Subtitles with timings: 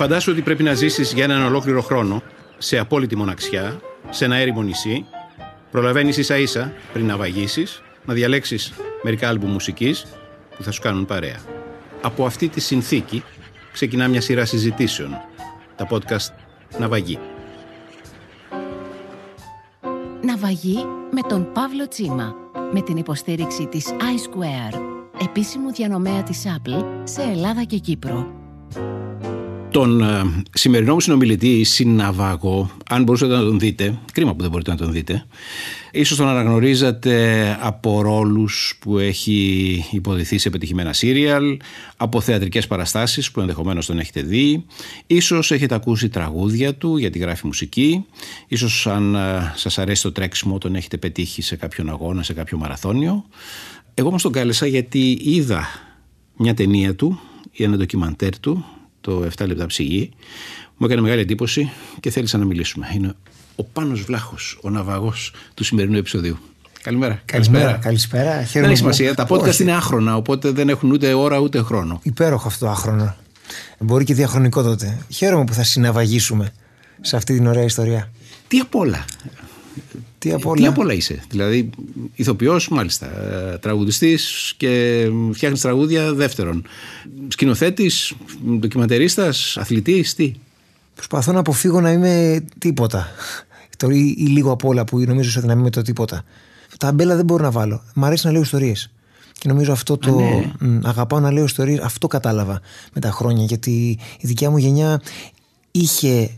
[0.00, 2.22] Φαντάσου ότι πρέπει να ζήσεις για έναν ολόκληρο χρόνο
[2.58, 3.80] σε απόλυτη μοναξιά,
[4.10, 5.06] σε ένα έρημο νησί.
[5.70, 8.72] Προλαβαίνεις ίσα ίσα πριν να βαγίσεις, να διαλέξεις
[9.02, 10.06] μερικά άλμπου μουσικής
[10.56, 11.40] που θα σου κάνουν παρέα.
[12.02, 13.22] Από αυτή τη συνθήκη
[13.72, 15.20] ξεκινά μια σειρά συζητήσεων.
[15.76, 16.34] Τα podcast
[16.78, 17.18] Ναυαγή.
[20.22, 22.34] Ναυαγή με τον Παύλο Τσίμα.
[22.72, 24.80] Με την υποστήριξη της iSquare,
[25.22, 28.38] επίσημου διανομέα της Apple σε Ελλάδα και Κύπρο.
[29.70, 34.70] Τον ε, σημερινό μου συνομιλητή, συναβάγο, αν μπορούσατε να τον δείτε, κρίμα που δεν μπορείτε
[34.70, 35.26] να τον δείτε,
[35.92, 41.56] ίσως τον αναγνωρίζατε από ρόλους που έχει υποδηθεί σε πετυχημένα σύριαλ,
[41.96, 44.64] από θεατρικές παραστάσεις που ενδεχομένως τον έχετε δει,
[45.06, 48.04] ίσως έχετε ακούσει τραγούδια του γιατί γράφει μουσική,
[48.48, 52.58] ίσως αν ε, σας αρέσει το τρέξιμο τον έχετε πετύχει σε κάποιον αγώνα, σε κάποιο
[52.58, 53.24] μαραθώνιο.
[53.94, 55.68] Εγώ όμως τον κάλεσα γιατί είδα
[56.36, 57.20] μια ταινία του
[57.52, 58.64] ή ένα ντοκιμαντέρ του
[59.00, 60.10] το 7 λεπτά ψυγή.
[60.76, 61.70] Μου έκανε μεγάλη εντύπωση
[62.00, 62.88] και θέλησα να μιλήσουμε.
[62.94, 63.14] Είναι
[63.56, 66.38] ο Πάνος Βλάχος, ο ναυαγός του σημερινού επεισοδίου.
[66.82, 67.22] Καλημέρα.
[67.24, 67.72] Καλησπέρα.
[67.72, 68.42] Καλησπέρα.
[68.52, 69.14] Δεν έχει σημασία.
[69.14, 72.00] Τα podcast είναι άχρονα, οπότε δεν έχουν ούτε ώρα ούτε χρόνο.
[72.02, 73.16] Υπέροχο αυτό το άχρονα.
[73.78, 74.98] Μπορεί και διαχρονικό τότε.
[75.08, 76.52] Χαίρομαι που θα συναβαγήσουμε
[77.00, 78.10] σε αυτή την ωραία ιστορία.
[78.48, 79.04] Τι απ' όλα.
[80.18, 80.72] Τι απ' όλα.
[80.72, 81.22] Τι είσαι.
[81.30, 81.70] Δηλαδή,
[82.14, 83.08] ηθοποιός, μάλιστα.
[83.60, 86.62] Τραγουδιστής και φτιάχνεις τραγούδια δεύτερον.
[87.28, 88.14] Σκηνοθέτης,
[88.58, 90.32] ντοκιμαντερίστα, αθλητής, τι;
[90.94, 93.08] Προσπαθώ να αποφύγω να είμαι τίποτα.
[93.88, 96.24] Ή, ή λίγο απ' όλα που νομίζω ότι να είμαι το τίποτα.
[96.78, 97.82] Τα μπέλα δεν μπορώ να βάλω.
[97.94, 98.90] Μ' αρέσει να λέω ιστορίες.
[99.38, 100.18] Και νομίζω αυτό το.
[100.18, 100.78] Α, ναι.
[100.84, 101.80] Αγαπάω να λέω ιστορίες.
[101.80, 102.60] Αυτό κατάλαβα
[102.94, 103.44] με τα χρόνια.
[103.44, 105.00] Γιατί η δικιά μου γενιά
[105.70, 106.30] είχε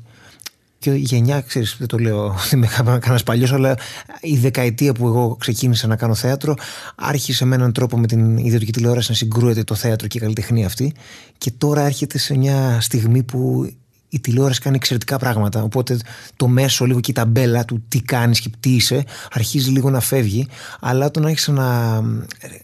[0.83, 3.77] και η γενιά, ξέρεις, δεν το λέω ότι είμαι κανένας παλιός, αλλά
[4.21, 6.55] η δεκαετία που εγώ ξεκίνησα να κάνω θέατρο,
[6.95, 10.67] άρχισε με έναν τρόπο με την ιδιωτική τηλεόραση να συγκρούεται το θέατρο και η καλλιτεχνία
[10.67, 10.95] αυτή.
[11.39, 13.73] Και τώρα έρχεται σε μια στιγμή που
[14.09, 15.63] η τηλεόραση κάνει εξαιρετικά πράγματα.
[15.63, 15.99] Οπότε
[16.37, 20.01] το μέσο, λίγο και η ταμπέλα του τι κάνεις και τι είσαι, αρχίζει λίγο να
[20.01, 20.47] φεύγει.
[20.81, 22.01] Αλλά όταν άρχισα να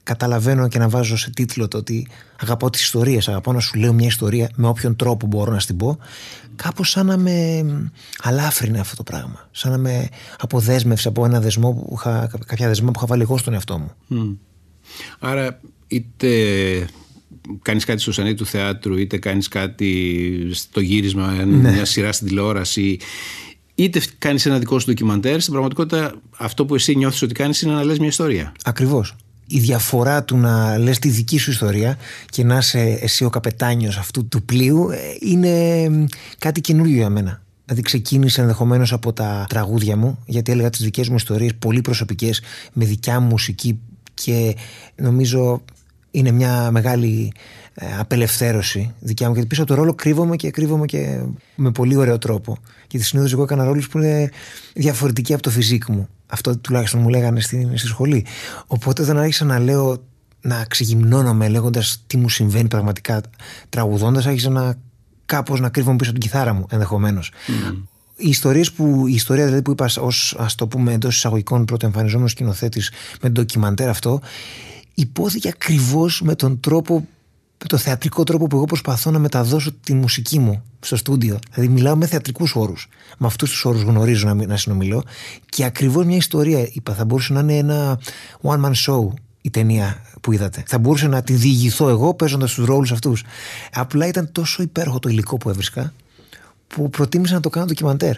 [0.03, 2.09] καταλαβαίνω και να βάζω σε τίτλο το ότι
[2.41, 5.77] αγαπάω τις ιστορίες, αγαπάω να σου λέω μια ιστορία με όποιον τρόπο μπορώ να την
[5.77, 5.99] πω,
[6.63, 7.65] κάπως σαν να με
[8.19, 9.49] αλάφρυνε αυτό το πράγμα.
[9.51, 10.09] Σαν να με
[10.39, 13.91] αποδέσμευσε από ένα δεσμό που είχα, κάποια δεσμό που είχα βάλει εγώ στον εαυτό μου.
[15.19, 16.29] Άρα είτε
[17.63, 21.71] κάνεις κάτι στο σανί του θεάτρου είτε κάνεις κάτι στο γύρισμα ναι.
[21.73, 22.99] μια σειρά στην τηλεόραση
[23.75, 27.73] είτε κάνεις ένα δικό σου ντοκιμαντέρ στην πραγματικότητα αυτό που εσύ νιώθεις ότι κάνεις είναι
[27.73, 29.15] να λες μια ιστορία Ακριβώς
[29.50, 31.98] η διαφορά του να λες τη δική σου ιστορία
[32.31, 35.88] και να είσαι εσύ ο καπετάνιος αυτού του πλοίου ε, είναι
[36.38, 37.42] κάτι καινούριο για μένα.
[37.64, 42.41] Δηλαδή ξεκίνησε ενδεχομένως από τα τραγούδια μου, γιατί έλεγα τις δικές μου ιστορίες πολύ προσωπικές,
[42.72, 43.78] με δικιά μου μουσική
[44.14, 44.56] και
[44.97, 45.62] νομίζω
[46.10, 47.58] είναι μια μεγάλη ε,
[47.99, 49.33] απελευθέρωση δικιά μου.
[49.33, 51.21] Γιατί πίσω από το ρόλο κρύβομαι και κρύβομαι και
[51.55, 52.59] με πολύ ωραίο τρόπο.
[52.91, 54.31] Γιατί συνήθως εγώ έκανα ρόλους που είναι
[54.75, 56.09] διαφορετικοί από το φυσικό μου.
[56.27, 58.27] Αυτό τουλάχιστον μου λέγανε στη, στη σχολή.
[58.66, 60.03] Οπότε όταν άρχισα να λέω,
[60.41, 63.21] να ξεγυμνώνομαι λέγοντας τι μου συμβαίνει πραγματικά
[63.69, 64.75] τραγουδώντας, άρχισα να
[65.27, 67.33] κάπως να κρύβομαι πίσω από την κιθάρα μου ενδεχομένως.
[67.47, 67.83] Mm.
[68.16, 71.87] Οι ιστορίες που, η ιστορία δηλαδή που είπα ως ας το πούμε εντός εισαγωγικών πρώτο
[71.87, 72.91] εμφανιζόμενο σκηνοθέτης
[73.22, 74.21] με ντοκιμαντέρ αυτό,
[74.95, 77.06] υπόθηκε ακριβώς με τον τρόπο
[77.61, 81.39] με το θεατρικό τρόπο που εγώ προσπαθώ να μεταδώσω τη μουσική μου στο στούντιο.
[81.55, 82.89] Δηλαδή, μιλάω με θεατρικούς όρους.
[83.19, 85.05] Με αυτούς τους όρους γνωρίζω να, να συνομιλώ.
[85.49, 88.01] Και ακριβώς μια ιστορία, είπα, θα μπορούσε να είναι ένα
[88.43, 89.09] one man show
[89.41, 90.63] η ταινία που είδατε.
[90.67, 93.25] Θα μπορούσε να τη διηγηθώ εγώ παίζοντας τους ρόλους αυτούς.
[93.73, 95.93] Απλά ήταν τόσο υπέροχο το υλικό που έβρισκα,
[96.67, 98.17] που προτίμησα να το κάνω ντοκιμαντέρ.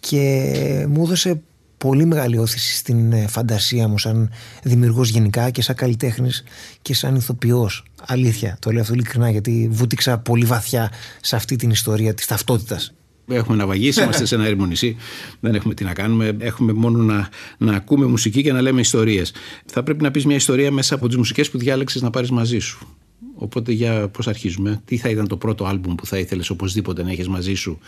[0.00, 1.40] Και μου έδωσε
[1.86, 4.30] πολύ μεγάλη όθηση στην ε, φαντασία μου σαν
[4.62, 6.44] δημιουργός γενικά και σαν καλλιτέχνης
[6.82, 7.84] και σαν ηθοποιός.
[8.06, 12.94] Αλήθεια, το λέω αυτό ειλικρινά γιατί βούτυξα πολύ βαθιά σε αυτή την ιστορία της ταυτότητας.
[13.28, 14.96] Έχουμε να βαγίσει, είμαστε σε ένα έρημο νησί.
[15.40, 16.36] Δεν έχουμε τι να κάνουμε.
[16.38, 17.28] Έχουμε μόνο να,
[17.58, 19.32] να ακούμε μουσική και να λέμε ιστορίες.
[19.66, 22.58] Θα πρέπει να πεις μια ιστορία μέσα από τις μουσικές που διάλεξες να πάρεις μαζί
[22.58, 22.86] σου.
[23.34, 24.80] Οπότε για πώς αρχίζουμε.
[24.84, 27.78] Τι θα ήταν το πρώτο άλμπουμ που θα ήθελες οπωσδήποτε να έχεις μαζί σου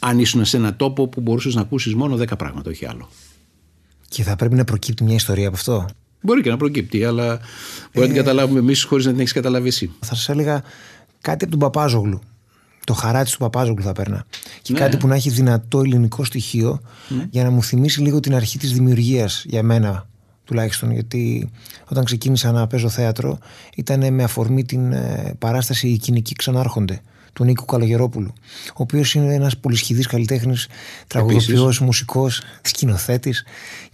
[0.00, 3.08] αν ήσουν σε ένα τόπο που μπορούσες να ακούσεις μόνο 10 πράγματα, όχι άλλο.
[4.08, 5.86] Και θα πρέπει να προκύπτει μια ιστορία από αυτό.
[6.20, 7.26] Μπορεί και να προκύπτει, αλλά
[7.92, 9.90] μπορεί να την ε, καταλάβουμε εμείς χωρίς να την έχεις καταλαβήσει.
[10.00, 10.62] Θα σας έλεγα
[11.20, 12.20] κάτι από τον Παπάζογλου.
[12.84, 14.26] Το χαράτσι του Παπάζογλου θα παίρνα.
[14.62, 14.78] Και ναι.
[14.78, 17.26] κάτι που να έχει δυνατό ελληνικό στοιχείο ναι.
[17.30, 20.06] για να μου θυμίσει λίγο την αρχή της δημιουργίας για μένα
[20.44, 20.90] τουλάχιστον.
[20.90, 21.50] Γιατί
[21.88, 23.38] όταν ξεκίνησα να παίζω θέατρο
[23.76, 27.02] ήταν με αφορμή την ε, παράσταση Οι Κοινικοί Ξανάρχονται
[27.40, 28.32] του Νίκου Καλογερόπουλου,
[28.68, 30.68] ο οποίος είναι ένας πολυσχηδής καλλιτέχνης,
[31.06, 33.44] τραγουδοποιός, μουσικός, σκηνοθέτης.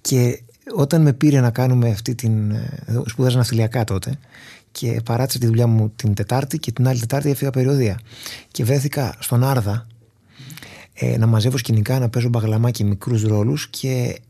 [0.00, 0.42] Και
[0.74, 2.50] όταν με πήρε να κάνουμε αυτή την.
[2.50, 4.18] Ε, σπούδαζα ναυτιλιακά τότε.
[4.72, 8.00] και παράτησα τη δουλειά μου την Τετάρτη και την άλλη Τετάρτη έφυγα περιοδία.
[8.50, 9.86] Και βρέθηκα στον Άρδα
[10.94, 14.20] ε, να μαζεύω σκηνικά, να παίζω μπαγλαμά και μικρούς ρόλους και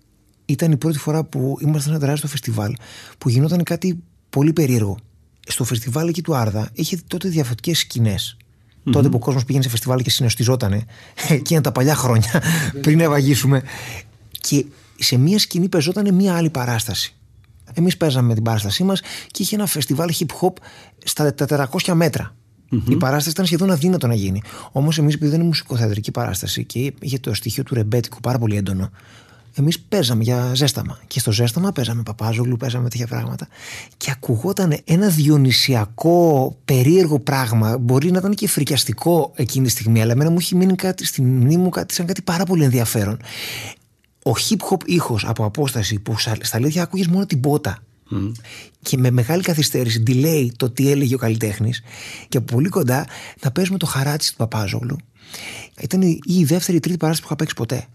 [0.44, 2.74] ήταν η πρώτη φορά που ήμασταν ένα τεράστιο φεστιβάλ
[3.18, 3.98] που γινόταν κάτι
[4.30, 4.98] πολύ περίεργο.
[5.48, 8.36] Στο φεστιβάλ εκεί του Άρδα είχε τότε διαφορετικές σκηνές.
[8.86, 8.92] Mm-hmm.
[8.92, 10.84] Τότε που ο κόσμος πήγαινε σε φεστιβάλ και συνοστιζότανε.
[11.28, 12.42] Εκείνα τα παλιά χρόνια,
[12.82, 13.62] πριν ευαγήσουμε.
[14.40, 14.64] Και
[14.98, 17.14] σε μία σκηνή πεζόταν μία άλλη παράσταση.
[17.72, 20.52] Εμείς παίζαμε την παράστασή μας και είχε ένα φεστιβάλ hip hop
[21.04, 22.34] στα 400 μέτρα.
[22.72, 22.90] Mm-hmm.
[22.90, 24.42] Η παράσταση ήταν σχεδόν αδύνατο να γίνει.
[24.72, 28.56] Όμως, εμείς, επειδή δεν είναι μουσικοθεατρική παράσταση και είχε το στοιχείο του ρεμπέτικου πάρα πολύ
[28.56, 28.90] έντονο,
[29.58, 30.98] εμείς παίζαμε για ζέσταμα.
[31.06, 33.48] Και στο ζέσταμα παίζαμε παπάζογλου, παίζαμε τέτοια πράγματα.
[33.96, 37.78] Και ακουγόταν ένα διονυσιακό, περίεργο πράγμα.
[37.78, 41.22] Μπορεί να ήταν και φρικιαστικό εκείνη τη στιγμή, αλλά εμένα μου έχει μείνει κάτι στη
[41.22, 43.18] μνήμη μου κάτι, σαν κάτι πάρα πολύ ενδιαφέρον.
[44.22, 47.78] Ο hip hop ήχος από απόσταση που στα αλήθεια άκουγες μόνο την πότα.
[48.12, 48.32] Mm.
[48.82, 51.82] Και με μεγάλη καθυστέρηση, delay το τι έλεγε ο καλλιτέχνης,
[52.28, 53.06] και από πολύ κοντά
[53.42, 54.96] να παίζουμε το χαράτσι του Παπάζογλου.
[55.80, 57.86] Ήταν η, η δεύτερη ή τρίτη παράσταση που είχα παίξει ποτέ.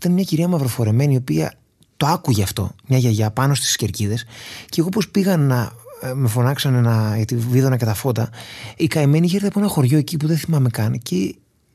[0.00, 1.52] Ήταν μια κυρία μαυροφορεμένη, η οποία
[1.96, 4.24] το άκουγε αυτό, μια γιαγιά πάνω στις κερκίδες.
[4.68, 8.30] Και εγώ, πώς πήγα να ε, με φωνάξανε να, γιατί βίδωνα και τα φώτα,
[8.76, 10.98] η καημένη είχε έρθει από ένα χωριό εκεί που δεν θυμάμαι καν.
[10.98, 11.16] Και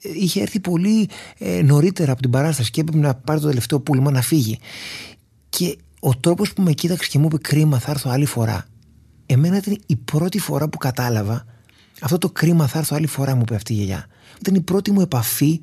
[0.01, 3.79] ε, είχε έρθει πολύ ε, νωρίτερα από την παράσταση και έπρεπε να πάρει το τελευταίο
[3.79, 4.59] πούλμα να φύγει.
[5.49, 8.65] Και ο τρόπος που με κοίταξε και μου είπε κρίμα, θα έρθω άλλη φορά.
[9.25, 11.45] Εμένα ήταν η πρώτη φορά που κατάλαβα
[12.01, 14.07] αυτό το κρίμα θα έρθω άλλη φορά, μου είπε αυτή η γιαγιά.
[14.39, 15.59] Ήταν η πρώτη μου επαφή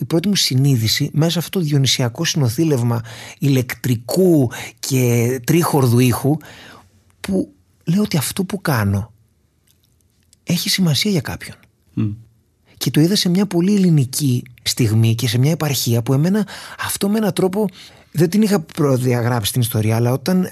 [0.00, 3.00] η πρώτη μου συνείδηση μέσα σε αυτό το διονυσιακό συνοθήλευμα
[3.38, 6.36] ηλεκτρικού και τρίχορδου ήχου
[7.20, 7.52] που
[7.84, 9.12] λέω ότι αυτό που κάνω
[10.44, 11.56] έχει σημασία για κάποιον.
[12.76, 16.46] Και το είδα σε μια πολύ ελληνική στιγμή και σε μια επαρχία που εμένα
[16.78, 17.68] αυτό με έναν τρόπο
[18.12, 20.50] δεν την είχα προδιαγράψει στην ιστορία αλλά όταν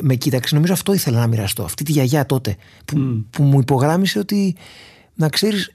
[0.00, 1.62] με κοίταξε νομίζω αυτό ήθελα να μοιραστώ.
[1.62, 4.56] Αυτή τη γιαγιά τότε που, που μου υπογράμμισε ότι
[5.14, 5.74] να ξέρεις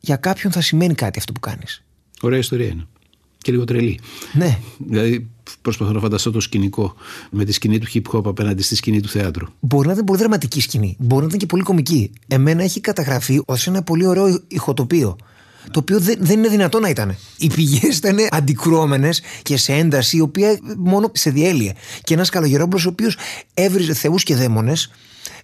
[0.00, 1.84] για κάποιον θα σημαίνει κάτι αυτό που κάνεις
[2.22, 2.86] Ωραία ιστορία είναι.
[3.38, 4.00] Και λίγο τρελή.
[4.32, 4.58] Ναι.
[4.78, 5.26] Δηλαδή,
[5.62, 6.94] προσπαθώ να φανταστώ το σκηνικό
[7.30, 9.46] με τη σκηνή του hip hop απέναντι στη σκηνή του θεάτρου.
[9.60, 10.96] Μπορεί να ήταν πολύ δραματική σκηνή.
[10.98, 12.10] Μπορεί να ήταν και πολύ κομική.
[12.28, 15.16] Εμένα έχει καταγραφεί ως ένα πολύ ωραίο ηχοτοπίο.
[15.70, 17.16] Το οποίο δεν, δεν είναι δυνατό να ήταν.
[17.36, 21.72] Οι πηγές ήταν αντικρουόμενες και σε ένταση, η οποία μόνο σε διέλυε.
[22.02, 23.16] Και ένας καλογερόμπλος, ο οποίος
[23.54, 24.90] έβριζε θεούς και δαίμονες,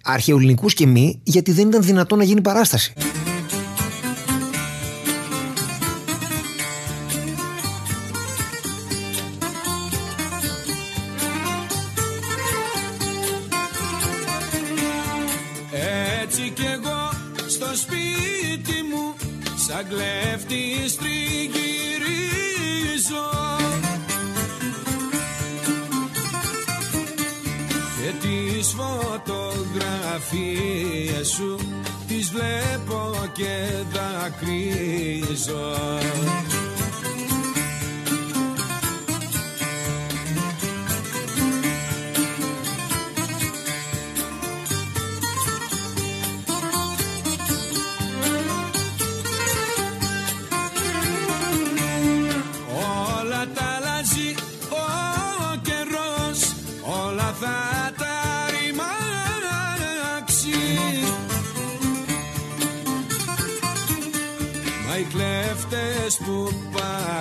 [0.03, 2.93] αρχαιολινικού και μη, γιατί δεν ήταν δυνατό να γίνει παράσταση.
[30.19, 31.59] Φωτογραφίες σου
[32.07, 35.77] τις βλέπω και δακρύζω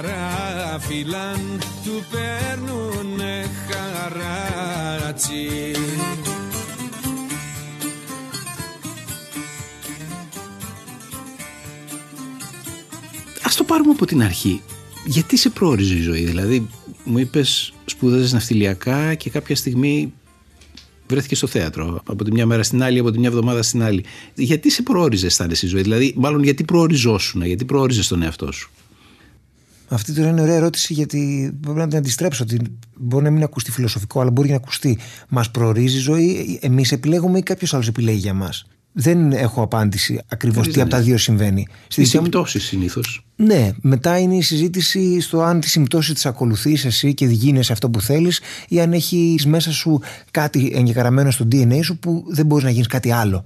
[0.00, 1.40] παραφυλάν
[1.84, 5.46] του παίρνουνε χαράτσι
[13.42, 14.62] Ας το πάρουμε από την αρχή.
[15.04, 16.68] Γιατί σε προόριζε η ζωή, δηλαδή
[17.04, 20.12] μου είπες σπούδαζες ναυτιλιακά και κάποια στιγμή
[21.08, 24.04] βρέθηκε στο θέατρο από τη μια μέρα στην άλλη, από τη μια εβδομάδα στην άλλη.
[24.34, 28.70] Γιατί σε προόριζε, αισθάνεσαι η ζωή, δηλαδή, μάλλον γιατί προοριζόσουν, γιατί προόριζες τον εαυτό σου;
[29.88, 32.42] Αυτή τώρα είναι ωραία ερώτηση γιατί πρέπει να την αντιστρέψω.
[32.42, 32.58] Ότι
[32.96, 34.98] μπορεί να μην ακουστεί φιλοσοφικό, αλλά μπορεί να ακουστεί.
[35.28, 38.66] Μας προορίζει η ζωή, εμείς επιλέγουμε ή κάποιος άλλος επιλέγει για μας.
[38.92, 41.66] Δεν έχω απάντηση ακριβώς τι από τα δύο συμβαίνει.
[41.88, 43.26] Στι συμπτώσεις συνήθως.
[43.36, 47.90] Ναι, μετά είναι η συζήτηση στο αν τη συμπτώση τη ακολουθείς εσύ και γίνεσαι αυτό
[47.90, 52.64] που θέλεις ή αν έχεις μέσα σου κάτι εγγεγραμμένο στο DNA σου που δεν μπορείς
[52.64, 53.44] να γίνεις κάτι άλλο.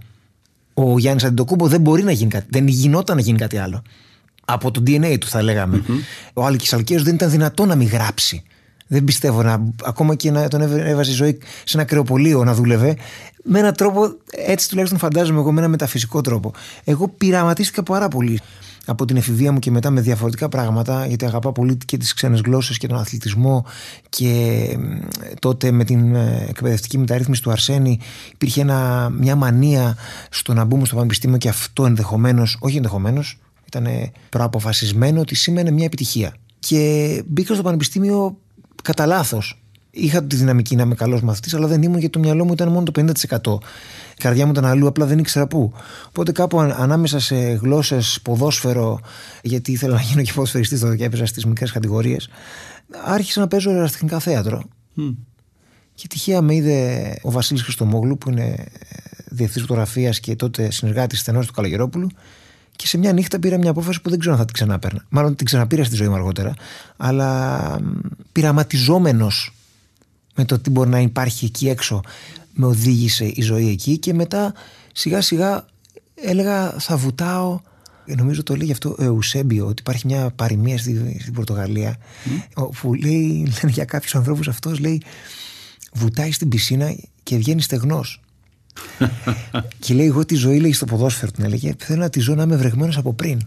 [0.74, 2.46] Ο Γιάννης Αντιτοκούμπο δεν μπορεί να γίνει κάτι.
[2.50, 3.82] Δεν γινόταν να γίνει κάτι άλλο.
[4.44, 5.82] Από το DNA του, θα λέγαμε.
[5.86, 6.32] Mm-hmm.
[6.34, 8.42] Ο Άλκης Αλκαίος δεν ήταν δυνατό να μην γράψει.
[8.86, 9.72] Δεν πιστεύω να.
[9.84, 12.96] Ακόμα και να τον έβαζε η ζωή σε ένα κρεοπολείο να δούλευε.
[13.44, 16.52] Με έναν τρόπο, έτσι τουλάχιστον φαντάζομαι εγώ, με ένα μεταφυσικό τρόπο.
[16.84, 18.40] Εγώ πειραματίστηκα πάρα πολύ
[18.86, 22.40] από την εφηβεία μου και μετά με διαφορετικά πράγματα, γιατί αγαπά πολύ και τις ξένες
[22.40, 23.64] γλώσσες και τον αθλητισμό.
[24.08, 24.64] Και
[25.38, 27.98] τότε με την ε, εκπαιδευτική μεταρρύθμιση του Αρσένη
[28.32, 29.96] υπήρχε ένα, μια μανία
[30.30, 33.38] στο να μπούμε στο πανεπιστήμιο και αυτό ενδεχομένω, όχι ενδεχομένως,
[33.78, 36.34] ήταν προαποφασισμένο ότι σήμαινε μια επιτυχία.
[36.58, 38.36] Και μπήκα στο πανεπιστήμιο
[38.82, 39.62] κατά λάθος.
[39.90, 42.68] Είχα τη δυναμική να είμαι καλός μαθητής, αλλά δεν ήμουν γιατί το μυαλό μου ήταν
[42.68, 43.58] μόνο το 50%.
[44.16, 45.72] Η καρδιά μου ήταν αλλού, απλά δεν ήξερα πού.
[46.08, 49.00] Οπότε κάπου ανάμεσα σε γλώσσες, ποδόσφαιρο,
[49.42, 52.28] γιατί ήθελα να γίνω και ποδοσφαιριστής τότε και έπαιζα στις μικρές κατηγορίες,
[53.04, 54.62] άρχισα να παίζω εραστικά θέατρο.
[54.96, 55.14] Mm.
[55.94, 58.54] Και τυχαία με είδε ο Βασίλης Χριστομόγλου, που είναι
[59.28, 62.08] διευθυντή φωτογραφίας και τότε συνεργάτης στενός του Καλαγερόπουλου,
[62.76, 65.04] και σε μια νύχτα πήρα μια απόφαση που δεν ξέρω αν θα την ξαναπέρνα.
[65.08, 66.54] Μάλλον την ξαναπήρα στη ζωή μου αργότερα,
[66.96, 67.80] αλλά
[68.32, 69.52] πειραματιζόμενος
[70.34, 72.00] με το τι μπορεί να υπάρχει εκεί έξω,
[72.52, 74.54] με οδήγησε η ζωή εκεί και μετά
[74.92, 75.66] σιγά σιγά
[76.14, 77.60] έλεγα θα βουτάω.
[78.16, 81.96] Νομίζω το λέει αυτό ο Εουσέμπιο, ότι υπάρχει μια παροιμία στη, στην Πορτογαλία
[82.54, 82.68] mm.
[82.80, 85.02] που λέει, λένε για κάποιους ανθρώπους αυτός, λέει
[85.92, 88.20] βουτάει στην πισίνα και βγαίνει στεγνός
[89.82, 91.74] και λέει: Εγώ τη ζωή λέει στο ποδόσφαιρο την έλεγε.
[91.78, 93.40] Θέλω να τη ζω να είμαι βρεγμένος από πριν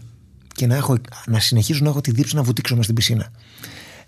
[0.54, 3.30] και να, έχω, να συνεχίζω να έχω τη δίψα να βουτήξω μέσα στην πισίνα.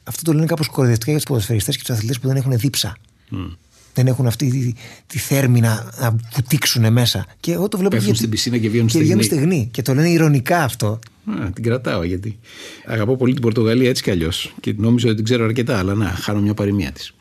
[0.04, 2.96] Αυτό το λένε κάπως κοροϊδευτικά για τους ποδοσφαιριστές και τους αθλητές που δεν έχουν δίψα.
[3.32, 3.56] Mm.
[3.99, 4.73] Δεν έχουν αυτή τη,
[5.07, 7.26] τη θέρμη να, να βουτήξουν μέσα.
[7.40, 7.97] Και εγώ το βλέπω.
[7.97, 9.23] Πέφτουν στην πισίνα και βγαίνουν στεγνή.
[9.23, 9.69] στεγνή.
[9.71, 10.99] Και το λένε ηρωνικά αυτό.
[11.26, 12.38] Α, την κρατάω γιατί
[12.87, 14.55] αγαπώ πολύ την Πορτογαλία έτσι κι αλλιώς.
[14.61, 17.14] Και νόμιζα ότι την ξέρω αρκετά, αλλά να, χάνω μια παροιμία της.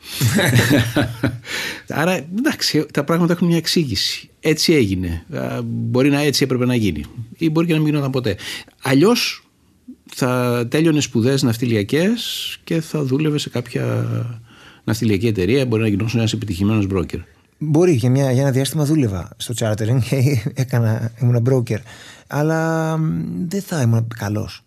[1.88, 4.28] Άρα εντάξει, τα πράγματα έχουν μια εξήγηση.
[4.40, 5.24] Έτσι έγινε.
[5.64, 7.04] Μπορεί να έτσι έπρεπε να γίνει.
[7.36, 8.36] Ή μπορεί και να μην γινόταν ποτέ.
[8.82, 9.42] Αλλιώς
[10.14, 14.06] θα τέλειωνες σπουδές ναυτιλιακές και θα δούλευες σε κάποια
[14.88, 15.66] ναυτιλιακή εταιρεία.
[15.66, 17.18] Μπορεί να γινόταν ένας επιτυχημένος broker.
[17.58, 21.78] Μπορεί, για, μια, για ένα διάστημα δούλευα στο chartering και έκανα, ήμουν broker.
[22.26, 22.96] Αλλά
[23.48, 24.62] δεν θα ήμουν καλός.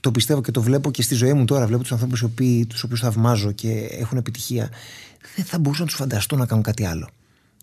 [0.00, 1.66] Το πιστεύω και το βλέπω και στη ζωή μου τώρα.
[1.66, 2.24] Βλέπω τους ανθρώπους
[2.68, 4.70] τους οποίους θαυμάζω και έχουν επιτυχία.
[5.36, 7.08] Δεν θα μπορούσα να τους φανταστώ να κάνουν κάτι άλλο.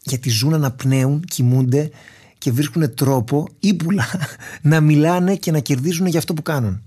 [0.03, 1.89] Γιατί ζουν, αναπνέουν, κοιμούνται
[2.37, 4.05] και βρίσκουν τρόπο ύπουλα
[4.61, 6.81] να μιλάνε και να κερδίζουν για αυτό που κάνουν.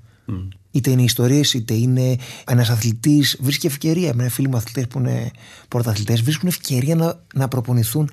[0.74, 3.38] Είτε είναι ιστορίες, είτε είναι ένας αθλητής.
[3.40, 4.14] Βρίσκει ευκαιρία.
[4.14, 5.30] Με φίλοι μου αθλητές που είναι
[5.68, 8.10] πρωταθλητές, βρίσκουν ευκαιρία να, να προπονηθούν.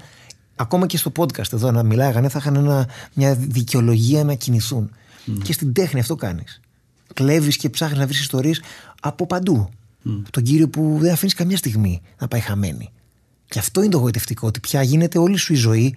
[0.56, 4.92] Ακόμα και στο podcast εδώ να μιλάγανε, θα είχαν ένα, μια δικαιολογία να κινηθούν.
[5.44, 6.62] Και στην τέχνη αυτό κάνεις.
[7.13, 8.62] Κλέβεις και ψάχνεις να βρεις ιστορίες
[9.01, 9.70] από παντού.
[10.06, 10.22] Mm.
[10.30, 12.92] Τον κύριο που δεν αφήνεις καμιά στιγμή να πάει χαμένη.
[13.48, 15.96] Και αυτό είναι το γοητευτικό, ότι πια γίνεται όλη σου η ζωή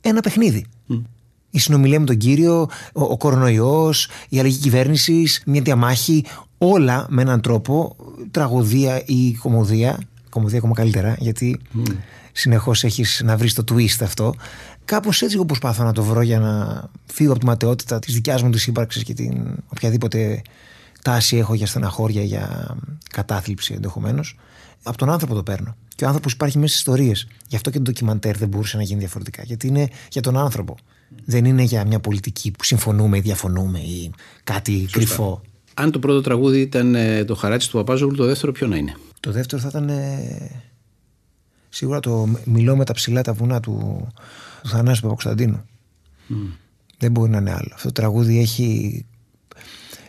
[0.00, 0.66] ένα παιχνίδι
[1.50, 6.24] η συνομιλία με τον κύριο, ο, ο κορονοϊός, η αλλαγή κυβέρνησης, μια διαμάχη,
[6.58, 7.96] όλα με έναν τρόπο,
[8.30, 9.98] τραγωδία ή κομμωδία.
[10.28, 11.94] Κομμωδία ακόμα καλύτερα, γιατί mm.
[12.32, 14.34] συνεχώς έχεις να βρεις το twist αυτό.
[14.84, 18.42] Κάπως έτσι εγώ προσπάθω να το βρω για να φύγω από τη ματαιότητα της δικιάς
[18.42, 20.42] μου της ύπαρξης και την οποιαδήποτε
[21.02, 22.76] τάση έχω για στεναχώρια, για
[23.10, 24.36] κατάθλιψη ενδεχομένως.
[24.82, 25.76] Από τον άνθρωπο το παίρνω.
[25.94, 27.26] Και ο άνθρωπος υπάρχει μέσα στις ιστορίες.
[27.48, 29.42] Γι' αυτό και το ντοκιμαντέρ δεν μπορούσε να γίνει διαφορετικά.
[29.42, 30.76] Γιατί είναι για τον άνθρωπο.
[31.24, 34.10] Δεν είναι για μια πολιτική που συμφωνούμε ή διαφωνούμε ή
[34.44, 34.98] κάτι Σωστά.
[34.98, 35.42] κρυφό.
[35.74, 38.96] Αν το πρώτο τραγούδι ήταν ε, το χαράτσι του Παπάζογλου, το δεύτερο ποιο να είναι;
[39.20, 40.50] Το δεύτερο θα ήταν ε,
[41.68, 44.08] σίγουρα το Μιλώ με τα ψηλά τα βουνά του,
[44.62, 45.64] του Θανάση Παπακοσταντίνου.
[46.30, 46.34] Mm.
[46.98, 47.70] Δεν μπορεί να είναι άλλο.
[47.74, 49.04] Αυτό το τραγούδι έχει,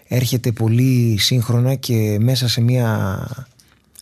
[0.07, 3.19] έρχεται πολύ σύγχρονα και μέσα σε μια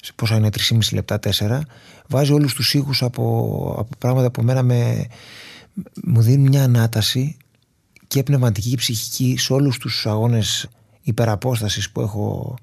[0.02, 1.60] σε πόσα είναι 3,5 λεπτά, 4
[2.08, 5.08] βάζει όλους τους ήχους από, από πράγματα που μένα με,
[6.04, 7.38] μου δίνει μια ανάταση
[8.08, 10.70] και πνευματική και ψυχική σε όλους τους αγώνες
[11.02, 12.56] υπεραπόστασης που έχω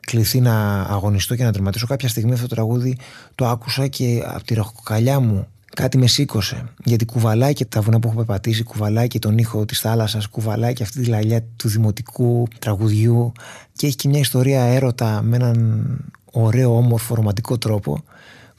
[0.00, 1.86] κληθεί να αγωνιστώ και να τερματίσω.
[1.86, 2.96] Κάποια στιγμή αυτό το τραγούδι
[3.34, 6.68] το άκουσα και από τη ραχοκαλιά μου κάτι με σήκωσε.
[6.84, 10.72] Γιατί κουβαλάει και τα βουνά που έχω πεπατήσει, κουβαλάει και τον ήχο της θάλασσας, κουβαλάει
[10.72, 13.32] και αυτή τη λαλιά του δημοτικού τραγουδιού
[13.72, 15.98] και έχει και μια ιστορία έρωτα με έναν
[16.32, 18.04] ωραίο, όμορφο, ρομαντικό τρόπο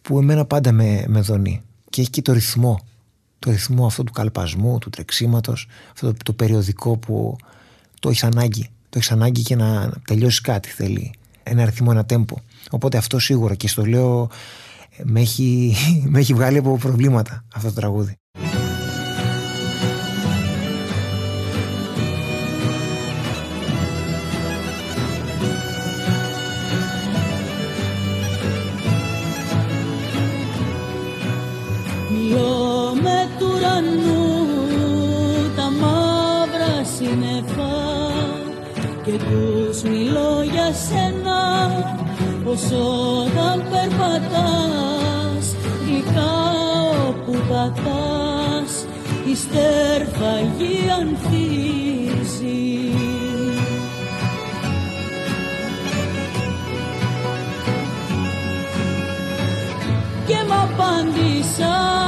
[0.01, 1.61] που εμένα πάντα με, με δονεί.
[1.89, 2.79] Και έχει και το ρυθμό
[3.39, 7.35] το ρυθμό αυτό του καλπασμού, του τρεξίματος, αυτό το, το περιοδικό που
[7.99, 8.69] το έχεις ανάγκη.
[8.89, 11.13] Το έχεις ανάγκη και να τελειώσεις κάτι θέλει.
[11.43, 12.35] Ένα ρυθμό, ένα τέμπο.
[12.69, 14.29] Οπότε αυτό σίγουρα και στο λέω
[15.03, 15.75] με έχει,
[16.11, 18.15] με έχει βγάλει από προβλήματα αυτό το τραγούδι.
[39.11, 41.41] Τους μιλώ για σένα
[42.43, 42.63] πως
[43.25, 46.35] όταν περπατάς γλυκά
[47.07, 48.85] όπου πατάς
[49.31, 52.65] η στέρφαγη ανθίζει.
[60.27, 62.06] Και μ' απάντησαν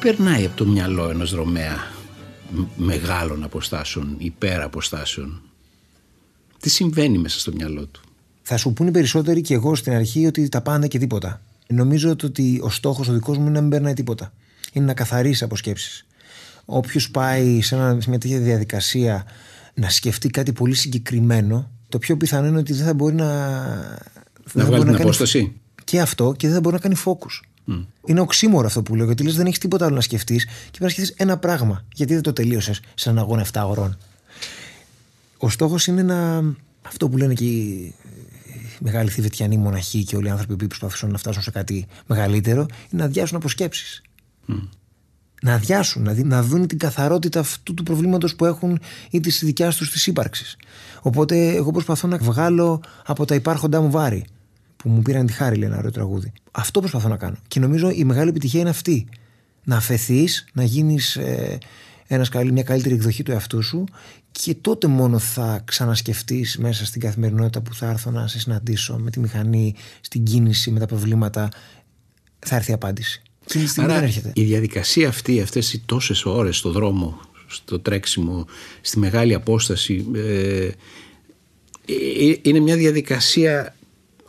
[0.00, 1.76] περνάει από το μυαλό ενός δρομέα
[2.50, 5.40] μ- μεγάλων αποστάσεων, υπέρα αποστάσεων.
[6.60, 8.00] Τι συμβαίνει μέσα στο μυαλό του;
[8.42, 11.42] Θα σου πούνε οι περισσότεροι και εγώ στην αρχή ότι τα πάνε και τίποτα.
[11.66, 14.32] Νομίζω το ότι ο στόχος ο δικός μου είναι να μην περνάει τίποτα.
[14.72, 16.04] Είναι να καθαρίσει από σκέψει.
[16.64, 19.24] Όποιος πάει σε, ένα, σε μια τέτοια διαδικασία
[19.74, 23.26] να σκεφτεί κάτι πολύ συγκεκριμένο, το πιο πιθανό είναι ότι δεν θα μπορεί να.
[24.44, 25.52] δεν θα βγάλει μπορεί την κάνει- απόσταση;
[25.84, 27.49] Και αυτό και δεν θα μπορεί να κάνει focus.
[28.06, 30.84] Είναι οξύμορο αυτό που λέω, γιατί λες δεν έχεις τίποτα άλλο να σκεφτείς και πρέπει
[30.84, 31.84] να σκεφτείς ένα πράγμα.
[31.94, 33.98] Γιατί δεν το τελείωσες σε έναν αγώνα 7 ωρών.
[35.38, 36.42] Ο στόχος είναι να.
[36.82, 37.94] Αυτό που λένε και οι
[38.80, 42.60] οι μεγάλοι θηβετιανοί μοναχοί και όλοι οι άνθρωποι που προσπαθούν να φτάσουν σε κάτι μεγαλύτερο,
[42.60, 44.02] είναι να αδειάσουν από σκέψεις.
[45.42, 49.44] Να αδειάσουν, να, δει- να δουν την καθαρότητα αυτού του προβλήματος που έχουν ή της
[49.44, 50.56] δικιάς τους της ύπαρξης.
[51.02, 54.24] Οπότε, εγώ προσπαθώ να βγάλω από τα υπάρχοντά μου βάρη.
[54.82, 56.32] Που μου πήραν τη χάρη, λέει ένα ωραίο τραγούδι.
[56.50, 57.36] Αυτό προσπαθώ να κάνω.
[57.48, 59.06] Και νομίζω η μεγάλη επιτυχία είναι αυτή.
[59.64, 61.56] Να αφαιθεί, να γίνει ε,
[62.06, 63.84] ένας καλή- μια καλύτερη εκδοχή του εαυτού σου
[64.32, 69.10] και τότε μόνο θα ξανασκεφτείς μέσα στην καθημερινότητα που θα έρθω να σε συναντήσω με
[69.10, 71.48] τη μηχανή, στην κίνηση, με τα προβλήματα.
[72.38, 73.22] Θα έρθει η απάντηση.
[73.44, 74.30] Εκείνη τη στιγμή δεν Άρα έρχεται.
[74.34, 78.46] η διαδικασία αυτή, αυτές οι τόσες ώρες στο δρόμο, στο τρέξιμο,
[78.80, 80.72] στη μεγάλη απόσταση, ε, ε,
[82.42, 83.74] είναι μια διαδικασία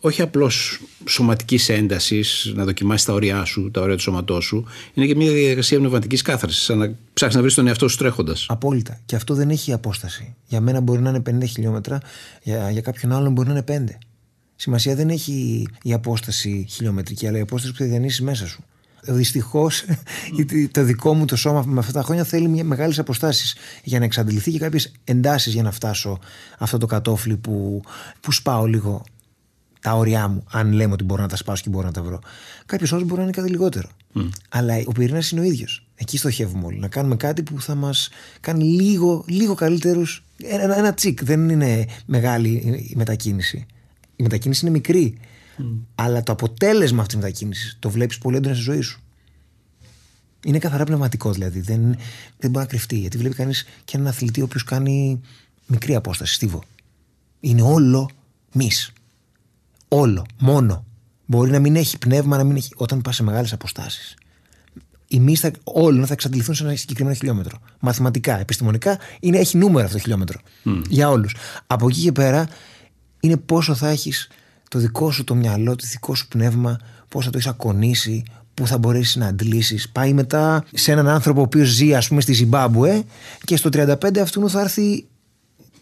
[0.01, 5.05] όχι απλώς σωματικής έντασης, να δοκιμάσεις τα όρια σου, τα όρια του σώματός σου, είναι
[5.05, 8.45] και μια διαδικασία πνευματικής κάθαρσης, σαν να ψάχνεις να βρεις τον εαυτό σου τρέχοντας.
[8.49, 8.99] Απόλυτα.
[9.05, 10.35] Και αυτό δεν έχει απόσταση.
[10.47, 11.99] Για μένα μπορεί να είναι 50 χιλιόμετρα,
[12.43, 13.97] για, για κάποιον άλλον μπορεί να είναι 5.
[14.55, 18.63] Σημασία δεν έχει η απόσταση χιλιομετρική, αλλά η απόσταση που θα διανύσεις μέσα σου.
[19.03, 19.83] Δυστυχώς,
[20.71, 24.51] το δικό μου το σώμα με αυτά τα χρόνια θέλει μεγάλες αποστάσεις για να εξαντληθεί
[24.51, 26.19] και κάποιες εντάσεις για να φτάσω
[26.57, 27.81] αυτό το κατόφλι που,
[28.19, 29.03] που σπάω λίγο
[29.81, 32.19] τα όρια μου, αν λέμε ότι μπορώ να τα σπάσω και μπορώ να τα βρω.
[32.65, 33.89] Κάποιο άλλο μπορεί να είναι κάτι λιγότερο.
[34.49, 35.85] Αλλά ο πυρήνας είναι ο ίδιος.
[35.95, 36.79] Εκεί στοχεύουμε όλοι.
[36.79, 40.23] Να κάνουμε κάτι που θα μας κάνει λίγο, λίγο καλύτερους.
[40.43, 41.23] Ένα, ένα τσικ.
[41.23, 42.49] Δεν είναι μεγάλη
[42.89, 43.65] η μετακίνηση.
[44.15, 45.17] Η μετακίνηση είναι μικρή.
[45.95, 49.01] Αλλά το αποτέλεσμα αυτής της μετακίνησης το βλέπεις πολύ έντονα στη ζωή σου.
[50.45, 51.59] Είναι καθαρά πνευματικό δηλαδή.
[51.59, 51.81] Δεν,
[52.37, 52.97] δεν μπορεί να κρυφτεί.
[52.97, 55.21] Γιατί βλέπει κανείς και έναν αθλητή ο οποίος κάνει
[55.67, 56.63] μικρή απόσταση, στίβο.
[57.39, 58.09] Είναι όλο
[58.51, 58.91] μυς
[59.93, 60.85] όλο, μόνο.
[61.25, 62.69] Μπορεί να μην έχει πνεύμα, να μην έχει.
[62.75, 64.15] Όταν πας σε μεγάλες αποστάσεις.
[65.07, 67.59] Οι μυς θα, όλων θα εξαντληθούν σε ένα συγκεκριμένο χιλιόμετρο.
[67.79, 70.39] Μαθηματικά, επιστημονικά, είναι, έχει νούμερο αυτό το χιλιόμετρο.
[70.89, 71.35] Για όλους.
[71.67, 72.47] Από εκεί και πέρα
[73.19, 74.27] είναι πόσο θα έχεις
[74.67, 78.23] το δικό σου το μυαλό, το δικό σου πνεύμα, πώς θα το έχεις ακονίσει,
[78.53, 79.89] πού θα μπορέσεις να αντλήσεις.
[79.89, 83.03] Πάει μετά σε έναν άνθρωπο ο οποίος ζει, ας πούμε, στη Ζιμπάμπουε
[83.43, 85.05] και στο 35 αυτού θα έρθει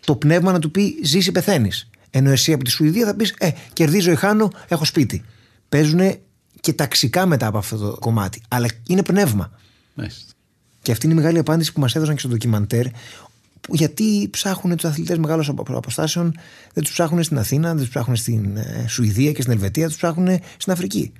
[0.06, 1.90] το πνεύμα να του πει ζήσει, πεθαίνεις.
[2.10, 5.24] Ενώ εσύ από τη Σουηδία θα πεις Ε, κερδίζω ή χάνω, έχω σπίτι.
[5.70, 6.00] Παίζουν
[6.62, 8.42] και ταξικά μετά από αυτό το κομμάτι.
[8.48, 9.52] Αλλά είναι πνεύμα.
[9.94, 10.34] Μάλιστα.
[10.82, 12.86] Και αυτή είναι η μεγάλη απάντηση που μας έδωσαν και στο ντοκιμαντέρ.
[13.62, 16.34] που- Γιατί ψάχνουν τους αθλητές μεγάλων αποστάσεων,
[16.74, 19.96] δεν τους ψάχνουν στην Αθήνα, δεν τους ψάχνουν στην ε, Σουηδία και στην Ελβετία, τους
[19.96, 21.12] ψάχνουν στην Αφρική.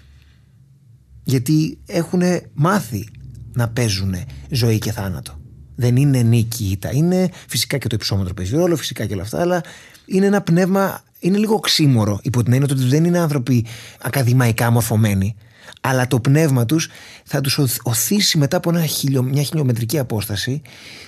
[1.24, 2.22] Γιατί έχουν
[2.54, 3.08] μάθει
[3.54, 4.16] να παίζουν
[4.50, 5.40] ζωή και θάνατο.
[5.76, 6.92] Δεν είναι νίκη ή ήττα.
[6.94, 9.62] Είναι φυσικά και το υψόμετρο παίζει ρόλο, φυσικά και όλα αυτά, αλλά
[10.10, 13.66] είναι ένα πνεύμα, είναι λίγο οξύμορο υπό την έννοια ότι δεν είναι άνθρωποι
[14.02, 15.36] ακαδημαϊκά μορφωμένοι.
[15.82, 16.90] Αλλά το πνεύμα τους
[17.24, 20.62] θα τους οθ- οθήσει μετά από ένα χιλιο, μια χιλιομετρική απόσταση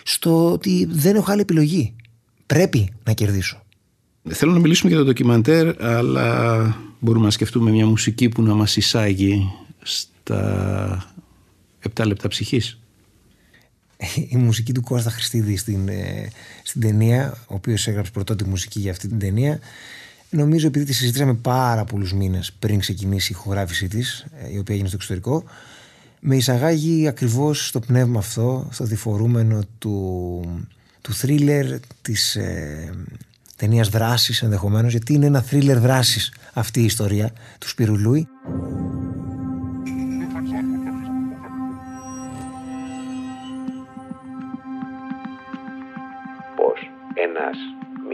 [0.04, 1.96] στο ότι δεν έχω άλλη επιλογή.
[2.46, 3.62] Πρέπει να κερδίσω.
[4.30, 8.76] Θέλω να μιλήσουμε για το ντοκιμαντέρ, αλλά μπορούμε να σκεφτούμε μια μουσική που να μας
[8.78, 11.06] εισάγει στα
[11.96, 12.81] 7 λεπτά ψυχής.
[14.30, 16.28] Η μουσική του Κώστα Χριστίδη στην, ε,
[16.64, 19.60] στην ταινία, ο οποίος έγραψε πρωτότυπη μουσική για αυτή την ταινία.
[20.30, 24.88] Νομίζω επειδή τη συζητήσαμε πάρα πολλούς μήνες πριν ξεκινήσει η ηχογράφησή της, η οποία έγινε
[24.88, 25.44] στο εξωτερικό,
[26.20, 30.42] με εισαγάγει ακριβώς στο πνεύμα αυτό, στο διφορούμενο του,
[31.02, 32.94] του θρίλερ, της, ε,
[33.56, 38.28] ταινίας δράσης ενδεχομένως, γιατί είναι ένα θρίλερ δράσης αυτή η ιστορία του Σπυρουλούι.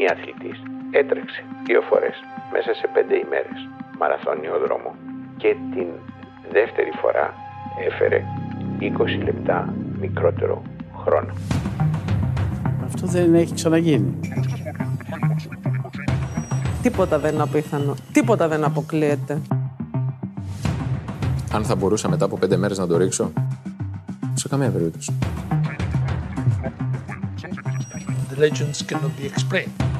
[0.07, 2.15] Μη αθλητής έτρεξε δύο φορές
[2.51, 3.59] μέσα σε πέντε ημέρες
[3.99, 4.95] μαραθώνιο δρόμο
[5.37, 5.87] και την
[6.51, 7.33] δεύτερη φορά
[7.87, 8.23] έφερε
[9.19, 10.61] 20 λεπτά μικρότερο
[10.97, 11.33] χρόνο.
[12.85, 14.19] Αυτό δεν έχει ξαναγίνει.
[16.81, 17.95] Τίποτα δεν είναι απίθανο.
[18.11, 19.41] Τίποτα δεν αποκλείεται.
[21.53, 23.31] Αν θα μπορούσα μετά από πέντε μέρες να το ρίξω,
[24.33, 25.13] σε καμία περίπτωση.
[28.31, 29.96] The legends cannot be explained.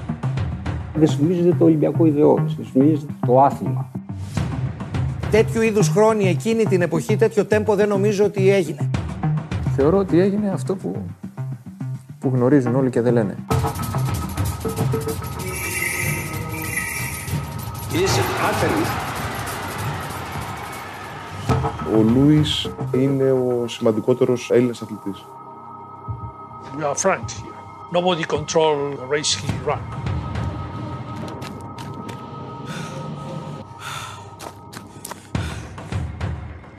[0.98, 3.92] Δεν σφυμίζεται το Ολυμπιακό ιδεώδες, δεν σφυμίζεται το άθλημα.
[5.32, 8.90] Τέτοιου είδους χρόνοι εκείνη την εποχή, τέτοιο τέμπο δεν νομίζω ότι έγινε.
[9.76, 11.06] Θεωρώ ότι έγινε αυτό που,
[12.20, 13.36] που γνωρίζουν όλοι και δεν λένε.
[21.98, 25.26] Ο Λούις είναι ο σημαντικότερος Έλληνας αθλητής.
[26.80, 27.58] We are frank here.
[27.92, 29.82] Nobody control the race he ran.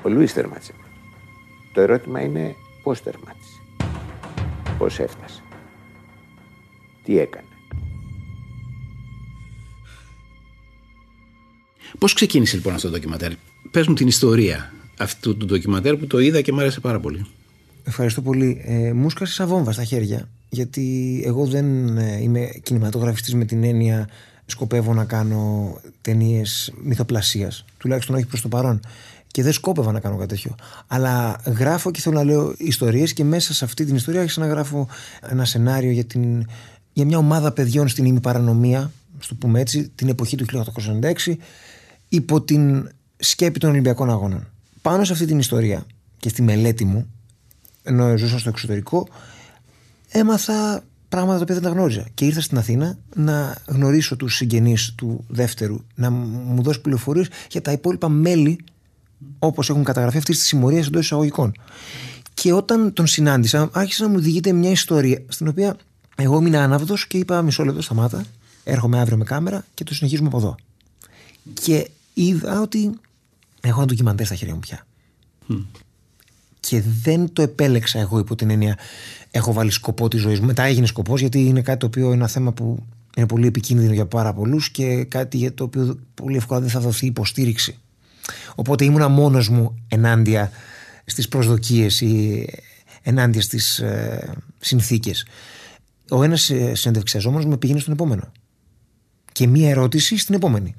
[0.09, 0.73] Ο Λούις τερμάτισε.
[1.73, 3.61] Το ερώτημα είναι πώς τερμάτισε.
[4.79, 5.43] Πώς έφτασε.
[7.05, 7.47] Τι έκανε.
[11.99, 13.33] Πώς ξεκίνησε λοιπόν αυτό το ντοκιματέρ;
[13.71, 17.27] Πες μου την ιστορία αυτού του ντοκιματέρ που το είδα και μου άρεσε πάρα πολύ.
[17.85, 18.63] Ευχαριστώ πολύ.
[18.65, 20.29] Ε, μου σκάσε σαν βόμβα στα χέρια.
[20.49, 24.09] Γιατί εγώ δεν ε, είμαι κινηματογραφιστής με την έννοια
[24.47, 27.65] σκοπεύω να κάνω ταινίες μυθοπλασίας.
[27.79, 28.81] Τουλάχιστον όχι προς το παρόν.
[29.31, 30.55] Και δεν σκόπευα να κάνω κάτι τέτοιο.
[30.87, 34.47] Αλλά γράφω και θέλω να λέω ιστορίες και μέσα σε αυτή την ιστορία άρχισα να
[34.47, 34.89] γράφω
[35.21, 36.47] ένα σενάριο για, την,
[36.93, 40.47] για μια ομάδα παιδιών στην ημιπαρανομία, στο πούμε έτσι, την εποχή του
[41.27, 41.35] 1896,
[42.09, 44.47] υπό την σκέπη των Ολυμπιακών Αγώνων.
[44.83, 45.87] Πάνω σε αυτή την ιστορία
[46.19, 47.07] και στη μελέτη μου,
[47.83, 49.09] ενώ ζούσα στο εξωτερικό,
[50.09, 52.07] έμαθα πράγματα τα οποία δεν τα γνώριζα.
[52.15, 57.63] Και ήρθα στην Αθήνα να γνωρίσω τους συγγενείς του δεύτερου, να μου δώσει πληροφορίες για
[57.63, 58.59] τα υπόλοιπα μέλη,
[59.39, 61.53] όπως έχουν καταγραφεί αυτή τη συμμορία εντός εισαγωγικών.
[62.35, 65.77] Και όταν τον συνάντησα, άρχισε να μου διηγείται μια ιστορία στην οποία
[66.17, 68.25] εγώ ήμουν άναυδος και είπα: Μισό λεπτό, σταμάτα.
[68.65, 70.55] Έρχομαι αύριο με κάμερα και το συνεχίζουμε από εδώ.
[71.63, 72.91] Και είδα ότι
[73.61, 74.87] έχω ένα ντοκιμαντέρ στα χέρια μου πια.
[76.61, 78.79] Και δεν το επέλεξα εγώ υπό την έννοια
[79.31, 80.47] έχω βάλει σκοπό της ζωής μου.
[80.47, 83.93] Μετά έγινε σκοπός γιατί είναι κάτι το οποίο είναι ένα θέμα που είναι πολύ επικίνδυνο
[83.93, 87.79] για πάρα πολλούς και κάτι για το οποίο πολύ εύκολα δεν θα δοθεί υποστήριξη.
[88.55, 90.51] Οπότε ήμουνα μόνος μου ενάντια
[91.05, 92.45] στις προσδοκίες ή
[93.03, 95.27] ενάντια στις ε, συνθήκες.
[96.11, 98.33] Ο ένας συνεντευξιαζόμενος με πήγαινε στον επόμενο.
[99.33, 100.75] Και μία ερώτηση στην επόμενη.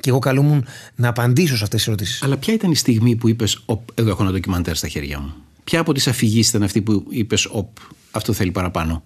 [0.00, 2.22] Και εγώ καλούμουν να απαντήσω σε αυτές τις ερωτήσεις.
[2.22, 5.34] Αλλά ποια ήταν η στιγμή που είπες: Εδώ έχω ένα ντοκιμαντέρ στα χέρια μου.
[5.64, 7.76] Ποια από τις αφηγήσεις ήταν αυτή που είπες: Οπ,
[8.10, 9.02] αυτό θέλει παραπάνω.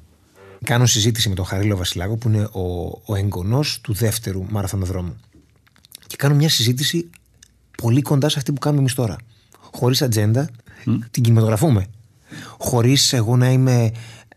[0.64, 5.16] Κάνω συζήτηση με τον Χαρίλο Βασιλάκο, που είναι ο, ο εγγονός του δεύτερου μαραθωνοδρόμου.
[6.06, 7.10] Και κάνω μια συζήτηση
[7.82, 9.16] πολύ κοντά σε αυτή που κάνουμε εμείς τώρα.
[9.72, 10.48] Χωρίς ατζέντα,
[11.10, 11.86] την κινηματογραφούμε.
[12.58, 13.90] Χωρίς εγώ να, είμαι,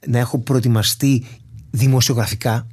[0.08, 1.26] να έχω προετοιμαστεί
[1.72, 2.68] δημοσιογραφικά.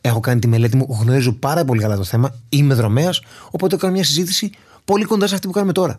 [0.00, 2.34] Έχω κάνει τη μελέτη μου, γνωρίζω πάρα πολύ καλά το θέμα.
[2.48, 3.20] Είμαι δρομέας,
[3.50, 4.50] οπότε κάνω μια συζήτηση
[4.84, 5.98] πολύ κοντά σε αυτή που κάνουμε τώρα.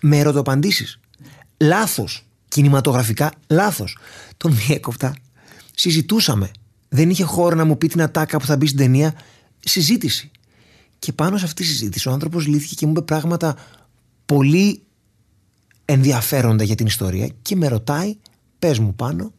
[0.00, 1.00] Με ερωτοαπαντήσεις.
[1.60, 2.22] Λάθος.
[2.48, 3.98] Κινηματογραφικά λάθος.
[4.36, 5.14] Τον διέκοπτα.
[5.74, 6.50] Συζητούσαμε.
[6.88, 9.14] Δεν είχε χώρο να μου πει την ατάκα που θα μπει στην ταινία.
[9.60, 10.30] Συζήτηση.
[10.98, 13.56] Και πάνω σε αυτή τη συζήτηση ο άνθρωπος λύθηκε και μου είπε πράγματα
[14.26, 14.82] πολύ
[15.84, 18.16] ενδιαφέροντα για την ιστορία και με ρωτάει,
[18.58, 19.32] πες μου πάνω,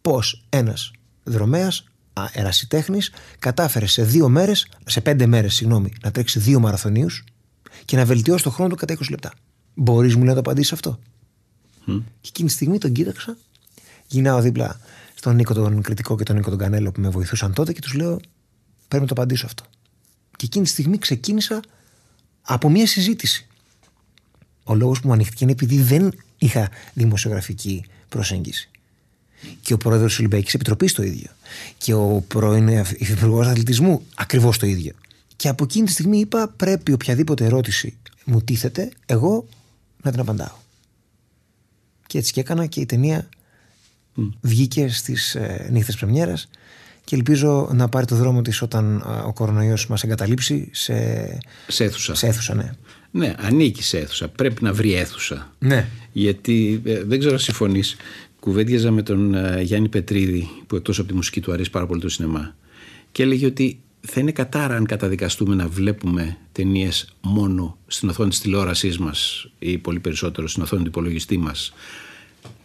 [0.00, 0.90] πώς ένας
[1.22, 1.84] δρομέας
[2.32, 7.24] ερασιτέχνης κατάφερε σε δύο μέρες, σε πέντε μέρες, συγγνώμη, να τρέξει δύο μαραθωνίους
[7.84, 9.32] και να βελτιώσει το χρόνο του κατά 20 λεπτά.
[9.74, 10.98] Μπορείς μου λέει να το απαντήσεις αυτό;
[12.20, 13.36] Και εκείνη τη στιγμή τον κοίταξα,
[14.06, 14.80] γυρνάω δίπλα
[15.14, 17.94] στον Νίκο τον Κριτικό και τον Νίκο τον Κανέλο που με βοηθούσαν τότε και τους
[17.94, 18.20] λέω:
[18.88, 19.64] Πρέπει να το απαντήσω αυτό.
[20.36, 21.60] Και εκείνη τη στιγμή ξεκίνησα
[22.42, 23.46] από μια συζήτηση.
[24.64, 28.70] Ο λόγος που μου ανοιχτήκε είναι επειδή δεν είχα δημοσιογραφική προσέγγιση.
[29.60, 31.30] Και ο πρόεδρος της Ολυμπιακής Επιτροπής το ίδιο.
[31.78, 32.68] Και ο πρώην
[32.98, 34.92] υφυπουργός αθλητισμού ακριβώς το ίδιο.
[35.36, 39.46] Και από εκείνη τη στιγμή είπα: Πρέπει οποιαδήποτε ερώτηση μου τίθεται, εγώ
[40.02, 40.56] να την απαντάω.
[42.06, 43.28] Και έτσι και έκανα και η ταινία
[44.40, 46.48] βγήκε στις ε, νύχτες πρεμιέρας
[47.04, 50.94] και ελπίζω να πάρει το δρόμο της όταν ε, ο κορονοϊός μας εγκαταλείψει σε,
[51.68, 52.14] Σε αίθουσα.
[52.14, 52.70] σε αίθουσα, ναι.
[53.10, 54.28] Ναι, ανήκει σε αίθουσα.
[54.28, 55.52] Πρέπει να βρει αίθουσα.
[55.58, 55.88] Ναι.
[56.12, 57.96] Γιατί ε, δεν ξέρω αν συμφωνείς.
[58.40, 62.00] Κουβέντιαζα με τον ε, Γιάννη Πετρίδη, που εκτός από τη μουσική του αρέσει πάρα πολύ
[62.00, 62.54] το σινεμά.
[63.12, 68.40] και έλεγε ότι θα είναι κατάρα αν καταδικαστούμε να βλέπουμε ταινίες μόνο στην οθόνη της
[68.40, 71.72] τηλεόρασής μας ή πολύ περισσότερο στην οθόνη του υπολογιστή μας.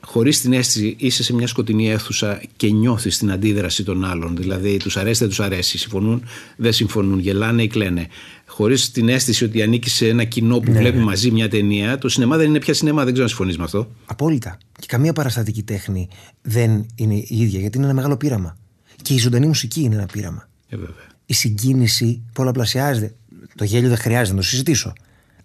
[0.09, 4.35] Χωρίς την αίσθηση, είσαι σε μια σκοτεινή αίθουσα και νιώθεις την αντίδραση των άλλων.
[4.35, 5.77] Δηλαδή, τους αρέσει, δεν τους αρέσει.
[5.77, 6.23] Συμφωνούν,
[6.57, 7.19] δεν συμφωνούν.
[7.19, 8.07] Γελάνε ή κλαίνε.
[8.45, 11.03] Χωρίς την αίσθηση ότι ανήκει σε ένα κοινό που Ναι, βλέπει ναι.
[11.03, 12.97] μαζί μια ταινία, το σινεμά δεν είναι πια σινεμά.
[13.03, 13.91] Δεν ξέρω αν συμφωνείς με αυτό.
[14.05, 14.57] Απόλυτα.
[14.79, 16.07] Και καμία παραστατική τέχνη
[16.41, 18.57] δεν είναι η ίδια, γιατί είναι ένα μεγάλο πείραμα.
[19.01, 20.49] Και η ζωντανή μουσική είναι ένα πείραμα.
[20.69, 21.05] Ε, βέβαια.
[21.25, 23.15] Η συγκίνηση πολλαπλασιάζεται.
[23.55, 24.93] Το γέλιο δεν χρειάζεται να το συζητήσω.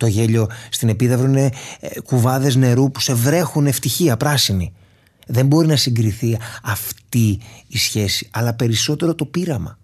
[0.02, 4.72] Το γέλιο στην επίδαυρο είναι ε, κουβάδες νερού που σε βρέχουν ευτυχία, πράσινη.
[5.26, 9.78] Δεν μπορεί να συγκριθεί αυτή η σχέση, αλλά περισσότερο το πείραμα.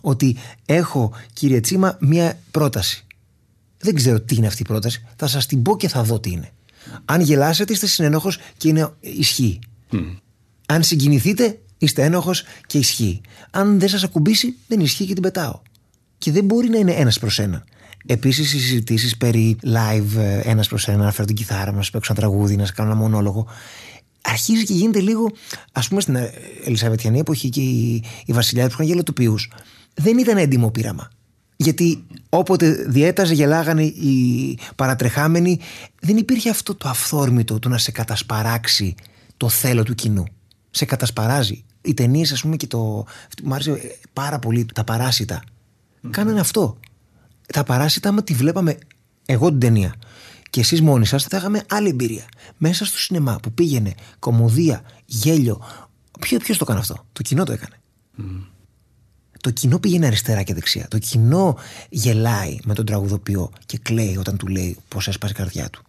[0.00, 0.36] Ότι
[0.66, 3.06] έχω, κύριε Τσίμα, μία πρόταση.
[3.78, 5.04] Δεν ξέρω τι είναι αυτή η πρόταση.
[5.16, 6.52] Θα σας την πω και θα δω τι είναι.
[7.04, 9.58] Αν γελάσετε, είστε συνενόχος και είναι ισχύει.
[10.66, 13.20] Αν συγκινηθείτε, είστε ένοχος και ισχύει.
[13.50, 15.60] Αν δεν σας ακουμπήσει, δεν ισχύει και την πετάω.
[16.18, 17.64] Και δεν μπορεί να είναι ένας προς έναν.
[18.06, 21.90] Επίσης, οι συζητήσεις περί live ε, ένας προς ένα, να φέρω την κιθάρα, να σα
[21.90, 23.46] παίξω ένα τραγούδι, να σα κάνω ένα μονόλογο.
[24.22, 25.30] Αρχίζει και γίνεται λίγο,
[25.72, 26.32] ας πούμε, στην ε,
[26.64, 29.34] Ελισαβετιανή εποχή και οι, οι βασιλιάδες που είχαν γελοτοπίου.
[29.94, 31.10] Δεν ήταν έντιμο πείραμα.
[31.56, 35.58] Γιατί όποτε διέταζε, γελάγανε οι παρατρεχάμενοι,
[36.00, 38.94] δεν υπήρχε αυτό το αυθόρμητο του να σε κατασπαράξει
[39.36, 40.24] το θέλω του κοινού.
[40.70, 41.64] Σε κατασπαράζει.
[41.82, 43.04] Οι ταινίες, ας πούμε, και το.
[43.42, 43.76] Μου άρεσε ε,
[44.12, 45.42] πάρα πολύ τα παράσιτα.
[46.10, 46.78] Κάνανε αυτό.
[47.52, 48.78] Τα παράσιτα, άμα τη βλέπαμε
[49.26, 49.94] εγώ την ταινία
[50.50, 52.24] και εσείς μόνοι σας, θα είχαμε άλλη εμπειρία.
[52.56, 55.60] Μέσα στο σινεμά που πήγαινε κομμωδία, γέλιο.
[56.20, 57.74] Ποιο ποιος το έκανε αυτό; Το κοινό το έκανε.
[59.40, 60.88] Το κοινό πήγαινε αριστερά και δεξιά.
[60.88, 61.56] Το κοινό
[61.88, 65.82] γελάει με τον τραγουδοποιό και κλαίει όταν του λέει πώς έσπασε η καρδιά του.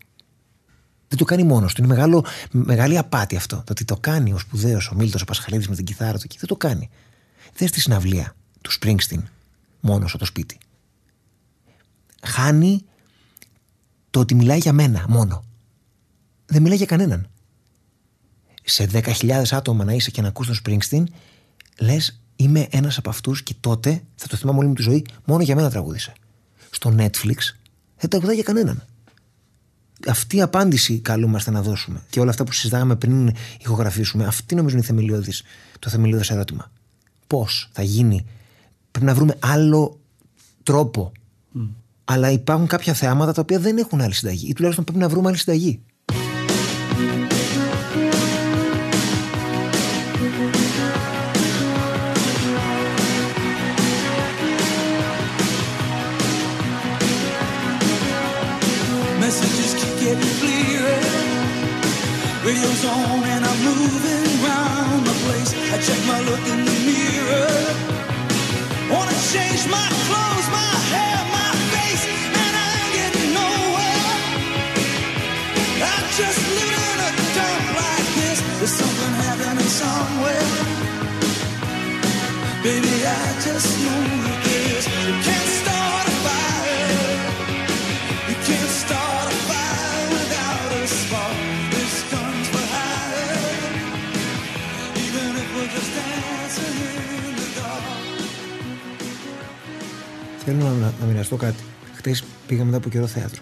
[1.07, 1.83] Δεν το κάνει μόνος του.
[1.83, 3.55] Είναι μεγάλο, μεγάλη απάτη αυτό.
[3.55, 6.37] Το ότι το κάνει ο σπουδαίος ο Μίλτος ο Πασχαλίδης με την κιθάρα του εκεί.
[6.39, 6.89] Δεν το κάνει.
[7.57, 9.27] Δες στη συναυλία του Σπρίνγκστιν
[9.79, 10.57] μόνος στο σπίτι.
[12.23, 12.85] Χάνει
[14.09, 15.43] το ότι μιλάει για μένα μόνο.
[16.45, 17.29] Δεν μιλάει για κανέναν.
[18.63, 21.03] Σε 10.000 άτομα να είσαι και να ακούς τον Springsteen,
[21.79, 25.43] λες, είμαι ένας από αυτούς και τότε θα το θυμάμαι όλη μου τη ζωή, μόνο
[25.43, 26.13] για μένα τραγούδισε.
[26.69, 27.37] Στο Netflix
[27.97, 28.85] δεν τραγουδάει για κανέναν.
[30.07, 34.75] Αυτή η απάντηση καλούμαστε να δώσουμε και όλα αυτά που συζητάγαμε πριν ηχογραφήσουμε, αυτή νομίζω
[34.75, 35.43] είναι η θεμελιώδης,
[35.79, 36.71] το θεμελιώδες ερώτημα.
[37.27, 38.25] Πώς θα γίνει,
[38.91, 39.99] πρέπει να βρούμε άλλο
[40.63, 41.11] τρόπο.
[42.11, 45.27] Αλλά υπάρχουν κάποια θεάματα τα οποία δεν έχουν άλλη συνταγή ή τουλάχιστον πρέπει να βρούμε
[45.27, 45.81] άλλη συνταγή.
[100.45, 101.63] Θέλω να, να, να μοιραστώ κάτι.
[101.95, 102.15] Χθε
[102.47, 103.41] πήγα μετά από καιρό θέατρο.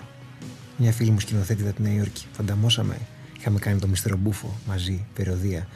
[0.78, 2.26] Μια φίλη μου σκηνοθέτη από τη Νέα Υόρκη.
[2.32, 2.98] Φανταμόσαμε.
[3.40, 5.68] Είχαμε κάνει το Μιστερο Μπούφο μαζί, περιοδία,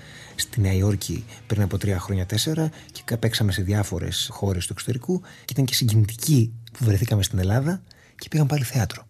[0.43, 5.21] στη Νέα Υόρκη πριν από τρία χρόνια, τέσσερα και παίξαμε σε διάφορες χώρες του εξωτερικού
[5.21, 7.81] και ήταν και συγκινητική που βρεθήκαμε στην Ελλάδα
[8.15, 9.07] και πήγαμε πάλι θέατρο.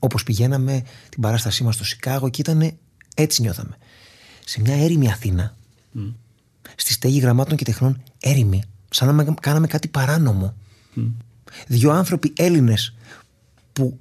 [0.00, 2.78] Όπως πηγαίναμε την παράστασή μας στο Σικάγο και ήταν
[3.14, 3.76] έτσι νιώθαμε.
[4.44, 5.56] Σε μια έρημη Αθήνα,
[6.76, 10.54] στη στέγη γραμμάτων και τεχνών, έρημη, σαν να κάναμε κάτι παράνομο.
[11.66, 12.94] Δύο άνθρωποι Έλληνες
[13.72, 13.98] που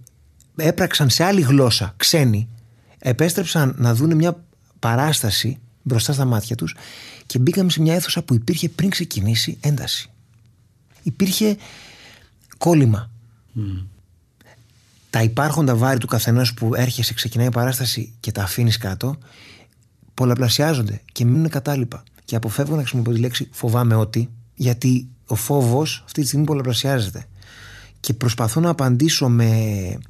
[0.56, 2.50] έπραξαν σε άλλη γλώσσα, ξένοι,
[3.00, 4.44] επέστρεψαν να δουν μια
[4.80, 6.76] παράσταση μπροστά στα μάτια τους
[7.26, 10.10] και μπήκαμε σε μια αίθουσα που υπήρχε πριν ξεκινήσει ένταση.
[11.04, 11.58] Υπήρχε
[12.58, 13.10] κόλλημα.
[15.10, 19.18] Τα υπάρχοντα βάρη του καθενός που έρχεσαι, ξεκινάει η παράσταση και τα αφήνεις κάτω,
[20.14, 22.04] πολλαπλασιάζονται και μείνουν κατάλοιπα.
[22.26, 27.26] Και αποφεύγω να χρησιμοποιώ τη λέξη φοβάμαι ότι, γιατί ο φόβος αυτή τη στιγμή πολλαπλασιάζεται.
[28.02, 29.50] Και προσπαθώ να απαντήσω με,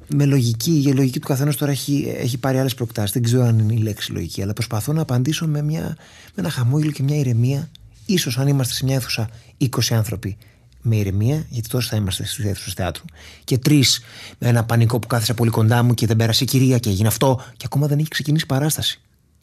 [0.08, 0.82] με λογική.
[0.86, 3.12] Η λογική του καθενός τώρα έχει, έχει πάρει άλλες προκτάσεις.
[3.12, 5.82] Δεν ξέρω αν είναι η λέξη λογική, αλλά προσπαθώ να απαντήσω με, μια,
[6.24, 7.70] με ένα χαμόγελο και μια ηρεμία.
[8.06, 9.28] Ίσως αν είμαστε σε μια αίθουσα
[9.58, 10.36] 20 άνθρωποι
[10.82, 13.04] με ηρεμία, γιατί τόσο θα είμαστε στις αίθουσες θεάτρου,
[13.44, 14.00] και τρεις
[14.38, 17.08] με ένα πανικό που κάθισε πολύ κοντά μου και δεν πέρασε η κυρία και έγινε
[17.08, 19.00] αυτό, και ακόμα δεν έχει ξεκινήσει η παράσταση.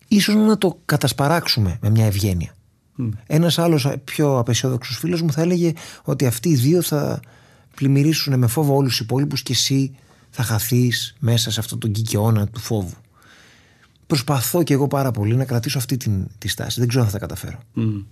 [0.08, 2.54] Ίσως να το κατασπαράξουμε με μια ευγένεια.
[3.28, 7.20] Ένας άλλος πιο απεσιόδοξος φίλος μου θα έλεγε ότι αυτοί οι δύο θα
[7.80, 9.96] πλημμυρίσουν με φόβο όλους τους υπόλοιπους και εσύ
[10.30, 12.96] θα χαθείς μέσα σε αυτόν τον κικαιώνα του φόβου.
[14.08, 16.80] Προσπαθώ και εγώ πάρα πολύ να κρατήσω αυτή την, τη στάση.
[16.80, 17.60] Δεν ξέρω αν θα τα καταφέρω.
[17.76, 18.04] Mm.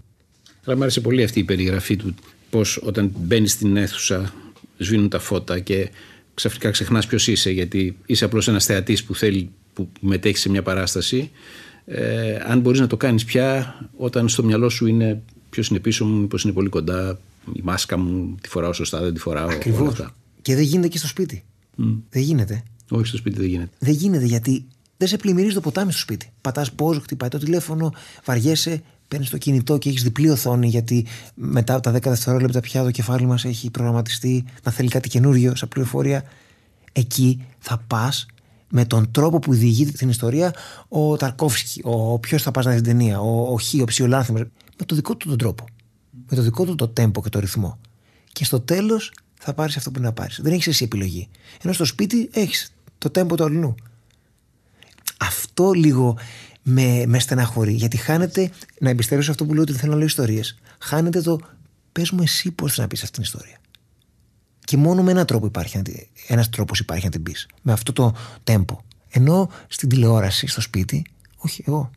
[0.63, 2.15] Αλλά μου άρεσε πολύ αυτή η περιγραφή του
[2.49, 4.33] πώς όταν μπαίνεις στην αίθουσα,
[4.77, 5.89] σβήνουν τα φώτα και
[6.33, 10.61] ξαφνικά ξεχνάς ποιος είσαι, γιατί είσαι απλώς ένας θεατής που θέλει που μετέχει σε μια
[10.61, 11.31] παράσταση.
[11.85, 16.05] Ε, αν μπορείς να το κάνεις πια όταν στο μυαλό σου είναι ποιος είναι πίσω
[16.05, 17.19] μου, μήπως είναι πολύ κοντά,
[17.53, 19.47] η μάσκα μου τη φοράω σωστά, δεν τη φοράω.
[19.47, 20.13] Ακριβώς.
[20.41, 21.43] Και δεν γίνεται και στο σπίτι.
[21.77, 21.95] Mm.
[22.09, 22.63] Δεν γίνεται.
[22.89, 23.71] Όχι, στο σπίτι δεν γίνεται.
[23.79, 24.65] Δεν γίνεται γιατί
[24.97, 26.31] δεν σε πλημμυρίζει το ποτάμι στο σπίτι.
[26.41, 27.93] Πατάς πόζο, χτυπάει το τηλέφωνο,
[28.25, 32.83] βαριέσαι, παίρνεις το κινητό και έχεις διπλή οθόνη γιατί μετά από τα 10 δευτερόλεπτα πια
[32.83, 36.23] το κεφάλι μας έχει προγραμματιστεί να θέλει κάτι καινούριο σαν πληροφορία.
[36.91, 38.25] Εκεί θα πας
[38.69, 40.53] με τον τρόπο που διηγείται την ιστορία
[40.87, 44.41] ο Ταρκόφσκι, ο ποιος θα πας να δει την ταινία, ο, ο Χ, ο Ψιολάνθιμος.
[44.79, 45.65] Με το δικό του τον τρόπο.
[46.29, 47.79] Με το δικό του το τέμπο και το ρυθμό.
[48.31, 50.39] Και στο τέλος θα πάρεις αυτό που είναι να πάρεις.
[50.41, 51.29] Δεν έχεις εσύ επιλογή.
[51.63, 53.75] Ενώ στο σπίτι έχεις το τέμπο του αλλού.
[55.17, 56.17] Αυτό λίγο
[56.61, 57.73] με, με στεναχωρεί.
[57.73, 60.59] Γιατί χάνεται, να εμπιστεύεσαι αυτό που λέω ότι θέλω να λέω ιστορίες.
[60.79, 61.39] Χάνεται το
[61.91, 63.57] πες μου εσύ πώς θα να πεις αυτήν την ιστορία.
[64.63, 65.81] Και μόνο με έναν τρόπο υπάρχει,
[66.27, 67.47] ένας τρόπος υπάρχει να την πεις.
[67.61, 68.77] Με αυτό το τέμπο.
[69.09, 71.05] Ενώ στην τηλεόραση, στο σπίτι,
[71.37, 71.91] όχι εγώ.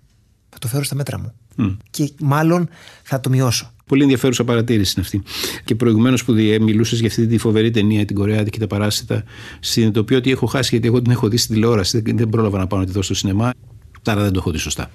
[0.48, 1.32] Θα το φέρω στα μέτρα μου.
[1.58, 1.76] Mm.
[1.90, 2.68] Και μάλλον
[3.02, 3.72] θα το μειώσω.
[3.90, 5.22] Πολύ ενδιαφέρουσα παρατήρηση είναι αυτή.
[5.64, 9.24] Και προηγουμένως που μιλούσες για αυτή τη φοβερή ταινία, την Κορεάτικη τα Παράσιτα,
[9.60, 12.00] συνειδητοποιώ ότι έχω χάσει γιατί εγώ την έχω δει στην τηλεόραση.
[12.00, 13.52] Δεν, δεν πρόλαβα να πάω να τη δω στο σινεμά.
[14.04, 14.90] Άρα δεν το έχω δει σωστά.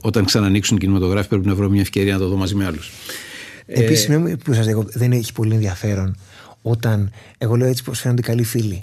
[0.00, 2.90] Όταν ξανανοίξουν κινηματογράφοι, πρέπει να βρω μια ευκαιρία να το δω μαζί με άλλους.
[3.66, 3.94] Επίσης, ε...
[3.94, 6.16] συγγνώμη που σας διego, δεν έχει πολύ ενδιαφέρον
[6.62, 7.10] όταν.
[7.38, 8.82] Εγώ λέω έτσι πως φαίνονται καλοί φίλοι.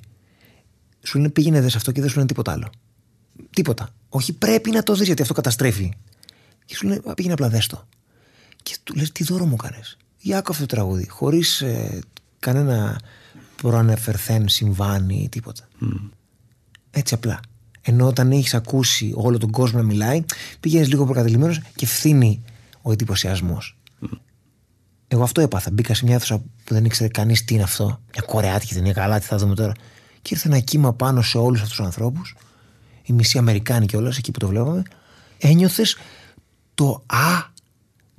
[1.04, 2.70] Σου λένε πήγαινε δες αυτό και δεν σου λένε τίποτα άλλο.
[3.50, 3.90] Τίποτα.
[4.10, 5.92] Όχι, πρέπει να το δεις γιατί αυτό καταστρέφει.
[6.66, 7.88] Και σου λένε πήγαινε απλά δέστο.
[8.68, 9.80] Και του λες, τι δώρο μου κάνει.
[10.18, 11.08] Για άκου αυτό το τραγούδι.
[11.10, 12.00] Χωρίς ε,
[12.40, 13.00] κανένα
[13.56, 15.68] προανεφερθέν συμβάνει ή τίποτα.
[15.82, 16.10] Mm.
[16.92, 17.40] Έτσι απλά.
[17.82, 20.26] Ενώ όταν έχεις ακούσει όλο τον κόσμο να μιλάει,
[20.60, 22.44] πήγαινε λίγο προκατελημένο και φθήνει
[22.82, 23.78] ο εντυπωσιασμός.
[24.02, 24.08] Mm.
[25.08, 25.72] Εγώ αυτό έπαθα.
[25.72, 27.86] Μπήκα σε μια αίθουσα που δεν ήξερε κανείς τι είναι αυτό.
[27.86, 29.74] Μια κορεάτικη ταινία, καλά, τι θα δούμε τώρα.
[30.22, 32.36] Και ήρθε ένα κύμα πάνω σε όλους αυτούς τους ανθρώπους,
[33.04, 34.84] οι μισοί Αμερικάνοι κιόλας, εκεί που το βλέπαμε.
[35.38, 35.98] Ένιωθες
[36.76, 37.56] το Α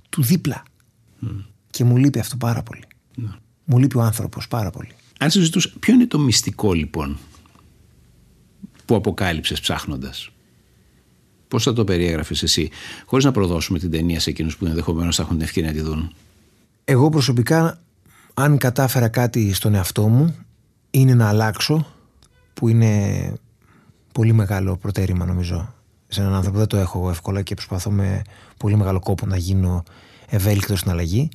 [0.09, 0.63] του δίπλα.
[1.23, 1.45] Mm.
[1.71, 2.85] Και μου λείπει αυτό πάρα πολύ.
[3.15, 3.29] Ναι.
[3.65, 4.95] Μου λείπει ο άνθρωπος πάρα πολύ.
[5.19, 7.19] Αν συζητούσα, ποιο είναι το μυστικό λοιπόν
[8.85, 10.31] που αποκάλυψες ψάχνοντας;
[11.49, 12.71] Πώς θα το περιέγραφες εσύ,
[13.07, 15.83] χωρίς να προδώσουμε την ταινία σε εκείνους που ενδεχομένως θα έχουν την ευκαιρία να τη
[15.83, 16.15] δουν;
[16.85, 17.81] Εγώ προσωπικά,
[18.35, 20.37] αν κατάφερα κάτι στον εαυτό μου,
[20.91, 21.87] είναι να αλλάξω,
[22.55, 23.33] που είναι
[24.13, 25.75] πολύ μεγάλο προτέρημα νομίζω
[26.09, 26.59] σε έναν άνθρωπο.
[26.59, 28.23] Δεν το έχω εγώ εύκολα και προσπαθώ με
[28.57, 29.83] πολύ μεγάλο κόπο να γίνω
[30.29, 31.29] ευέλικτο στην αλλαγή.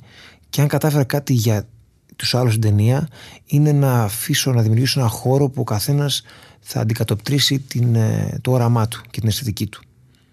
[0.50, 1.68] Και αν κατάφερα κάτι για
[2.16, 3.08] τους άλλους στην ταινία,
[3.46, 6.22] είναι να αφήσω, να δημιουργήσω ένα χώρο που ο καθένας
[6.60, 9.82] θα αντικατοπτρίσει την, ε, το όραμά του και την αισθητική του.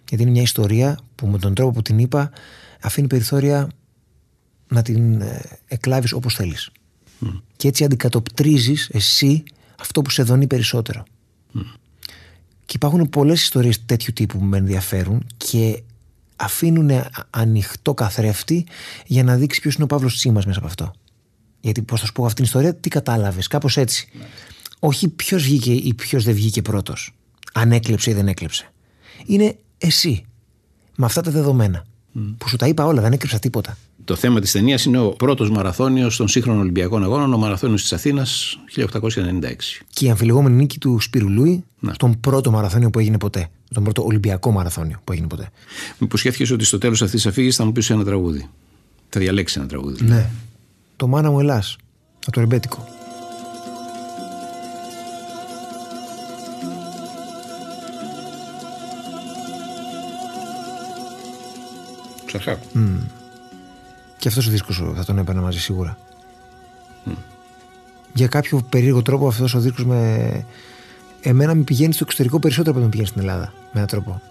[0.09, 2.31] Γιατί είναι μια ιστορία που με τον τρόπο που την είπα
[2.81, 3.69] αφήνει περιθώρια
[4.67, 6.69] να την ε, εκλάβεις όπως θέλεις.
[7.21, 7.41] Mm.
[7.55, 9.43] Και έτσι αντικατοπτρίζεις εσύ
[9.79, 11.03] αυτό που σε δονεί περισσότερο.
[11.55, 11.59] Mm.
[12.71, 15.83] Και υπάρχουν πολλές ιστορίες τέτοιου τύπου που με ενδιαφέρουν και
[16.35, 16.91] αφήνουν
[17.29, 18.65] ανοιχτό καθρέφτη
[19.05, 20.93] για να δείξει ποιος είναι ο Παύλος Τσίμας μέσα από αυτό.
[21.61, 24.09] Γιατί πώς θα σου πω αυτήν την ιστορία, τι κατάλαβες, κάπως έτσι.
[24.79, 27.13] Όχι ποιος βγήκε ή ποιος δεν βγήκε πρώτος.
[27.53, 28.71] Αν έκλεψε ή δεν έκλεψε.
[29.25, 30.25] Είναι εσύ.
[30.95, 31.85] Με αυτά τα δεδομένα.
[32.37, 33.77] Που σου τα είπα όλα, δεν έκρυψα τίποτα.
[34.05, 37.93] Το θέμα της ταινίας είναι ο πρώτος μαραθώνιος των σύγχρονων Ολυμπιακών Αγώνων, ο μαραθώνιος της
[37.93, 39.81] Αθήνας 1896.
[39.89, 41.91] Και η αμφιλεγόμενη νίκη του Σπύρου Λούι, Ναι.
[41.97, 43.47] τον πρώτο μαραθώνιο που έγινε ποτέ.
[43.73, 45.49] Τον πρώτο Ολυμπιακό μαραθώνιο που έγινε ποτέ.
[45.97, 48.49] Μου υποσχέθηκε ότι στο τέλος αυτής τη αφήγηση θα μου πεις ένα τραγούδι.
[49.09, 50.03] Θα διαλέξεις ένα τραγούδι.
[50.05, 50.29] Ναι.
[50.95, 51.75] Το μάνα μου Ελλάς.
[52.25, 52.87] Από το ρεμπέτικο.
[62.25, 62.65] Ψαρχάκου.
[62.73, 62.97] Μμ.
[64.21, 65.97] Και αυτός ο δίσκος θα τον έπαιρνα μαζί σίγουρα.
[68.13, 70.45] Για κάποιο περίεργο τρόπο αυτός ο δίσκος με.
[71.21, 73.53] Εμένα με πηγαίνει στο εξωτερικό περισσότερο από ό,τι με πηγαίνει στην Ελλάδα.
[73.61, 74.21] Με έναν τρόπο.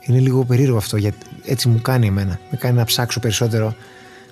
[0.00, 0.96] Είναι λίγο περίεργο αυτό.
[0.96, 2.38] Γιατί έτσι μου κάνει εμένα.
[2.50, 3.74] Με κάνει να ψάξω περισσότερο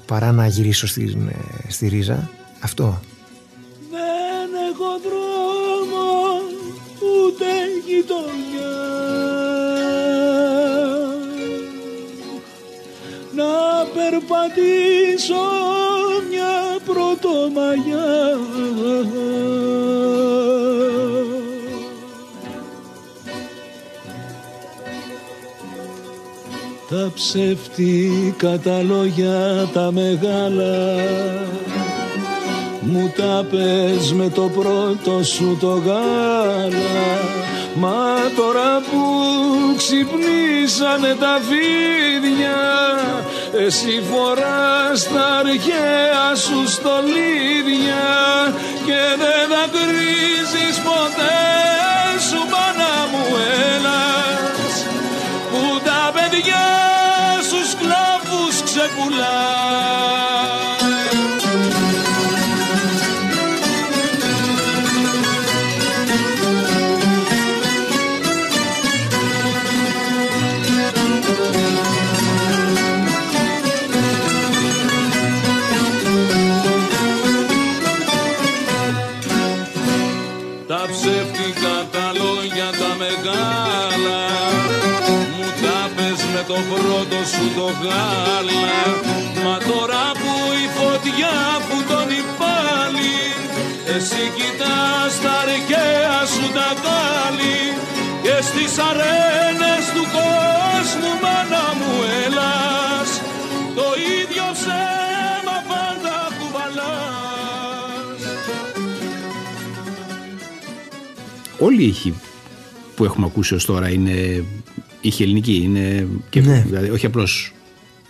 [0.06, 2.30] παρά να γυρίσω στην, ε, στη ρίζα.
[2.60, 3.00] Αυτό.
[3.90, 6.06] Δεν έχω δρόμο
[7.00, 7.46] ούτε
[7.86, 8.71] γειτονιά
[13.94, 15.44] περπατήσω
[16.30, 18.38] μια πρωτομαγιά.
[26.88, 30.94] Τα τα ψεύτικα τα λόγια τα μεγάλα
[32.82, 37.42] μου τα πες με το πρώτο σου το γάλα.
[37.74, 39.02] Μα τώρα που
[39.76, 42.60] ξυπνήσανε τα φίδια
[43.64, 48.04] Εσύ φοράς τα αρχαία σου στολίδια
[48.86, 51.40] Και δεν δακρύζεις ποτέ
[52.28, 53.24] σου μάνα μου
[53.74, 54.74] έλας.
[55.50, 56.64] Που τα παιδιά
[57.48, 59.91] σου σκλάβους ξεκουλάς
[87.56, 88.62] το γάλα.
[89.44, 90.32] Μα τώρα που
[90.64, 91.34] η φωτιά
[91.66, 93.14] φουτώνει πάλι
[93.96, 97.60] Εσύ κοιτάς τα αρχαία σου τα κάλλη
[98.22, 101.92] Και στις αρένες του κόσμου μάνα μου
[102.24, 103.10] έλας.
[103.74, 103.86] Το
[104.18, 108.20] ίδιο ψέμα πάντα κουβαλάς.
[111.58, 112.20] Όλοι οι ήχοι
[112.94, 114.44] που έχουμε ακούσει ως τώρα είναι
[115.00, 115.54] ήχοι ελληνικοί.
[115.54, 116.62] Είναι και, Ναι.
[116.66, 117.52] δηλαδή, όχι απλώς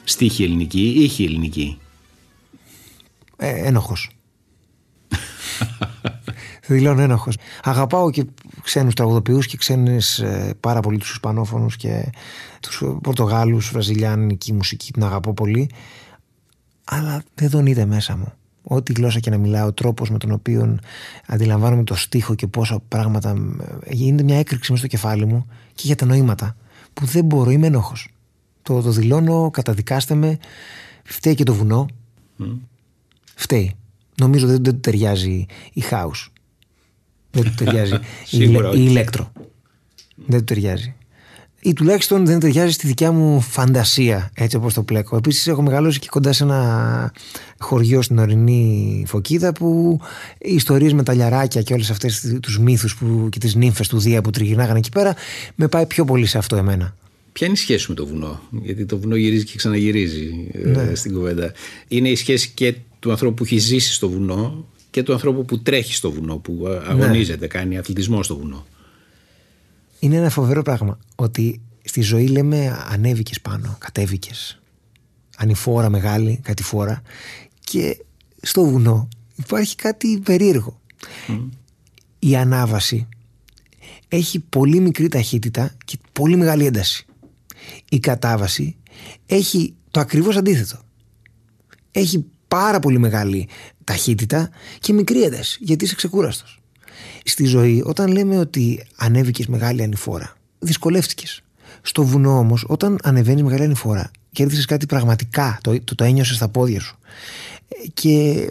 [0.05, 1.79] στίχοι ελληνικοί, ήχοι ελληνικοί.
[3.37, 4.11] Ε, ένοχος.
[6.67, 7.37] Δηλώνω ένοχος.
[7.63, 8.25] Αγαπάω και
[8.63, 12.11] ξένους τραγουδοποιούς και ξένες ε, πάρα πολύ τους Ισπανόφωνους και
[12.61, 15.71] τους Πορτογάλους, Βραζιλιάνικη μουσική την αγαπώ πολύ
[16.85, 18.33] αλλά δεν τον είδε μέσα μου.
[18.63, 20.79] Ό,τι γλώσσα και να μιλάω, ο τρόπος με τον οποίο
[21.27, 23.31] αντιλαμβάνομαι το στίχο και πόσα πράγματα
[23.85, 26.57] ε, γίνεται μια έκρηξη μέσα στο κεφάλι μου και για τα νοήματα
[26.95, 28.09] που δεν μπορώ, είμαι ένοχος.
[28.63, 30.39] Το, το δηλώνω, καταδικάστε με,
[31.05, 31.87] φταίει και το βουνό,
[33.35, 33.75] Φταίει.
[34.21, 36.27] Νομίζω δεν, δεν του ταιριάζει η house.
[37.31, 38.91] Δεν του ταιριάζει η, Σίγουρα ηλε- η όχι.
[38.91, 39.33] ηλέκτρο.
[40.27, 40.95] Δεν του ταιριάζει.
[41.65, 45.17] Ή τουλάχιστον δεν ταιριάζει στη δικιά μου φαντασία, έτσι όπως το πλέκω.
[45.17, 47.13] Επίσης έχω μεγαλώσει και κοντά σε ένα
[47.59, 50.01] χωριό στην ορεινή Φωκίδα που
[50.39, 53.99] οι ιστορίες με τα λιαράκια και όλες αυτές τους μύθους που, και τις νύμφες του
[53.99, 55.15] Δία που τριγυρνάγανε εκεί πέρα
[55.55, 56.97] με πάει πιο πολύ σε αυτό εμένα.
[57.33, 60.95] Ποια είναι η σχέση με το βουνό, Γιατί το βουνό γυρίζει και ξαναγυρίζει ε, Ναι.
[60.95, 61.53] στην κουβέντα.
[61.89, 65.59] Είναι η σχέση και του ανθρώπου που έχει ζήσει στο βουνό και του ανθρώπου που
[65.63, 66.75] τρέχει στο βουνό, που Ναι.
[66.75, 68.67] α- αγωνίζεται, κάνει αθλητισμό στο βουνό.
[70.03, 74.61] Είναι ένα φοβερό πράγμα ότι στη ζωή λέμε ανέβηκες πάνω, κατέβηκες.
[75.37, 77.03] Ανηφόρα μεγάλη, κατηφόρα.
[77.61, 78.05] Και
[78.43, 80.81] στο βουνό υπάρχει κάτι περίεργο.
[82.19, 83.09] Η ανάβαση
[84.09, 87.07] έχει πολύ μικρή ταχύτητα και πολύ μεγάλη ένταση.
[87.89, 88.77] Η κατάβαση
[89.27, 90.83] έχει το ακριβώς αντίθετο.
[91.91, 93.49] Έχει πάρα πολύ μεγάλη
[93.85, 94.51] ταχύτητα
[94.81, 96.62] και μικρή ένταση γιατί είσαι ξεκούραστος.
[97.25, 101.43] Στη ζωή όταν λέμε ότι ανέβηκες μεγάλη ανηφόρα δυσκολεύτηκες.
[101.83, 106.49] Στο βουνό όμως όταν ανεβαίνεις μεγάλη ανηφόρα κέρδισες κάτι πραγματικά, το, το, το ένιωσες στα
[106.49, 106.99] πόδια σου.
[107.69, 108.49] Ε, Και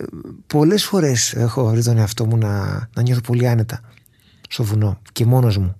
[0.47, 3.81] πολλές φορές έχω βρει τον εαυτό μου να, να νιώθω πολύ άνετα
[4.49, 5.75] στο βουνό και μόνος μου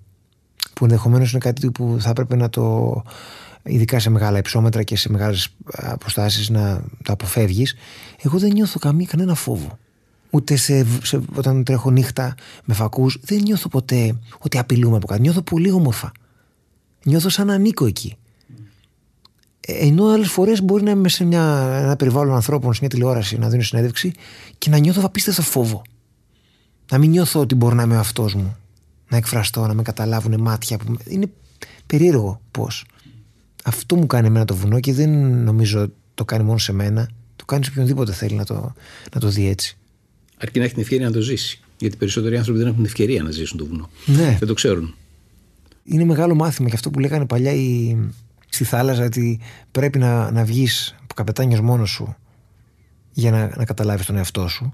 [0.74, 3.02] που ενδεχομένως είναι κάτι που θα έπρεπε να το
[3.62, 7.74] ειδικά σε μεγάλα υψόμετρα και σε μεγάλες αποστάσεις να το αποφεύγεις
[8.22, 9.78] εγώ δεν νιώθω καμία, κανένα φόβο
[10.32, 15.20] ούτε σε, σε, όταν τρέχω νύχτα με φακούς δεν νιώθω ποτέ ότι απειλούμε από κάτι
[15.20, 16.12] νιώθω πολύ όμορφα
[17.04, 18.16] νιώθω σαν να ανήκω εκεί
[19.66, 21.42] Ε, ενώ άλλες φορές μπορεί να είμαι σε μια,
[21.82, 24.12] ένα περιβάλλον ανθρώπων, σε μια τηλεόραση, να δίνω συνέντευξη
[24.58, 25.82] και να νιώθω απίστευτο φόβο.
[26.90, 28.56] Να μην νιώθω ότι μπορώ να είμαι ο αυτό μου.
[29.08, 30.78] Να εκφραστώ, να με καταλάβουν μάτια.
[30.78, 30.96] Που...
[31.04, 31.30] Είναι
[31.86, 32.86] περίεργο πώς.
[33.64, 35.10] Αυτό μου κάνει εμένα το βουνό και δεν
[35.42, 37.10] νομίζω το κάνει μόνο σε μένα.
[37.36, 38.72] Το κάνει σε οποιονδήποτε θέλει να το,
[39.14, 39.76] να το δει έτσι.
[40.42, 41.60] Αρκεί να έχει την ευκαιρία να το ζήσει.
[41.78, 43.90] Γιατί περισσότεροι άνθρωποι δεν έχουν την ευκαιρία να ζήσουν το βουνό.
[44.06, 44.36] Ναι.
[44.38, 44.94] Δεν το ξέρουν.
[45.84, 47.96] Είναι μεγάλο μάθημα και αυτό που λέγανε παλιά οι...
[48.48, 49.40] στη θάλασσα ότι
[49.70, 52.16] πρέπει να, να βγεις από καπετάνιος μόνος σου
[53.12, 54.70] για να, να καταλάβεις τον εαυτό σου.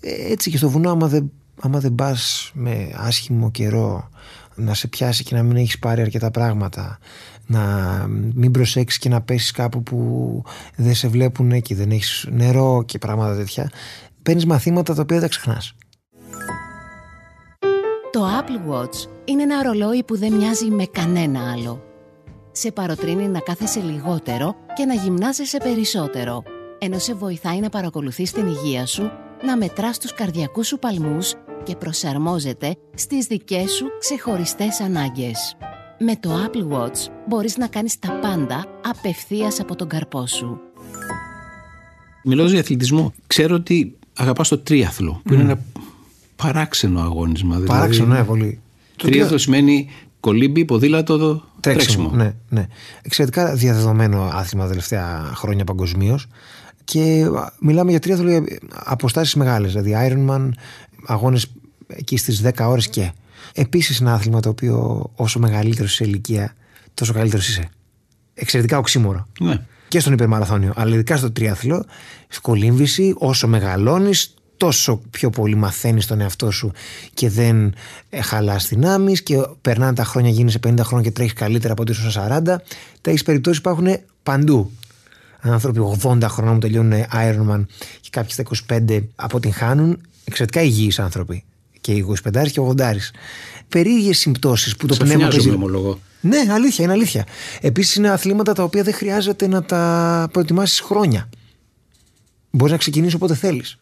[0.00, 4.10] Ε, Έτσι και στο βουνό άμα δεν, άμα δεν πας με άσχημο καιρό
[4.54, 6.98] να σε πιάσει και να μην έχεις πάρει αρκετά πράγματα
[7.46, 10.42] να μην προσέξεις και να πέσεις κάπου που
[10.76, 13.70] δεν σε βλέπουν και δεν έχεις νερό και πράγματα τέτοια
[14.30, 15.74] παίρνεις μαθήματα τα οποία δεν τα ξεχνάς.
[18.10, 21.82] Το Apple Watch είναι ένα ρολόι που δεν μοιάζει με κανένα άλλο.
[22.52, 26.42] Σε παροτρύνει να κάθεσαι λιγότερο και να γυμνάζεσαι περισσότερο,
[26.78, 29.10] ενώ σε βοηθάει να παρακολουθείς την υγεία σου,
[29.44, 35.56] να μετράς τους καρδιακούς σου παλμούς και προσαρμόζεται στις δικές σου ξεχωριστές ανάγκες.
[35.98, 40.60] Με το Apple Watch μπορείς να κάνεις τα πάντα απευθείας από τον καρπό σου.
[42.24, 45.58] Μιλώντας για αθλητισμό, ξέρω ότι αγαπάς το τρίαθλο, που είναι ένα
[46.36, 47.54] παράξενο αγώνισμα.
[47.54, 47.66] δηλαδή.
[47.66, 48.58] Παράξενο, ναι, πολύ.
[48.96, 49.88] Το Τρίαθλο τρία- σημαίνει
[50.20, 52.10] κολύμπι, ποδήλατο, τρέξιμο.
[52.10, 52.66] Ναι, ναι.
[53.02, 56.26] Εξαιρετικά διαδεδομένο άθλημα τα τελευταία χρόνια παγκοσμίως.
[56.84, 58.44] Και α, μιλάμε για τρίαθλο για
[58.84, 59.72] αποστάσεις μεγάλες.
[59.72, 60.48] Δηλαδή, Ironman,
[61.06, 61.46] αγώνες
[61.86, 63.12] εκεί στις 10 ώρες και.
[63.54, 66.54] Επίσης, ένα άθλημα το οποίο όσο μεγαλύτερος σε ηλικία,
[66.94, 67.68] τόσο καλύτερος είσαι.
[68.34, 69.26] Εξαιρετικά οξύμορο.
[69.40, 69.60] Ναι.
[69.90, 70.72] Και στον υπερμαραθώνιο.
[70.76, 71.84] Αλλά ειδικά στο τριάθλο,
[72.28, 76.72] στην κολύμβηση, όσο μεγαλώνεις, τόσο πιο πολύ μαθαίνεις τον εαυτό σου
[77.14, 77.74] και δεν
[78.10, 81.92] ε, χαλάς δυνάμεις και περνάνε τα χρόνια, γίνεσαι 50 χρόνια και τρέχεις καλύτερα από ότι
[81.92, 82.56] ήσουν στα 40.
[83.00, 84.70] Τέτοιε περιπτώσει υπάρχουν παντού.
[85.40, 87.64] Άνθρωποι 80 χρονών που τελειώνουν Ironman
[88.00, 90.00] και κάποιοι στα 25 αποτυγχάνουν.
[90.24, 91.44] Εξαιρετικά υγιείς άνθρωποι.
[91.80, 92.74] Και οι 25 και 80.
[93.68, 95.64] Περίεργες συμπτώσεις που το πνεύμα Ξαφνιάζομαι, παίζει.
[95.64, 95.98] ομολογώ.
[96.20, 97.26] Ναι, αλήθεια, είναι αλήθεια.
[97.60, 101.28] Επίσης είναι αθλήματα τα οποία δεν χρειάζεται να τα προετοιμάσεις χρόνια.
[102.50, 103.78] Μπορείς να ξεκινήσεις όποτε θέλεις.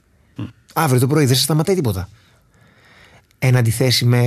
[0.74, 2.08] Αύριο το πρωί δεν σε σταματάει τίποτα.
[3.38, 4.22] Εν αντιθέσει με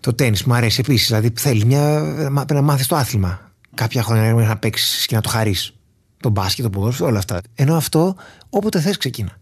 [0.00, 1.06] το τέννη, μου αρέσει επίσης.
[1.06, 2.00] Δηλαδή θέλεις μια,
[2.34, 3.50] πρέπει να μάθεις το άθλημα.
[3.74, 5.74] Κάποια χρόνια μέχρι να παίξεις και να το χαρείς.
[6.20, 7.40] Το μπάσκετ, το ποδόσφαιρο, όλα αυτά.
[7.54, 8.16] Ενώ αυτό
[8.50, 9.38] όποτε θες ξεκίνα.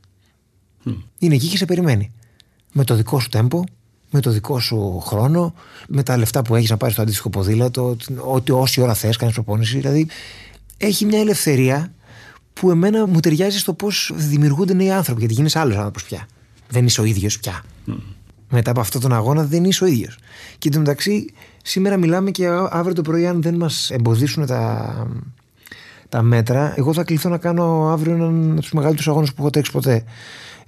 [1.18, 2.12] Είναι εκεί και σε περιμένει.
[2.72, 3.64] Με το δικό σου τέμπο,
[4.10, 5.54] με το δικό σου χρόνο,
[5.88, 9.34] με τα λεφτά που έχεις να πάρεις το αντίστοιχο ποδήλατο, ότι όση ώρα θες, κάνεις
[9.34, 9.76] προπόνηση.
[9.76, 10.08] Δηλαδή
[10.76, 11.92] έχει μια ελευθερία
[12.52, 15.20] που εμένα μου ταιριάζει στο πώς δημιουργούνται νέοι άνθρωποι.
[15.20, 16.26] Γιατί γίνεσαι άλλος άνθρωπος πια.
[16.68, 17.62] Δεν είσαι ο ίδιος πια.
[18.50, 20.18] Μετά από αυτόν τον αγώνα δεν είσαι ο ίδιος.
[20.58, 21.32] Και εντωμεταξύ,
[21.62, 25.06] σήμερα μιλάμε και α- αύριο το πρωί, αν δεν μας εμποδίσουν τα,
[26.08, 29.50] τα μέτρα, εγώ θα κληθώ να κάνω αύριο έναν από τους μεγαλύτερους αγώνες που έχω
[29.50, 30.04] τρέξει ποτέ.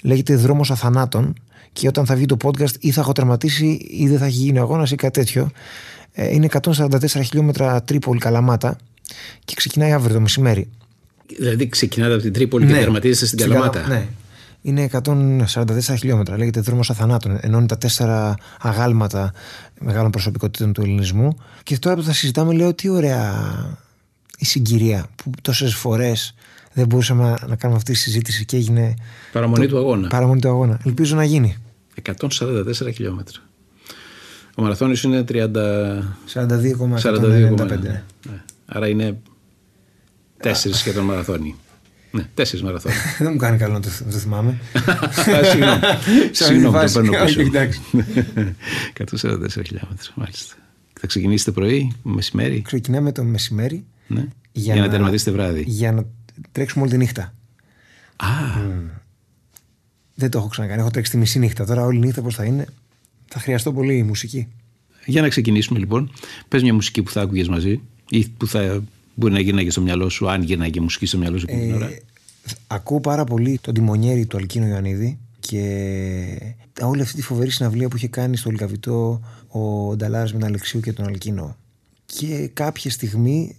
[0.02, 1.34] Λέγεται Δρόμος Αθανάτων.
[1.72, 4.58] Και όταν θα βγει το podcast, ή θα έχω τερματίσει, ή δεν θα έχει γίνει
[4.58, 5.50] αγώνας ή κάτι τέτοιο.
[6.12, 8.76] Ε, Είναι 144 χιλιόμετρα Τρίπολη Καλαμάτα
[9.44, 10.68] και ξεκινάει αύριο το μεσημέρι.
[11.38, 13.88] Δηλαδή ξεκινάτε από την Τρίπολη και τερματίζεστε στην Καλαμάτα.
[13.88, 14.06] Ναι.
[14.62, 15.54] Είναι 144
[15.98, 16.36] χιλιόμετρα.
[16.36, 17.38] Λέγεται δρόμος αθανάτων.
[17.40, 19.32] Ενώνει τα τέσσερα αγάλματα
[19.80, 21.36] μεγάλων προσωπικότητων του ελληνισμού.
[21.62, 23.34] Και τώρα που θα συζητάμε, λέω τι ωραία
[24.38, 26.34] η συγκυρία που τόσες φορές
[26.72, 28.94] δεν μπορούσαμε να, να κάνουμε αυτή τη συζήτηση και έγινε.
[29.32, 30.08] Παραμονή του αγώνα.
[30.08, 30.80] Παραμονή του αγώνα.
[30.84, 31.56] Ελπίζω να γίνει.
[32.02, 33.38] 144 χιλιόμετρα.
[34.54, 35.34] Ο μαραθώνιος είναι 30...
[36.32, 37.68] 42,195.
[37.68, 38.02] Ναι.
[38.66, 39.18] Άρα είναι
[40.40, 41.54] τέσσερις σχεδόν μαραθώνιοι.
[42.10, 42.96] Ναι, τέσσερις μαραθώνιοι.
[43.18, 44.58] δεν μου κάνει καλό να το, να το θυμάμαι.
[45.42, 45.80] Συγγνώμη.
[46.32, 47.36] Σε Συγγνώμη, αυτή το τη παίρνω φάση.
[47.36, 47.40] πίσω.
[47.40, 47.80] Όχι, εντάξει.
[49.60, 50.54] 144 χιλιόμετρα, μάλιστα.
[51.00, 52.62] Θα ξεκινήσετε πρωί, μεσημέρι.
[52.62, 54.26] Ξεκινάμε το μεσημέρι Ναι.
[54.52, 55.64] Για, να, τερματίσετε βράδυ.
[55.66, 56.04] Για να
[56.52, 57.34] τρέξουμε όλη τη νύχτα.
[58.16, 58.26] Α,
[60.14, 60.80] Δεν το έχω ξανακάνει.
[60.80, 61.64] Έχω τρέξει τη μισή νύχτα.
[61.64, 62.66] Τώρα όλη νύχτα πώς θα είναι.
[63.28, 64.48] Θα χρειαστώ πολύ μουσική.
[65.06, 66.10] για να ξεκινήσουμε λοιπόν.
[66.48, 67.80] Πες μια μουσική που θα άκουγες μαζί
[68.10, 68.82] ή που θα
[69.14, 71.66] μπορεί να γίνει και στο μυαλό σου, αν γίνει και μουσική στο μυαλό σου εκείνη
[71.66, 71.86] την ώρα.
[71.86, 72.02] Ε,
[72.66, 75.62] ακούω πάρα πολύ τον τιμονιέρη του Αλκίνο Ιωαννίδη και
[76.82, 80.80] όλη αυτή τη φοβερή συναυλία που είχε κάνει στο Λικαβιτό ο Νταλάρας με τον Αλεξίου
[80.80, 81.56] και τον Αλκίνο.
[82.06, 83.56] Και κάποια στιγμή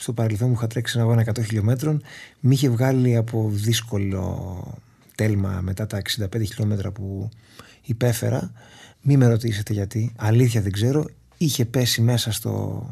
[0.00, 2.02] στο παρελθόν μου είχα τρέξει ένα αγώνα 100 χιλιόμετρων.
[2.40, 4.78] Με είχε βγάλει από δύσκολο
[5.14, 7.28] τέλμα μετά τα 65 χιλιόμετρα που
[7.82, 8.52] υπέφερα.
[9.02, 11.06] Μη με ρωτήσετε γιατί, αλήθεια δεν ξέρω.
[11.36, 12.86] Είχε πέσει μέσα στο,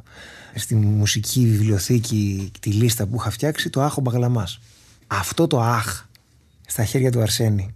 [0.54, 4.60] στη μουσική βιβλιοθήκη τη λίστα που είχα φτιάξει το Άχο Μπαγλαμάς
[5.12, 6.06] αυτό το αχ
[6.66, 7.74] στα χέρια του Αρσένη.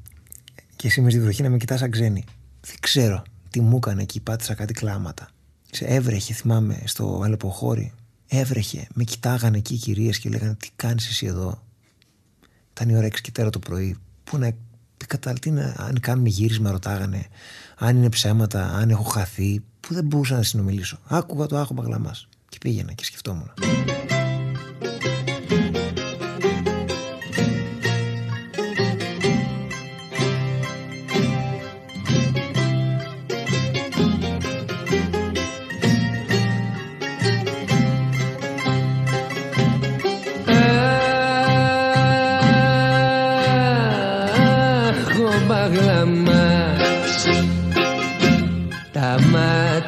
[0.76, 2.24] Και εσύ με στη βροχή να με κοιτάς σαν ξένη.
[2.60, 5.28] Δεν ξέρω τι μου έκανε εκεί πάτησα κάτι κλάματα.
[5.70, 7.92] Σε έβρεχε θυμάμαι στο Αλεποχώρι
[8.26, 11.62] έβρεχε με κοιτάγανε εκεί οι κυρίες και λέγανε τι κάνεις εσύ εδώ;
[12.70, 13.96] Ήταν η ώρα 6 και τέρα το πρωί.
[14.24, 14.52] Που να
[15.06, 17.26] κατά τι να, αν κάνουμε γύρισμα ρωτάγανε
[17.76, 22.28] αν είναι ψέματα, αν έχω χαθεί που δεν μπορούσα να συνομιλήσω; Άκουγα το άχο μπαγλαμάς
[22.48, 23.52] και πήγαινα και σκεφτόμουν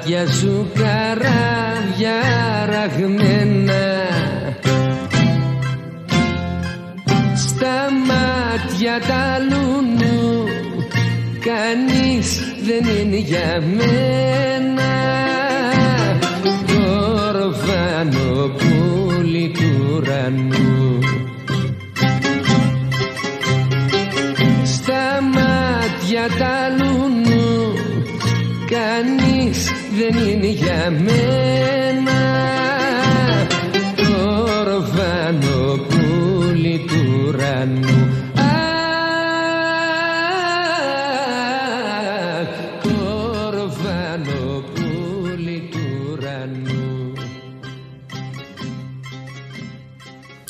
[0.07, 2.19] μάτια σου καράβια
[2.71, 3.85] ραγμένα.
[7.35, 10.45] Στα μάτια τα λουνού
[11.45, 14.93] Κανείς δεν είναι για μένα.
[16.67, 20.99] Κορφάνο πουλί του ουρανού.
[24.65, 26.66] Στα μάτια τα
[30.11, 30.47] δεν είναι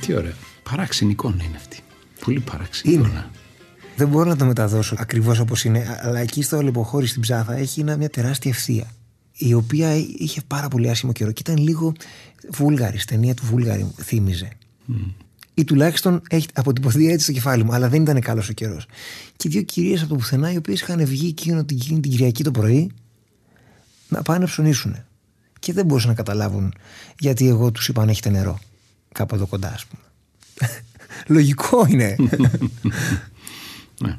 [0.00, 0.34] Τι ωραία,
[0.70, 1.78] παράξενη εικόνα είναι αυτή,
[2.24, 3.06] πολύ παράξενη είναι.
[3.06, 3.30] εικόνα
[3.96, 7.84] δεν μπορώ να το μεταδώσω ακριβώς όπως είναι, αλλά εκεί στο λεποχώρι στην ψάθα έχει
[7.96, 8.86] μια τεράστια ευθεία.
[9.36, 11.92] Η οποία είχε πάρα πολύ άσχημο καιρό και ήταν λίγο
[12.50, 14.48] βούλγαρης, ταινία του Βούλγαρη μου θύμιζε.
[15.54, 18.86] Ή τουλάχιστον έχει αποτυπωθεί έτσι στο κεφάλι μου, αλλά δεν ήταν καλός ο καιρός.
[19.36, 22.42] Και δύο κυρίες από το πουθενά, οι οποίες είχαν βγει εκείνο την, εκείνη την Κυριακή
[22.42, 22.90] το πρωί
[24.08, 24.96] να πάνε να ψωνίσουν.
[25.58, 26.74] Και δεν μπορούσαν να καταλάβουν
[27.18, 28.58] γιατί εγώ τους είπα αν έχετε νερό.
[29.12, 30.02] Κάπου εδώ κοντά, ας πούμε.
[31.36, 32.16] Λογικό είναι.
[34.00, 34.18] Ναι.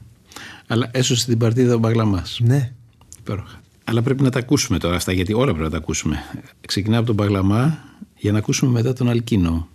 [0.68, 2.24] Αλλά έσωσε την παρτίδα ο Μπαγλαμά.
[2.39, 2.72] ναι.
[3.20, 3.61] Υπέροχα.
[3.90, 6.18] Αλλά πρέπει να τα ακούσουμε τώρα αυτά, γιατί όλα πρέπει να τα ακούσουμε.
[6.68, 7.80] Ξεκινάμε από τον Μπαγλαμά
[8.16, 9.68] για να ακούσουμε μετά τον Αλκίνο.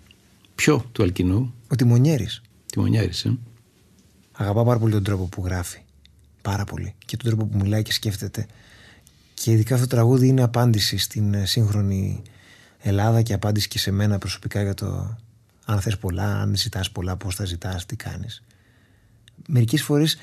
[0.55, 2.43] Ποιο του Αλκίνου, Ο Τιμονιέρης.
[2.67, 3.39] Τιμονιάρης, ε;
[4.33, 5.81] Αγαπάω πάρα πολύ τον τρόπο που γράφει.
[6.43, 6.95] Πάρα πολύ.
[7.07, 8.47] Και τον τρόπο που μιλάει και σκέφτεται.
[9.35, 12.23] Και ειδικά αυτό το τραγούδι είναι απάντηση στην ε, σύγχρονη
[12.79, 15.17] Ελλάδα και απάντηση και σε μένα προσωπικά για το
[15.65, 18.43] αν θες πολλά, αν ζητάς πολλά, πώς θα ζητάς, τι κάνεις.
[19.49, 20.17] Μερικές φορές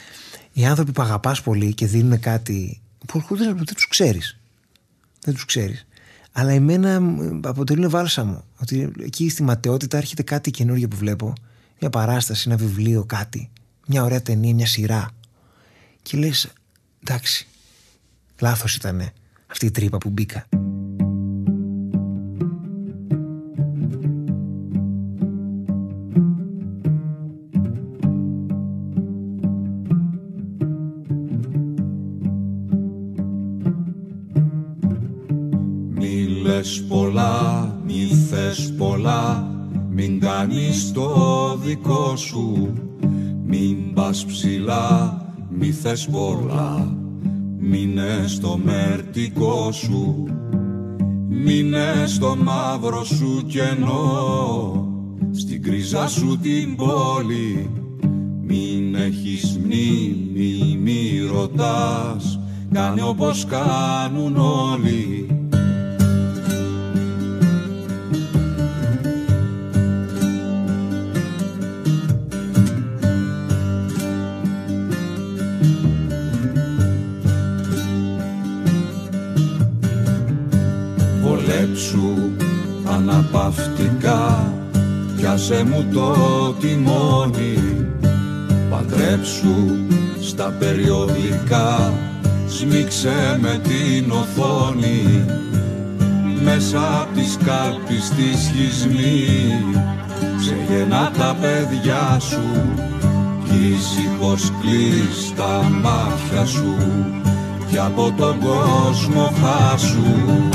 [0.54, 4.39] οι άνθρωποι που αγαπάς πολύ και δίνουν κάτι που δεν, δεν τους ξέρεις.
[5.22, 5.88] Δεν τους ξέρεις.
[6.32, 8.43] Αλλά εμένα μ, αποτελούν βάλσαμο.
[8.58, 11.34] Ότι εκεί στη ματαιότητα έρχεται κάτι καινούργιο που βλέπω.
[11.80, 13.50] Μια παράσταση, ένα βιβλίο, κάτι.
[13.88, 15.10] Μια ωραία ταινία, μια σειρά.
[16.02, 16.54] Και λες,
[17.04, 17.47] εντάξει,
[18.39, 19.14] λάθος ήτανε
[19.47, 20.59] αυτή η τρύπα που μπήκα.
[40.70, 42.74] Μην κάνεις το δικό σου.
[43.45, 46.97] Μην πας ψηλά, μη θες πολλά.
[47.59, 50.28] Μείνε στο μερτικό σου.
[51.28, 54.88] Μείνε στο μαύρο σου κενό.
[55.32, 57.70] Στην κρίζα σου την πόλη.
[58.41, 62.39] Μην έχεις μνήμη, μη ρωτάς.
[62.72, 65.39] Κάνε όπως κάνουν όλοι
[83.00, 84.54] αναπαυτικά.
[85.16, 86.16] Πιάσε μου το
[86.60, 87.88] τιμόνι
[88.70, 89.78] Παντρέψου
[90.22, 91.93] στα περιοδικά.
[92.47, 95.26] Σμίξε με την οθόνη
[96.43, 99.28] Μέσα απ' τις κάλπης της σχισμή
[100.38, 102.41] Ξεγενά τα παιδιά σου
[103.43, 106.76] Κι ήσυχος κλείς τα μάτια σου.
[107.70, 110.50] Κι από τον κόσμο χάσου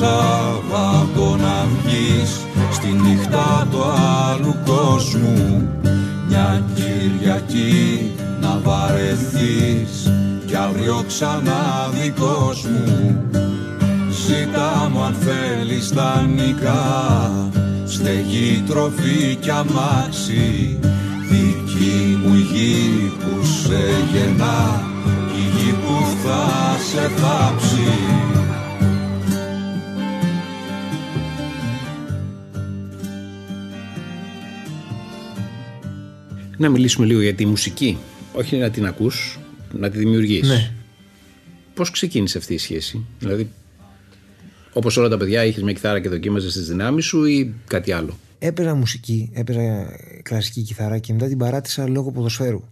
[0.00, 2.40] Σάββατο να βγεις
[2.72, 5.68] Στη νύχτα του άλλου κόσμου.
[6.28, 10.12] Μια Κυριακή να βαρεθείς
[10.46, 13.20] Κι αύριο ξανά δικός μου.
[14.10, 17.30] Ζήτα μου αν θέλεις τα νικά
[17.84, 20.78] Στεγή, τροφή κι αμάξι.
[21.30, 23.82] Δική μου η γη που σε
[24.12, 24.82] γεννά
[25.36, 28.29] Η γη που θα σε θάψει
[36.60, 37.98] Να μιλήσουμε λίγο για τη μουσική.
[38.32, 39.38] Όχι να την ακούς,
[39.72, 40.48] να τη δημιουργείς.
[40.48, 40.72] Ναι.
[41.74, 43.50] Πώς ξεκίνησε αυτή η σχέση, δηλαδή
[44.72, 48.18] όπως όλα τα παιδιά είχες μια κιθάρα και δοκίμαζες τις δυνάμεις σου ή κάτι άλλο;
[48.38, 49.86] Έπαιζα μουσική, έπαιζα
[50.22, 52.64] κλασική κιθάρα και μετά την παράτησα λόγω ποδοσφαίρου.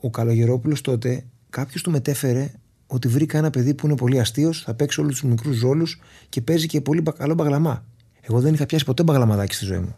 [0.00, 2.52] Ο Καλογερόπουλος τότε κάποιος του μετέφερε
[2.86, 6.40] ότι βρήκα ένα παιδί που είναι πολύ αστείος, θα παίξει όλους τους μικρούς ρόλους και
[6.40, 7.84] παίζει και πολύ μπα- καλό μπαγλαμά.
[8.20, 9.96] Εγώ δεν είχα πιάσει ποτέ μπαγλαμαδάκι στη ζωή μου.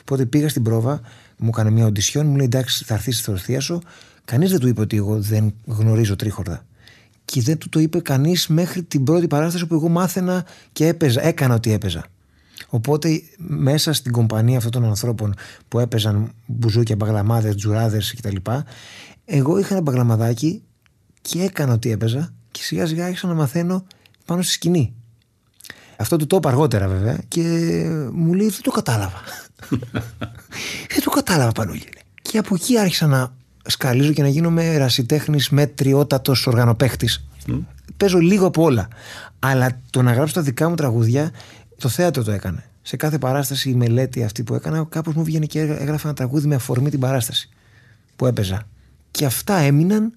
[0.00, 1.00] Οπότε πήγα στην πρόβα,
[1.38, 3.80] μου έκανε μια οντισιόν, μου λέει εντάξει, θα έρθεις στη θεία
[4.24, 6.64] Κανείς δεν του είπε ότι εγώ δεν γνωρίζω τρίχορδα.
[7.24, 11.26] Και δεν του το είπε κανείς μέχρι την πρώτη παράσταση που εγώ μάθαινα και έπαιζα,
[11.26, 12.04] έκανα ότι έπαιζα.
[12.68, 15.34] Οπότε μέσα στην κομπανία αυτών των ανθρώπων
[15.68, 18.36] που έπαιζαν μπουζούκια, μπαγλαμάδες, τζουράδες κτλ.,
[19.24, 20.62] εγώ είχα ένα μπαγλαμαδάκι
[21.20, 23.84] και έκανα ότι έπαιζα και σιγά σιγά άρχισα να μαθαίνω
[24.24, 24.94] πάνω στη σκηνή.
[25.96, 27.40] Αυτό του το είπα αργότερα βέβαια και
[28.12, 29.20] μου λέει δεν το κατάλαβα.
[30.88, 31.88] Δεν το κατάλαβα Πανούλη.
[32.22, 33.32] Και από εκεί άρχισα να
[33.66, 37.24] σκαλίζω και να γίνομαι ερασιτέχνης μετριότατος οργανοπαίχτης.
[37.96, 38.88] Παίζω λίγο από όλα.
[39.38, 41.30] Αλλά το να γράψω τα δικά μου τραγούδια,
[41.78, 42.64] το θέατρο το έκανε.
[42.82, 46.46] Σε κάθε παράσταση η μελέτη αυτή που έκανα, κάπως μου βγαίνει και έγραφα ένα τραγούδι
[46.46, 47.48] με αφορμή την παράσταση
[48.16, 48.62] που έπαιζα.
[49.10, 50.12] Και αυτά έμειναν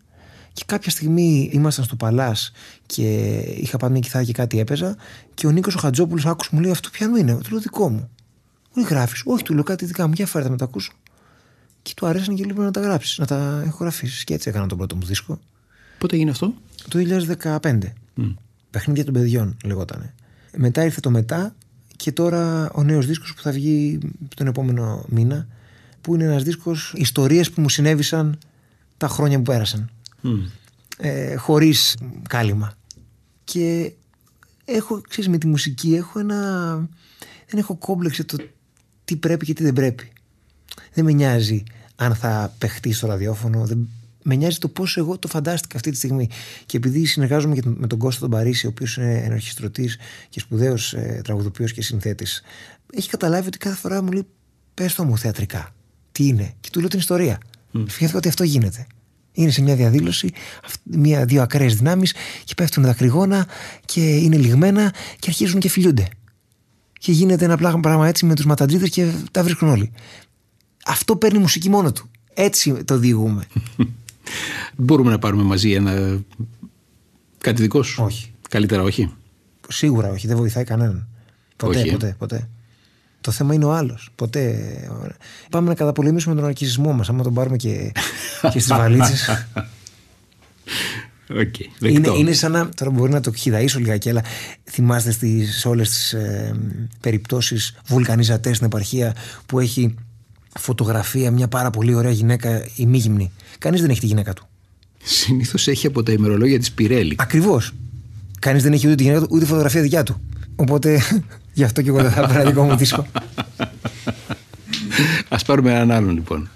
[0.53, 2.51] και κάποια στιγμή ήμασταν στο Παλάς
[2.85, 4.95] και είχα πάει μια κιθάρα και κάτι έπαιζα.
[5.33, 8.09] Και ο Νίκος ο Χατζόπουλος άκουσε μου λέει Αυτό πιάνο είναι, το λέω δικό μου.
[8.75, 9.21] Μου λέει γράφεις.
[9.25, 10.13] Όχι, του λέω κάτι δικά μου.
[10.13, 10.91] Για φέρετε να τα ακούσω.
[11.81, 14.23] Και του αρέσαν και λίγο να τα γράψεις, να τα έχω γραφήσει.
[14.23, 15.39] Και έτσι έκανα τον πρώτο μου δίσκο.
[15.97, 16.53] Πότε έγινε αυτό;
[16.89, 16.99] Το
[17.61, 17.79] 2015.
[18.69, 20.13] Παιχνίδια των παιδιών λεγότανε.
[20.57, 21.55] Μετά ήρθε το μετά
[21.95, 23.99] και τώρα ο νέος δίσκος που θα βγει
[24.35, 25.47] τον επόμενο μήνα
[26.01, 28.37] που είναι ένας δίσκος ιστορίες που μου συνέβησαν
[28.97, 29.89] τα χρόνια που πέρασαν
[30.97, 31.97] ε, χωρίς
[32.29, 32.73] κάλυμα
[33.43, 33.91] και
[34.65, 36.75] έχω, ξέρεις, με τη μουσική έχω ένα
[37.49, 38.37] δεν έχω κόμπλεξ για το
[39.05, 40.11] τι πρέπει και τι δεν πρέπει
[40.93, 41.63] δεν με νοιάζει
[41.95, 43.89] αν θα παιχτεί στο ραδιόφωνο δεν,
[44.23, 46.29] με νοιάζει το πόσο εγώ το φαντάστηκα αυτή τη στιγμή.
[46.65, 49.97] Και επειδή συνεργάζομαι και με τον Κώστα τον Παρίσι, ο οποίος είναι ενορχιστρωτής
[50.29, 52.41] και σπουδαίος ε, τραγουδοποιός και συνθέτης,
[52.93, 54.25] έχει καταλάβει ότι κάθε φορά μου λέει:
[54.73, 55.75] Πες το μου θεατρικά.
[56.11, 57.37] Τι είναι; Και του λέω την ιστορία.
[57.73, 57.85] Mm.
[58.15, 58.87] ότι αυτό γίνεται.
[59.31, 60.31] Είναι σε μια διαδήλωση,
[60.83, 63.47] μια, δύο ακραίες δυνάμεις και πέφτουν δακρυγόνα
[63.85, 66.07] και είναι λιγμένα και αρχίζουν και φιλιούνται.
[67.05, 69.91] Και γίνεται ένα πράγμα έτσι με τους ματαντρίδε και τα βρίσκουν όλοι.
[70.85, 72.09] Αυτό παίρνει μουσική μόνο του.
[72.33, 73.43] Έτσι το διηγούμε.
[74.75, 76.19] Μπορούμε να πάρουμε μαζί ένα.
[77.37, 78.33] κάτι δικό σου; Όχι.
[78.49, 79.13] Καλύτερα όχι;
[79.67, 80.27] Σίγουρα όχι.
[80.27, 81.07] Δεν βοηθάει κανέναν.
[81.55, 81.91] Ποτέ, Όχι, ε.
[81.91, 82.49] ποτέ, ποτέ.
[83.21, 84.09] Το θέμα είναι ο άλλος.
[84.15, 84.73] Ποτέ.
[85.49, 87.09] Πάμε να καταπολεμήσουμε τον αρκισμό μας.
[87.09, 87.91] Άμα τον πάρουμε και,
[88.51, 89.29] και στις βαλίτσες.
[91.29, 92.69] Okay, είναι, είναι σαν να.
[92.69, 94.23] Τώρα μπορεί να το χειδαίσω λιγάκι, αλλά
[94.63, 96.55] θυμάστε στι όλες τις ε,
[97.01, 99.15] περιπτώσεις βουλκανιζατέ στην επαρχία
[99.45, 99.95] που έχει
[100.59, 103.31] φωτογραφία μια πάρα πολύ ωραία γυναίκα ημίγυμνη.
[103.57, 104.47] Κανείς δεν έχει τη γυναίκα του.
[105.03, 107.15] Συνήθως έχει από τα ημερολόγια της Πιρέλη.
[107.17, 107.71] Ακριβώς.
[108.39, 110.21] Κανείς δεν έχει ούτε τη γυναίκα του ούτε φωτογραφία δικιά του.
[110.55, 111.01] Οπότε
[111.53, 113.07] γι' αυτό και εγώ δεν θα έπαιρνα δικό μου δίσκο.
[115.29, 116.49] Α πάρουμε έναν άλλον λοιπόν.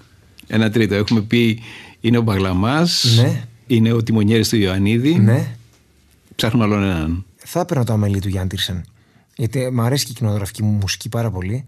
[0.46, 0.94] Ένα τρίτο.
[0.94, 1.62] Έχουμε πει
[2.00, 3.16] είναι ο Μπαγλαμάς.
[3.22, 3.44] Ναι.
[3.70, 5.14] Είναι ο Τιμονιέρης του Ιωαννίδη.
[5.14, 5.56] Ναι.
[6.34, 7.24] Ψάχνουμε άλλον έναν.
[7.36, 8.84] Θα έπαιρνα το αμελή του Γιάννη Τίρσεν.
[9.36, 11.64] Γιατί μου αρέσει και η κοινογραφική μου μουσική πάρα πολύ.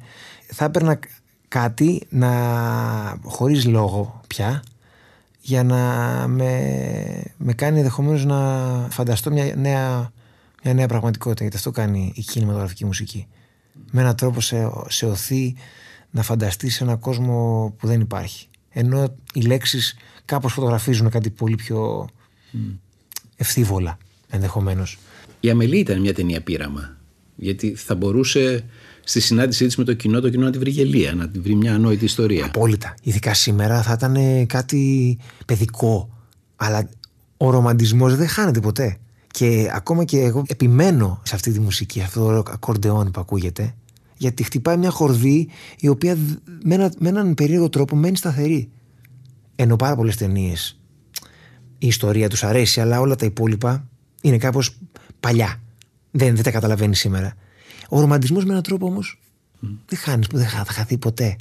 [0.46, 0.98] Θα έπαιρνα
[1.48, 2.30] κάτι να
[3.22, 4.62] χωρίς λόγο πια
[5.40, 5.78] για να
[6.28, 8.38] με, με κάνει ενδεχομένως να
[8.90, 10.12] φανταστώ μια νέα,
[10.62, 13.26] μια νέα πραγματικότητα γιατί αυτό κάνει η κινηματογραφική μουσική
[13.90, 15.54] με έναν τρόπο σε, σε οθεί
[16.10, 22.08] να φανταστείς ένα κόσμο που δεν υπάρχει ενώ οι λέξεις κάπως φωτογραφίζουν κάτι πολύ πιο
[23.36, 23.98] ευθύβολα
[24.28, 24.98] ενδεχομένως
[25.40, 26.96] Η Αμελή ήταν μια ταινία πείραμα
[27.36, 28.64] γιατί θα μπορούσε
[29.04, 31.54] στη συνάντησή της με το κοινό, το κοινό να τη βρει γελία, να τη βρει
[31.54, 32.44] μια ανόητη ιστορία.
[32.44, 32.94] Απόλυτα.
[33.02, 36.16] Ειδικά σήμερα θα ήταν κάτι παιδικό.
[36.56, 36.88] Αλλά
[37.36, 38.96] ο ρομαντισμός δεν χάνεται ποτέ.
[39.30, 43.74] Και ακόμα και εγώ επιμένω σε αυτή τη μουσική, αυτό το ακορντεόν που ακούγεται,
[44.22, 45.48] γιατί χτυπάει μια χορδή
[45.78, 46.16] η οποία
[46.62, 48.70] με, ένα, με έναν περίεργο τρόπο μένει σταθερή.
[49.56, 50.76] Ενώ πάρα πολλές ταινίες
[51.78, 53.88] η ιστορία τους αρέσει, αλλά όλα τα υπόλοιπα
[54.20, 54.76] είναι κάπως
[55.20, 55.60] παλιά.
[56.10, 57.34] Δεν, δεν τα καταλαβαίνεις σήμερα.
[57.88, 59.20] Ο ρομαντισμός με έναν τρόπο όμως
[59.60, 61.36] δεν χάνει, δεν θα χαθεί ποτέ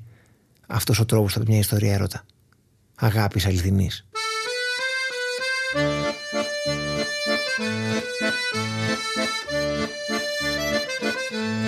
[0.67, 2.25] αυτός ο τρόπος από μια ιστορία έρωτα.
[2.95, 4.05] Αγάπης αληθινής.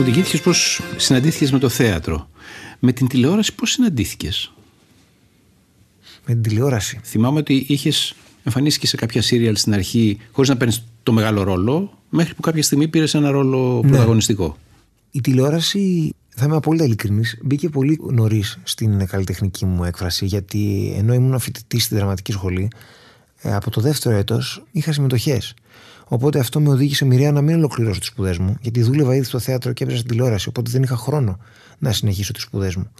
[0.00, 2.28] Μου διηγήθηκε πώς συναντήθηκες με το θέατρο.
[2.78, 4.52] Με την τηλεόραση πώς συναντήθηκες;
[6.26, 7.00] Με την τηλεόραση.
[7.02, 11.42] Θυμάμαι ότι είχες εμφανίσει και σε κάποια σύριαλ στην αρχή, χωρίς να παίρνεις το μεγάλο
[11.42, 13.88] ρόλο, μέχρι που κάποια στιγμή πήρες ένα ρόλο Ναι.
[13.90, 14.56] πρωταγωνιστικό.
[15.10, 20.26] Η τηλεόραση, θα είμαι απόλυτα ειλικρινής, μπήκε πολύ νωρίς στην καλλιτεχνική μου έκφραση.
[20.26, 22.68] Γιατί ενώ ήμουν φοιτητής στη δραματική σχολή,
[23.42, 25.54] ε, από το δεύτερο έτος είχα συμμετοχές.
[26.12, 29.38] Οπότε αυτό με οδήγησε μοιραία να μην ολοκληρώσω τις σπουδές μου, γιατί δούλευα ήδη στο
[29.38, 30.48] θέατρο και έπαιζα στην τηλεόραση.
[30.48, 31.38] Οπότε δεν είχα χρόνο
[31.78, 32.90] να συνεχίσω τις σπουδές μου,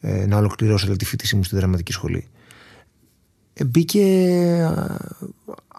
[0.00, 2.28] ε, να ολοκληρώσω δηλαδή, τη φοιτησή μου στη δραματική σχολή.
[3.54, 4.02] Ε, μπήκε
[4.62, 4.96] α,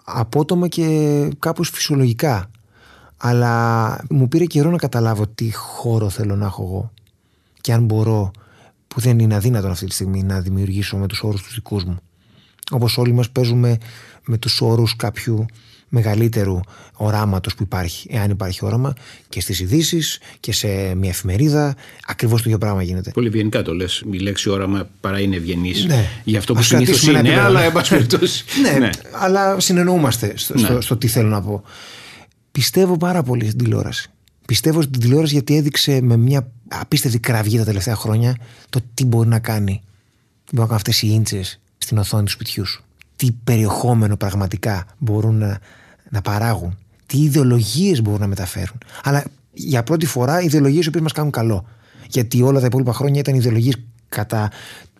[0.04, 2.50] απότομα και κάπως φυσιολογικά.
[3.16, 6.92] Αλλά μου πήρε καιρό να καταλάβω τι χώρο θέλω να έχω εγώ.
[7.60, 8.30] Και αν μπορώ,
[8.88, 11.96] που δεν είναι αδύνατο αυτή τη στιγμή, να δημιουργήσω με τους όρους τους δικούς μου.
[12.70, 13.78] Όπως όλοι μας παίζουμε
[14.26, 15.46] με τους όρους κάποιου
[15.88, 16.60] μεγαλύτερου
[16.92, 18.92] οράματος που υπάρχει, εάν υπάρχει όραμα,
[19.28, 21.76] και στις ειδήσεις και σε μια εφημερίδα,
[22.06, 23.10] ακριβώς το ίδιο πράγμα γίνεται.
[23.10, 24.04] Πολύ ευγενικά το λες.
[24.10, 25.84] Η λέξη όραμα παρά είναι ευγενής.
[25.84, 26.08] Ναι.
[26.24, 27.56] Για αυτό που Ας συνήθως κρατήσουμε ένα είναι, επίπεδο.
[27.56, 28.44] αλλά εν πάση περιπτώσει.
[28.78, 30.66] ναι, αλλά συνεννοούμαστε στο, Ναι.
[30.66, 31.62] στο, στο τι θέλω να πω.
[32.52, 34.10] Πιστεύω πάρα πολύ στην τηλεόραση.
[34.46, 38.36] Πιστεύω στην τηλεόραση γιατί έδειξε με μια απίστευτη κραυγή τα τελευταία χρόνια
[38.70, 39.80] το τι μπορεί να κάνει.
[40.34, 41.42] Μπορεί να κάνουν αυτές οι ίντσε
[41.78, 42.84] στην οθόνη του σπιτιού σου.
[43.16, 45.58] Τι περιεχόμενο πραγματικά μπορούν να,
[46.10, 46.78] να παράγουν.
[47.06, 48.78] Τι ιδεολογίες μπορούν να μεταφέρουν.
[49.02, 51.66] Αλλά για πρώτη φορά ιδεολογίες οι οποίες μας κάνουν καλό.
[52.08, 53.76] Γιατί όλα τα υπόλοιπα χρόνια ήταν ιδεολογίες
[54.08, 54.50] κατά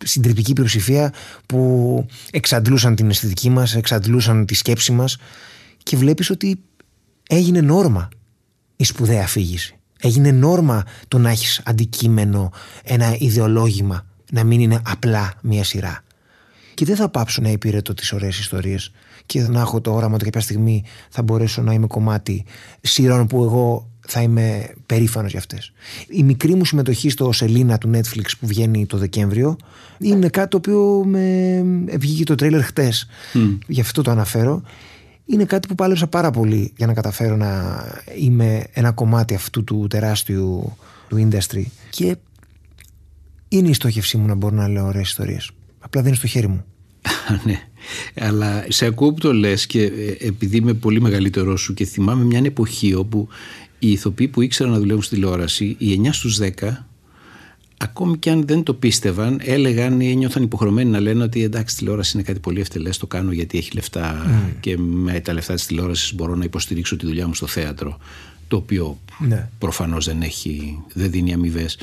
[0.04, 1.12] συντριπτική πλειοψηφία
[1.46, 5.16] που εξαντλούσαν την αισθητική μας, εξαντλούσαν τη σκέψη μας
[5.82, 6.60] και βλέπεις ότι
[7.28, 8.08] έγινε νόρμα
[8.76, 9.76] η σπουδαία αφήγηση.
[10.00, 12.52] Έγινε νόρμα το να έχεις αντικείμενο,
[12.82, 16.04] ένα ιδεολόγημα, να μην είναι απλά μία σειρά.
[16.76, 18.92] Και δεν θα πάψω να υπηρετώ τις ωραίες ιστορίες
[19.26, 22.44] και να έχω το όραμα ότι κάποια στιγμή θα μπορέσω να είμαι κομμάτι
[22.80, 25.72] σειρών που εγώ θα είμαι περήφανος για αυτές.
[26.08, 29.56] Η μικρή μου συμμετοχή στο Σελίνα του Netflix που βγαίνει το Δεκέμβριο
[29.98, 31.64] είναι κάτι το οποίο με
[31.96, 33.06] βγήκε το τρέιλερ χτες.
[33.66, 34.62] Γι' αυτό το αναφέρω.
[35.26, 37.82] Είναι κάτι που πάλεψα πάρα πολύ για να καταφέρω να
[38.18, 40.76] είμαι ένα κομμάτι αυτού του τεράστιου
[41.08, 42.16] του industry και
[43.48, 45.50] είναι η στόχευσή μου να μπορώ να λέω ωραίες ιστορίες.
[45.86, 46.64] Απλά δεν είναι στο χέρι μου.
[47.46, 47.60] ναι.
[48.14, 52.24] Αλλά σε ακούω που το λες και ε, επειδή είμαι πολύ μεγαλύτερό σου και θυμάμαι
[52.24, 53.28] μια εποχή όπου
[53.78, 56.48] οι ηθοποιοί που ήξεραν να δουλεύουν στη τηλεόραση, οι 9 στους 10,
[57.76, 62.12] ακόμη και αν δεν το πίστευαν, έλεγαν ή νιώθαν υποχρεωμένοι να λένε ότι εντάξει, τηλεόραση
[62.14, 64.26] είναι κάτι πολύ ευτελές, το κάνω γιατί έχει λεφτά
[64.60, 67.98] και με τα λεφτά της τηλεόρασης μπορώ να υποστηρίξω τη δουλειά μου στο θέατρο.
[68.48, 69.48] Το οποίο Ναι.
[69.58, 71.78] προφανώς δεν, έχει, δεν δίνει αμοιβές.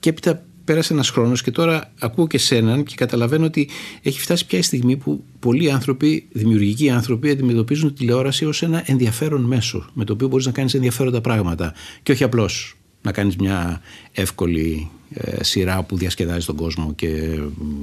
[0.00, 3.68] Και έπειτα πέρασε ένας χρόνος και τώρα ακούω και σέναν και καταλαβαίνω ότι
[4.02, 8.82] έχει φτάσει πια η στιγμή που πολλοί άνθρωποι, δημιουργικοί άνθρωποι, αντιμετωπίζουν τη τηλεόραση ως ένα
[8.86, 11.74] ενδιαφέρον μέσο με το οποίο μπορείς να κάνεις ενδιαφέροντα πράγματα.
[12.02, 13.80] Και όχι απλώς να κάνεις μια
[14.12, 17.42] εύκολη ε, σειρά που διασκεδάζει τον κόσμο και ε,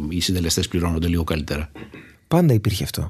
[0.09, 1.71] οι συντελεστές πληρώνονται λίγο καλύτερα.
[2.27, 3.09] Πάντα υπήρχε αυτό.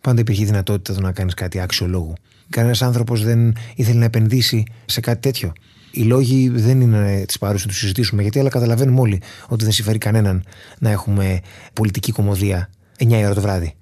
[0.00, 2.12] Πάντα υπήρχε η δυνατότητα του να κάνεις κάτι άξιο λόγου.
[2.48, 5.52] Κανένας άνθρωπος δεν ήθελε να επενδύσει σε κάτι τέτοιο.
[5.90, 9.72] Οι λόγοι δεν είναι της παρούση να τους συζητήσουμε γιατί, αλλά καταλαβαίνουμε όλοι ότι δεν
[9.72, 10.44] συμφέρει κανέναν
[10.78, 11.40] να έχουμε
[11.72, 13.74] πολιτική κομμωδία 9 η ώρα το βράδυ.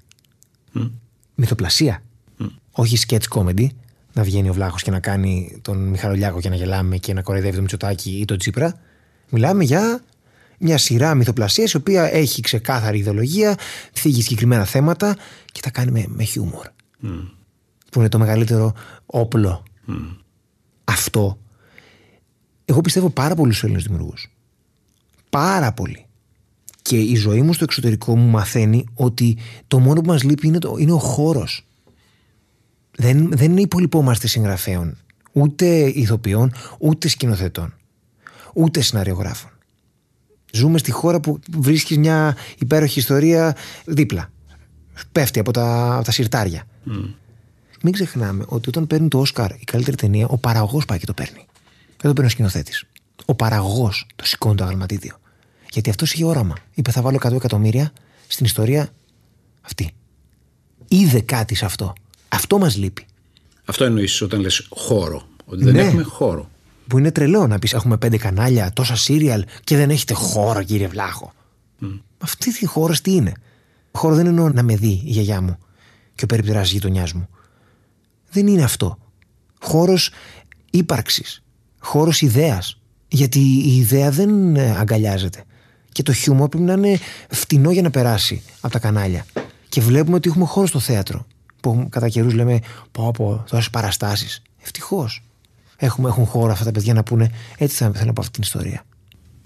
[1.35, 2.03] Μυθοπλασία.
[2.71, 3.67] Όχι sketch comedy,
[4.13, 7.55] να βγαίνει ο Βλάχος και να κάνει τον Μιχαλολιάκο και να γελάμε και να κοροϊδεύει
[7.55, 8.81] το Μητσοτάκι ή τον Τσίπρα.
[9.31, 10.03] Μιλάμε για
[10.59, 13.57] μια σειρά μυθοπλασίας η οποία έχει ξεκάθαρη ιδεολογία,
[13.93, 15.17] θίγει συγκεκριμένα θέματα
[15.53, 16.67] και τα κάνει με, με χιούμορ.
[17.91, 18.75] Που είναι το μεγαλύτερο
[19.07, 19.63] όπλο.
[20.85, 21.39] Αυτό.
[22.71, 24.31] Εγώ πιστεύω πάρα πολύ στους Έλληνες δημιουργούς.
[25.31, 26.07] Πάρα πολύ.
[26.83, 29.37] Και η ζωή μου στο εξωτερικό μου μαθαίνει ότι
[29.69, 31.67] το μόνο που μας λείπει είναι, το, είναι ο χώρος.
[32.97, 34.97] Δεν, δεν υπολοιπόμαστε συγγραφέων,
[35.33, 37.75] ούτε ηθοποιών, ούτε σκηνοθετών,
[38.55, 39.51] ούτε σεναριογράφων.
[40.53, 44.31] Ζούμε στη χώρα που βρίσκεις μια υπέροχη ιστορία δίπλα.
[45.13, 46.67] Πέφτει από τα, από τα συρτάρια.
[47.83, 51.15] Μην ξεχνάμε ότι όταν παίρνει το Όσκαρ η καλύτερη ταινία, ο παραγωγός πάει και το
[51.15, 51.47] παίρνει.
[52.01, 52.85] Δεν το παίρνει ο σκηνοθέτης.
[53.25, 55.19] Ο παραγωγός το σηκώνει το αγαλματίδιο.
[55.73, 56.55] Γιατί αυτός είχε όραμα.
[56.75, 57.93] Είπε θα βάλω 100 εκατομμύρια
[58.27, 58.89] στην ιστορία
[59.61, 59.91] αυτή.
[60.89, 61.93] Είδε κάτι σε αυτό.
[62.29, 63.07] Αυτό μας λείπει.
[63.65, 65.29] Αυτό εννοείς όταν λες χώρο.
[65.45, 65.81] Ότι δεν Ναι.
[65.83, 66.51] έχουμε χώρο.
[66.87, 70.87] Που είναι τρελό να πεις: Έχουμε πέντε κανάλια, τόσα σύριαλ και δεν έχετε χώρο, κύριε
[70.89, 71.33] Βλάχο.
[72.19, 73.33] Αυτή τη χώρος τι είναι;
[73.93, 75.59] Χώρο δεν εννοώ να με δει η γιαγιά μου
[76.15, 77.29] και ο περιπτεράς γειτονιάς μου.
[78.31, 78.99] Δεν είναι αυτό.
[79.61, 80.11] Χώρος
[80.71, 81.43] ύπαρξης.
[81.89, 82.79] Χώρος ιδέας.
[83.09, 85.45] Γιατί η ιδέα δεν ε, αγκαλιάζεται.
[85.93, 86.99] Και το χιούμορ πρέπει να είναι
[87.31, 89.27] φτηνό για να περάσει από τα κανάλια.
[89.69, 91.27] Και βλέπουμε ότι έχουμε χώρο στο θέατρο.
[91.61, 92.59] Που κατά καιρούς λέμε:
[92.93, 94.43] Πω, πω, τόσε παραστάσεις.
[94.63, 95.23] Ευτυχώς.
[95.77, 98.85] Έχουμε, έχουν χώρο αυτά τα παιδιά να πούνε έτσι θα θέλω από αυτή την ιστορία.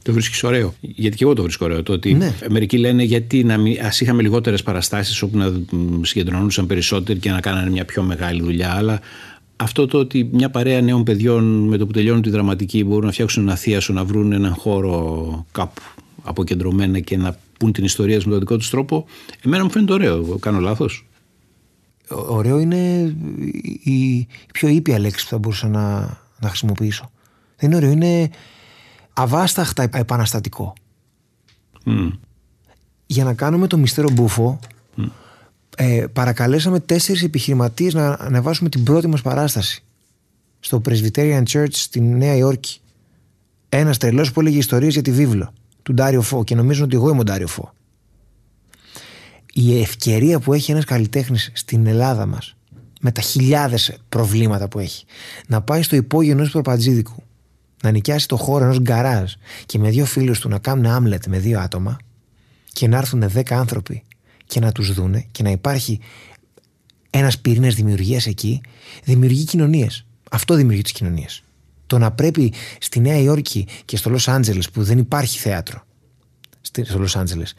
[0.02, 0.74] Το βρίσκεις ωραίο.
[0.80, 1.82] Γιατί και εγώ το βρίσκω ωραίο.
[1.82, 2.34] Το ότι Ναι.
[2.48, 7.30] μερικοί λένε γιατί να μην, ας είχαμε λιγότερες παραστάσεις όπου να μ, συγκεντρωνόντουσαν περισσότεροι και
[7.30, 8.72] να κάνανε μια πιο μεγάλη δουλειά.
[8.72, 9.00] Αλλά
[9.62, 13.12] αυτό το ότι μια παρέα νέων παιδιών με το που τελειώνουν τη δραματική μπορούν να
[13.12, 15.82] φτιάξουν ένα θίασο, να βρουν έναν χώρο κάπου
[16.22, 19.04] αποκεντρωμένα και να πούν την ιστορία τους με τον δικό τους τρόπο,
[19.44, 20.14] εμένα μου φαίνεται ωραίο.
[20.14, 21.06] Εγώ Κάνω λάθος.
[22.10, 23.14] Ω- Ωραίο είναι
[23.82, 25.98] η, η πιο ήπια λέξη που θα μπορούσα να,
[26.40, 27.10] να χρησιμοποιήσω.
[27.56, 28.30] Δεν είναι ωραίο, είναι
[29.12, 30.72] αβάσταχτα επαναστατικό.
[33.06, 34.58] Για να κάνουμε το μυστέρο μπούφο,
[35.76, 39.82] ε, παρακαλέσαμε τέσσερις επιχειρηματίες να ανεβάσουμε την πρώτη μας παράσταση
[40.60, 42.80] στο Presbyterian Church στη Νέα Υόρκη.
[43.68, 45.52] Ένας τρελός που έλεγε ιστορίες για τη βίβλο
[45.82, 47.72] του Ντάριο Φω και νομίζω ότι εγώ είμαι ο Ντάριο Φω.
[49.52, 52.56] Η ευκαιρία που έχει ένας καλλιτέχνης στην Ελλάδα μας
[53.00, 55.04] με τα χιλιάδες προβλήματα που έχει
[55.46, 57.22] να πάει στο υπόγειο ενός προπατζίδικου
[57.82, 59.32] να νοικιάσει το χώρο ενός γκαράζ
[59.66, 61.96] και με δύο φίλους του να κάνουν άμλετ με δύο άτομα
[62.72, 64.02] και να έρθουν δέκα άνθρωποι
[64.52, 65.98] και να τους δούνε και να υπάρχει
[67.10, 68.60] ένας πυρήνας δημιουργίας εκεί
[69.04, 70.06] δημιουργεί κοινωνίες.
[70.30, 71.42] Αυτό δημιουργεί τις κοινωνίες.
[71.86, 75.86] Το να πρέπει στη Νέα Υόρκη και στο Λος Άντζελες που δεν υπάρχει θέατρο
[76.60, 77.54] στη- στο Λος Άντζελες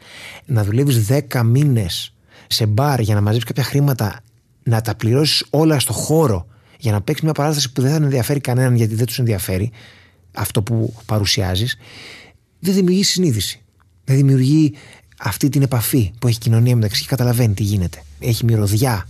[0.46, 2.14] να δουλεύεις 10 μήνες
[2.46, 4.20] σε μπαρ για να μαζέψεις κάποια χρήματα
[4.62, 6.46] να τα πληρώσεις όλα στο χώρο
[6.78, 9.70] για να παίξεις μια παράσταση που δεν θα ενδιαφέρει κανέναν γιατί δεν τους ενδιαφέρει
[10.32, 11.76] αυτό που παρουσιάζεις
[12.58, 13.62] δεν δημιουργεί συνείδηση
[14.04, 14.74] δεν δημιουργεί
[15.24, 19.06] αυτή την επαφή που έχει η κοινωνία μεταξύ και καταλαβαίνει τι γίνεται έχει μυρωδιά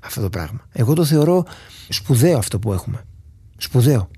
[0.00, 1.44] αυτό το πράγμα εγώ το θεωρώ
[1.88, 3.04] σπουδαίο αυτό που έχουμε
[3.56, 4.08] σπουδαίο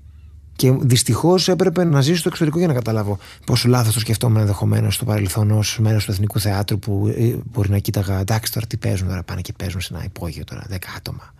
[0.57, 4.95] και δυστυχώς έπρεπε να ζήσω στο εξωτερικό για να καταλάβω πόσο λάθος το σκεφτόμουν ενδεχομένως
[4.95, 8.19] στο παρελθόν ως μέρος του Εθνικού Θεάτρου που ε, μπορεί να κοίταγα.
[8.19, 11.33] Εντάξει, τώρα τι παίζουν, τώρα πάνε και παίζουν σε ένα υπόγειο τώρα, 10 άτομα.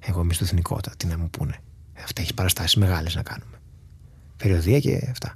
[0.00, 1.54] Εγώ είμαι στο Εθνικό, τώρα, τι να μου πούνε.
[2.04, 3.60] Αυτά έχει παραστάσεις μεγάλες να κάνουμε.
[4.36, 5.34] Περιοδία και αυτά.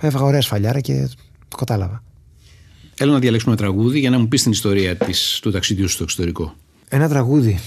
[0.00, 1.08] Έφαγα ωραία σφαλιάρα και
[1.48, 2.02] το κατάλαβα.
[3.02, 5.94] Έλα να διαλέξουμε ένα τραγούδι για να μου πεις την ιστορία της, του ταξιδιού σου
[5.94, 6.54] στο εξωτερικό.
[6.88, 7.58] Ένα τραγούδι.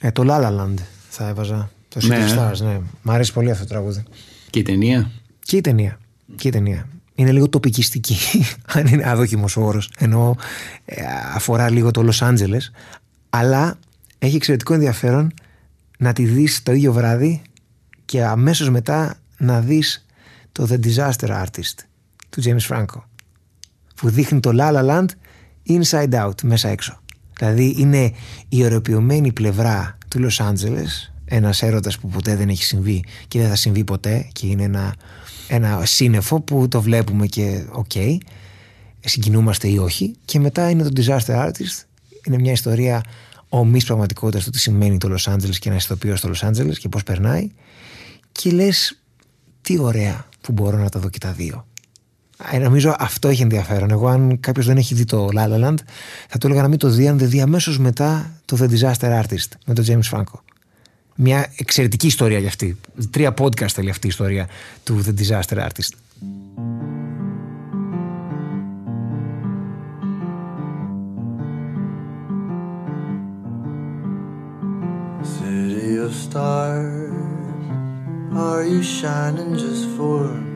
[0.00, 0.74] Ε, το La La Land
[1.08, 1.70] θα έβαζα.
[1.88, 2.26] Το City Ναι.
[2.28, 2.80] of Stars, ναι.
[3.02, 4.02] Μ' αρέσει πολύ αυτό το τραγούδι.
[4.50, 5.10] Και η ταινία;
[5.42, 5.98] Και η ταινία.
[6.36, 6.88] Και η ταινία.
[7.14, 8.16] Είναι λίγο τοπικιστική,
[8.74, 9.90] αν είναι άδοχημος ο όρος.
[9.98, 10.36] Ενώ
[10.84, 11.02] ε,
[11.34, 12.70] αφορά λίγο το Λος Άντζελες.
[13.30, 13.78] Αλλά
[14.18, 15.32] έχει εξαιρετικό ενδιαφέρον
[15.98, 17.42] να τη δεις το ίδιο βράδυ
[18.04, 20.06] και αμέσως μετά να δεις
[20.52, 21.74] το The Disaster Artist
[22.28, 23.02] του James Franco
[23.96, 25.06] που δείχνει το La La Land
[25.68, 27.00] inside out, μέσα έξω.
[27.38, 28.12] Δηλαδή είναι
[28.48, 33.48] η ωραιοποιημένη πλευρά του Λος Άντζελες, ένας έρωτας που ποτέ δεν έχει συμβεί και δεν
[33.48, 34.94] θα συμβεί ποτέ και είναι ένα,
[35.48, 37.92] ένα σύννεφο που το βλέπουμε και οκ,
[39.00, 41.84] συγκινούμαστε ή όχι και μετά είναι το Disaster Artist,
[42.26, 43.02] είναι μια ιστορία
[43.48, 46.88] ωμής πραγματικότητας του τι σημαίνει το Λος Άντζελες και ένα ηθοποιός στο Λος Άντζελες και
[46.88, 47.50] πώς περνάει
[48.32, 49.00] και λες
[49.60, 51.66] τι ωραία που μπορώ να τα δω και τα δύο.
[52.52, 53.90] Ε, νομίζω αυτό έχει ενδιαφέρον.
[53.90, 55.76] Εγώ, αν κάποιος δεν έχει δει το La La Land,
[56.28, 59.22] θα του έλεγα να μην το δει αν δεν δει αμέσως μετά το The Disaster
[59.22, 60.40] Artist με τον James Franco.
[61.14, 62.76] Μια εξαιρετική ιστορία για αυτή.
[63.10, 64.48] Τρία podcast θέλει αυτή η ιστορία
[64.84, 65.92] του The Disaster Artist.
[75.38, 77.14] City of stars,
[78.46, 80.20] are you shining just for
[80.50, 80.55] me?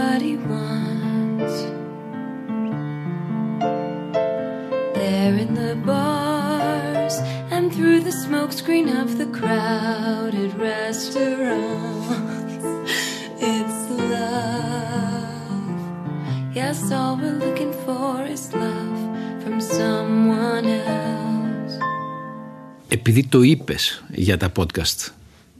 [0.00, 1.56] Everybody wants.
[4.98, 7.14] There in the bars
[7.54, 12.64] and through the smokescreen of the crowded restaurants.
[13.52, 13.80] It's
[14.14, 15.78] love.
[16.60, 19.00] Yes, all we're looking for is love
[19.42, 21.74] from someone else.
[22.88, 25.08] Επειδή το είπες για τα podcast,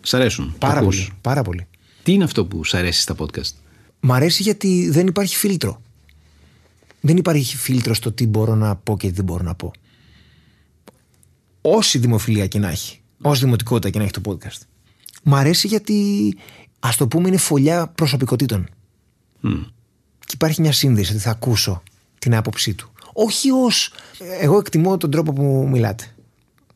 [0.03, 0.55] σ' αρέσουν.
[0.59, 0.97] Πάρα τα ακούς?
[0.97, 1.13] πολύ.
[1.21, 1.67] Πάρα πολύ.
[2.03, 3.55] Τι είναι αυτό που σ' αρέσει στα podcast.
[4.01, 5.83] Μ' αρέσει γιατί δεν υπάρχει φίλτρο.
[7.01, 9.71] Δεν υπάρχει φίλτρο στο τι μπορώ να πω και τι δεν μπορώ να πω.
[11.61, 14.61] Όση δημοφιλία και να έχει, όση δημοτικότητα και να έχει το podcast.
[15.23, 16.35] Μ' αρέσει γιατί,
[16.81, 18.69] ας το πούμε, είναι φωλιά προσωπικότητων.
[20.19, 21.83] Και υπάρχει μια σύνδεση ότι θα ακούσω
[22.19, 22.93] την άποψή του.
[23.13, 23.93] Όχι ως...
[24.41, 26.15] Εγώ εκτιμώ τον τρόπο που μιλάτε.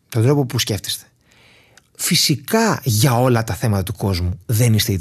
[0.08, 1.04] τον τρόπο που σκέφτεστε.
[1.96, 4.96] Φυσικά για όλα τα θέματα του κόσμου δεν είστε οι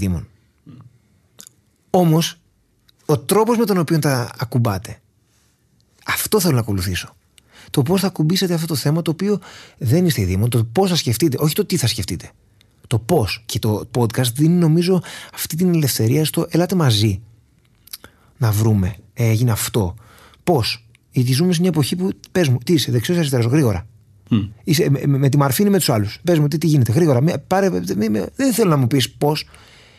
[1.93, 2.07] δήμον.
[2.07, 2.35] Όμως
[3.05, 4.97] ο τρόπος με τον οποίο τα ακουμπάτε
[6.05, 7.15] αυτό θέλω να ακολουθήσω.
[7.69, 9.39] Το πώς θα ακουμπήσετε αυτό το θέμα το οποίο
[9.77, 12.31] δεν είστε οι δήμον, το πώς θα σκεφτείτε, όχι το τι θα σκεφτείτε.
[12.87, 15.01] Το πώς και το podcast δίνει νομίζω
[15.33, 17.21] αυτή την ελευθερία στο ελάτε μαζί
[18.37, 18.95] να βρούμε.
[19.13, 19.95] Ε, έγινε αυτό.
[20.43, 20.87] Πώς.
[21.11, 23.87] Γιατί ζούμε σε μια εποχή που πες μου, τι είσαι, δεξιός αριστερός, γρήγορα.
[24.63, 26.19] Είσαι, με, με, με τη μαρφή με τους άλλους.
[26.23, 27.21] Πες μου, τι, τι γίνεται, γρήγορα.
[27.21, 29.45] Μη- Πάρε, μη- μη- δεν θέλω να μου πεις πώς.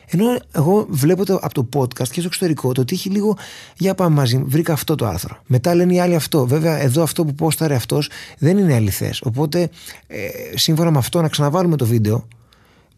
[0.07, 3.37] Ενώ εγώ βλέπω το, από το podcast και στο εξωτερικό το ότι έχει λίγο.
[3.77, 5.37] Για πάμε μαζί, βρήκα αυτό το άρθρο.
[5.47, 6.47] Μετά λένε οι άλλοι αυτό.
[6.47, 9.21] Βέβαια, εδώ αυτό που πόσταρε αυτός δεν είναι αληθές.
[9.23, 9.71] Οπότε,
[10.07, 12.29] ε, σύμφωνα με αυτό, να ξαναβάλουμε το βίντεο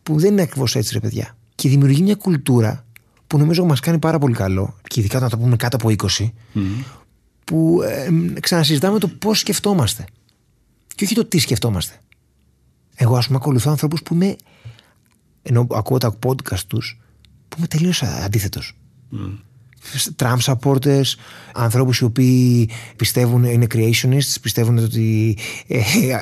[0.02, 1.36] που δεν είναι ακριβώς έτσι, ρε παιδιά.
[1.54, 2.84] Και δημιουργεί μια κουλτούρα
[3.26, 6.32] που νομίζω μας κάνει πάρα πολύ καλό, και ειδικά όταν το πούμε κάτω από 20,
[7.44, 10.04] που ε, ξανασυζητάμε το πώς σκεφτόμαστε.
[10.94, 11.94] Και όχι το τι σκεφτόμαστε.
[12.94, 14.36] Εγώ, ας πούμε, ακολουθώ ανθρώπους που είμαι.
[15.46, 17.00] Ενώ ακούω τα podcast τους,
[17.48, 18.76] που είμαι τελείως αντίθετος.
[20.16, 21.14] Trump supporters,
[21.54, 25.80] ανθρώπους οι οποίοι πιστεύουν, είναι creationists, πιστεύουν ότι ε,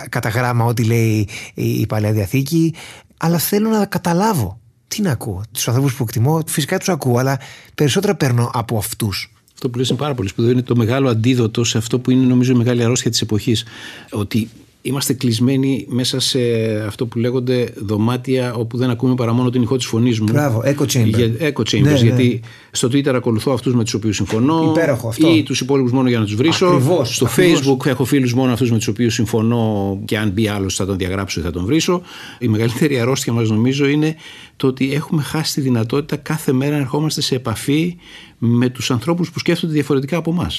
[0.09, 2.75] κατά γράμμα ό,τι λέει η, η παλαιά διαθήκη,
[3.17, 4.61] αλλά θέλω να καταλάβω.
[4.89, 5.43] Τι να ακούω.
[5.53, 7.39] Τους ανθρώπους που εκτιμώ, φυσικά τους ακούω, αλλά
[7.75, 9.33] περισσότερα παίρνω από αυτούς.
[9.55, 10.51] Αυτό που λες είναι πάρα πολύ σπουδαίο.
[10.51, 13.65] Είναι το μεγάλο αντίδοτο σε αυτό που είναι νομίζω η μεγάλη αρρώστια της εποχής.
[14.11, 14.51] Ότι
[14.87, 16.41] είμαστε κλεισμένοι μέσα σε
[16.87, 20.27] αυτό που λέγονται δωμάτια όπου δεν ακούμε παρά μόνο την ηχό της φωνής μου.
[20.33, 21.07] Μπράβο, echo chamber.
[21.07, 21.81] Για, echo chambers.
[21.81, 21.99] Ναι, ναι.
[21.99, 24.73] Γιατί στο Twitter ακολουθώ αυτούς με τους οποίους συμφωνώ.
[24.77, 25.35] Υπέροχο αυτό.
[25.35, 26.67] Ή τους υπόλοιπους μόνο για να τους βρίσω.
[26.67, 27.61] Ακριβώς, στο ακριβώς.
[27.61, 30.97] Facebook έχω φίλους μόνο αυτούς με τους οποίους συμφωνώ και αν μπει άλλος θα τον
[30.97, 32.03] διαγράψω ή θα τον βρίσω.
[32.39, 34.17] Η μεγαλύτερη αρρώστια μας νομίζω είναι
[34.57, 37.97] το ότι έχουμε χάσει τη δυνατότητα κάθε μέρα να ερχόμαστε σε επαφή
[38.39, 40.51] με τους ανθρώπους που σκέφτονται διαφορετικά από εμά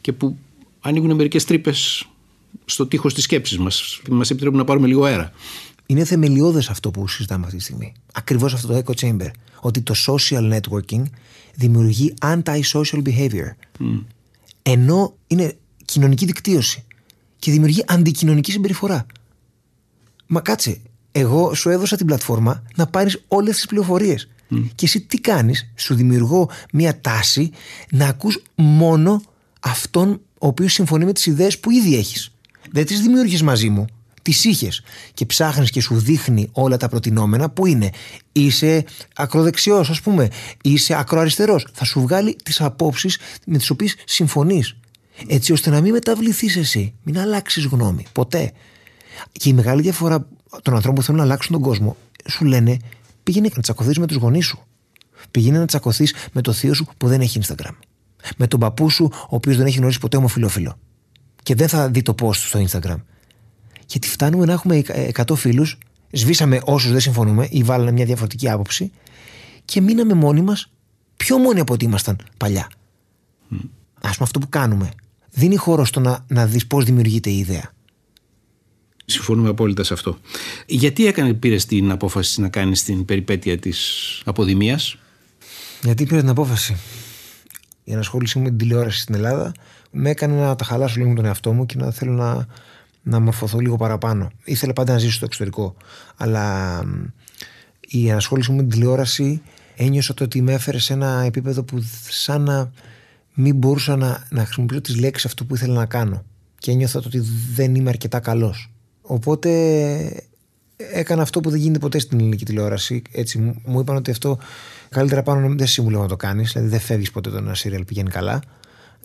[0.00, 0.36] και που
[0.80, 2.08] ανοίγουν μερικές τρύπες
[2.64, 4.00] στο τείχος της σκέψης μας.
[4.10, 5.32] Μας επιτρέπουν να πάρουμε λίγο αέρα.
[5.86, 7.92] Είναι θεμελιώδες αυτό που συζητάμε αυτή τη στιγμή.
[8.12, 9.30] Ακριβώς αυτό το echo chamber.
[9.60, 11.02] Ότι το social networking
[11.54, 13.50] δημιουργεί anti-social behavior.
[14.62, 16.84] Ενώ είναι κοινωνική δικτύωση
[17.38, 19.06] και δημιουργεί αντικοινωνική συμπεριφορά.
[20.26, 20.80] Μα κάτσε,
[21.12, 24.28] εγώ σου έδωσα την πλατφόρμα να πάρεις όλες τις πληροφορίες.
[24.74, 27.50] Και εσύ τι κάνεις, σου δημιουργώ μια τάση
[27.90, 29.22] να ακούς μόνο
[29.60, 32.33] αυτόν ο οποίος συμφωνεί με τις ιδέες που ήδη έχεις.
[32.74, 33.84] Δεν τις δημιούργησες μαζί μου.
[34.22, 34.82] Τις είχες
[35.14, 37.90] και ψάχνεις και σου δείχνει όλα τα προτινόμενα που είναι.
[38.32, 40.28] Είσαι ακροδεξιός, ας πούμε.
[40.62, 41.66] Είσαι ακροαριστερός.
[41.72, 44.76] Θα σου βγάλει τις απόψεις με τις οποίες συμφωνείς.
[45.26, 46.94] Έτσι ώστε να μην μεταβληθείς εσύ.
[47.02, 48.04] Μην αλλάξεις γνώμη.
[48.12, 48.52] Ποτέ.
[49.32, 50.26] Και η μεγάλη διαφορά
[50.62, 51.96] των ανθρώπων που θέλουν να αλλάξουν τον κόσμο
[52.28, 52.76] σου λένε
[53.22, 54.64] πήγαινε να τσακωθείς με τους γονείς σου.
[55.30, 57.74] Πήγαινε να τσακωθείς με το θείο σου που δεν έχει Instagram.
[58.36, 60.78] Με τον παππού σου, ο οποίος δεν έχει γνωρίσει ποτέ ομοφυλόφιλο.
[61.44, 62.96] Και δεν θα δει το post του στο Instagram.
[63.86, 64.82] Γιατί φτάνουμε να έχουμε
[65.26, 65.78] 100 φίλους,
[66.10, 68.92] σβήσαμε όσους δεν συμφωνούμε ή βάλανε μια διαφορετική άποψη
[69.64, 70.70] και μείναμε μόνοι μας
[71.16, 72.70] πιο μόνοι από ό,τι ήμασταν παλιά.
[73.94, 74.90] Α πούμε, αυτό που κάνουμε
[75.30, 77.72] δίνει χώρο στο να, να δεις πώς δημιουργείται η ιδέα.
[79.04, 80.18] Συμφωνούμε απόλυτα σε αυτό.
[80.66, 84.98] Γιατί έκανε, πήρες την απόφαση να κάνεις την περιπέτεια της αποδημίας,
[85.82, 86.76] Γιατί πήρα την απόφαση.
[87.84, 89.52] Η ενασχόλησή μου με την τηλεόραση στην Ελλάδα
[89.94, 92.46] με έκανε να τα χαλάσω λίγο με τον εαυτό μου και να θέλω να,
[93.02, 94.30] να μορφωθώ λίγο παραπάνω.
[94.44, 95.76] Ήθελα πάντα να ζήσω στο εξωτερικό.
[96.16, 97.04] Αλλά μ,
[97.80, 99.42] η ενασχόληση μου με την τηλεόραση
[99.76, 102.70] ένιωσα το ότι με έφερε σε ένα επίπεδο που σαν να
[103.34, 106.24] μην μπορούσα να, να χρησιμοποιήσω τις λέξεις αυτό που ήθελα να κάνω.
[106.58, 107.22] Και ένιωθα το ότι
[107.54, 108.70] δεν είμαι αρκετά καλός.
[109.02, 109.50] Οπότε
[110.76, 113.02] έκανα αυτό που δεν γίνεται ποτέ στην ελληνική τηλεόραση.
[113.12, 114.38] Έτσι, μου- μου είπαν ότι αυτό
[114.88, 116.52] καλύτερα πάνω να μην δεν συμβουλεύω να το κάνεις.
[116.52, 118.42] Δηλαδή δεν φεύγεις ποτέ όταν ένα σύριαλ πηγαίνει καλά.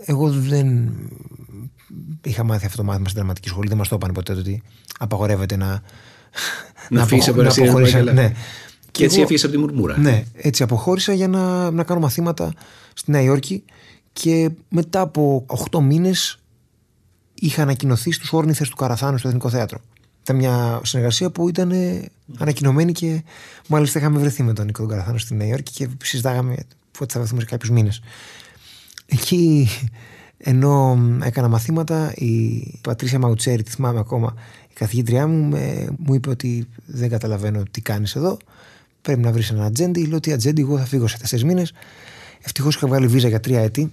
[0.05, 0.89] Εγώ δεν
[2.23, 3.67] είχα μάθει αυτό το μάθημα στην δραματική σχολή.
[3.67, 4.61] Δεν μας το είπαν ποτέ το ότι
[4.99, 5.81] απαγορεύεται να.
[6.89, 7.93] Να φύγεις αποχω- από ένα σύριαλ που αποχωρήσεις.
[7.93, 8.21] πάει καλά.
[8.27, 8.33] Ναι.
[8.91, 9.97] Και έτσι εγώ- έφυγες από τη μουρμούρα.
[9.97, 12.53] Ναι, έτσι αποχώρησα για να, να κάνω μαθήματα
[12.93, 13.63] στη Νέα Υόρκη
[14.13, 16.39] και μετά από 8 μήνες
[17.33, 19.79] είχα ανακοινωθεί στους όρνηθες του Καραθάνου στο Εθνικό Θέατρο.
[20.21, 22.05] Ήταν μια συνεργασία που ήταν ε,
[22.37, 23.23] ανακοινωμένη και
[23.67, 26.55] μάλιστα είχαμε βρεθεί με τον Νίκο τον Καραθάνο στη Νέα Υόρκη και συζητάγαμε
[26.99, 28.01] ότι θα βρεθούμε σε κάποιους μήνες.
[29.11, 29.67] Εκεί,
[30.37, 34.33] ενώ μ, έκανα μαθήματα, η Πατρίσια Μαουτσέρη, τη θυμάμαι ακόμα,
[34.69, 38.37] η καθηγήτριά μου, με- μου είπε ότι δεν καταλαβαίνω τι κάνεις εδώ.
[39.01, 40.05] Πρέπει να βρεις ένα ατζέντη.
[40.05, 41.73] Λέω τι ατζέντη, εγώ θα φύγω σε τέσσερις μήνες.
[42.43, 43.89] Ευτυχώς είχα βγάλει βίζα για τρία έτη,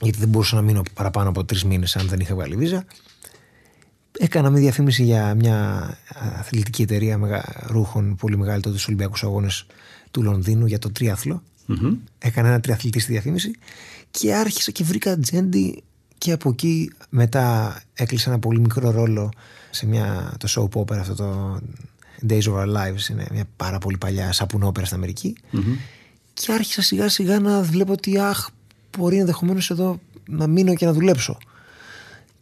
[0.00, 2.84] γιατί δεν μπορούσα να μείνω παραπάνω από τρεις μήνες αν δεν είχα βγάλει βίζα.
[4.18, 5.88] Έκανα μια διαφήμιση για μια
[6.38, 9.66] αθλητική εταιρεία μεγα- ρούχων πολύ μεγάλη τότε στους Ολυμπιακούς Αγώνες
[10.10, 11.42] του Λονδίνου για το τρίαθλο.
[12.18, 13.50] Έκανα ένα τριαθλητή στη διαφήμιση
[14.10, 15.82] και άρχισα και βρήκα ατζέντη
[16.18, 19.30] Και από εκεί μετά έκλεισε ένα πολύ μικρό ρόλο
[19.70, 21.60] σε μια, το soap opera αυτό το
[22.28, 25.36] Days of Our Lives είναι μια πάρα πολύ παλιά σαπουνόπερα στην αμερικη
[26.32, 28.48] και άρχισα σιγά σιγά να βλέπω ότι αχ
[28.98, 31.38] μπορεί ενδεχομένως εδώ να μείνω και να δουλέψω.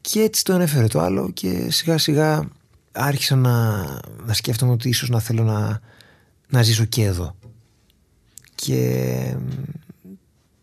[0.01, 2.49] Και έτσι το ανέφερε το άλλο και σιγά σιγά
[2.93, 3.85] άρχισα να,
[4.27, 5.81] να σκέφτομαι ότι ίσως να θέλω να,
[6.49, 7.36] να ζήσω και εδώ.
[8.55, 9.36] Και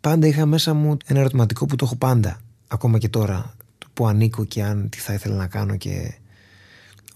[0.06, 2.40] πάντα είχα μέσα μου ένα ερωτηματικό που το έχω πάντα.
[2.68, 6.14] Ακόμα και τώρα το που ανήκω και αν τι θα ήθελα να κάνω και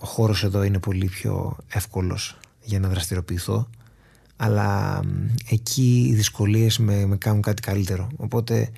[0.00, 3.68] ο χώρος εδώ είναι πολύ πιο εύκολος για να δραστηριοποιηθώ
[4.36, 5.00] αλλά
[5.50, 8.08] εκεί οι δυσκολίες με, με κάνουν κάτι καλύτερο.
[8.16, 8.70] Οπότε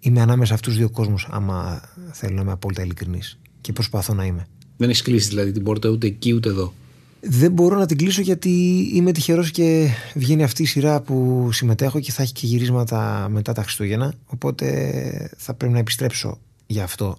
[0.00, 1.82] είμαι ανάμεσα αυτούς τους δύο κόσμους άμα
[2.12, 3.38] θέλω να είμαι απόλυτα ειλικρινής.
[3.60, 4.46] Και προσπαθώ να είμαι.
[4.76, 6.72] Δεν έχεις κλείσει δηλαδή την πόρτα ούτε εκεί ούτε εδώ.
[7.20, 8.50] Δεν μπορώ να την κλείσω γιατί
[8.94, 13.52] είμαι τυχερός και βγαίνει αυτή η σειρά που συμμετέχω και θα έχει και γυρίσματα μετά
[13.52, 17.16] τα Χριστούγεννα οπότε θα πρέπει να επιστρέψω για αυτό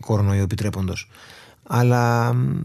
[0.00, 1.08] κορονοϊό επιτρέποντος
[1.62, 2.62] αλλά μ,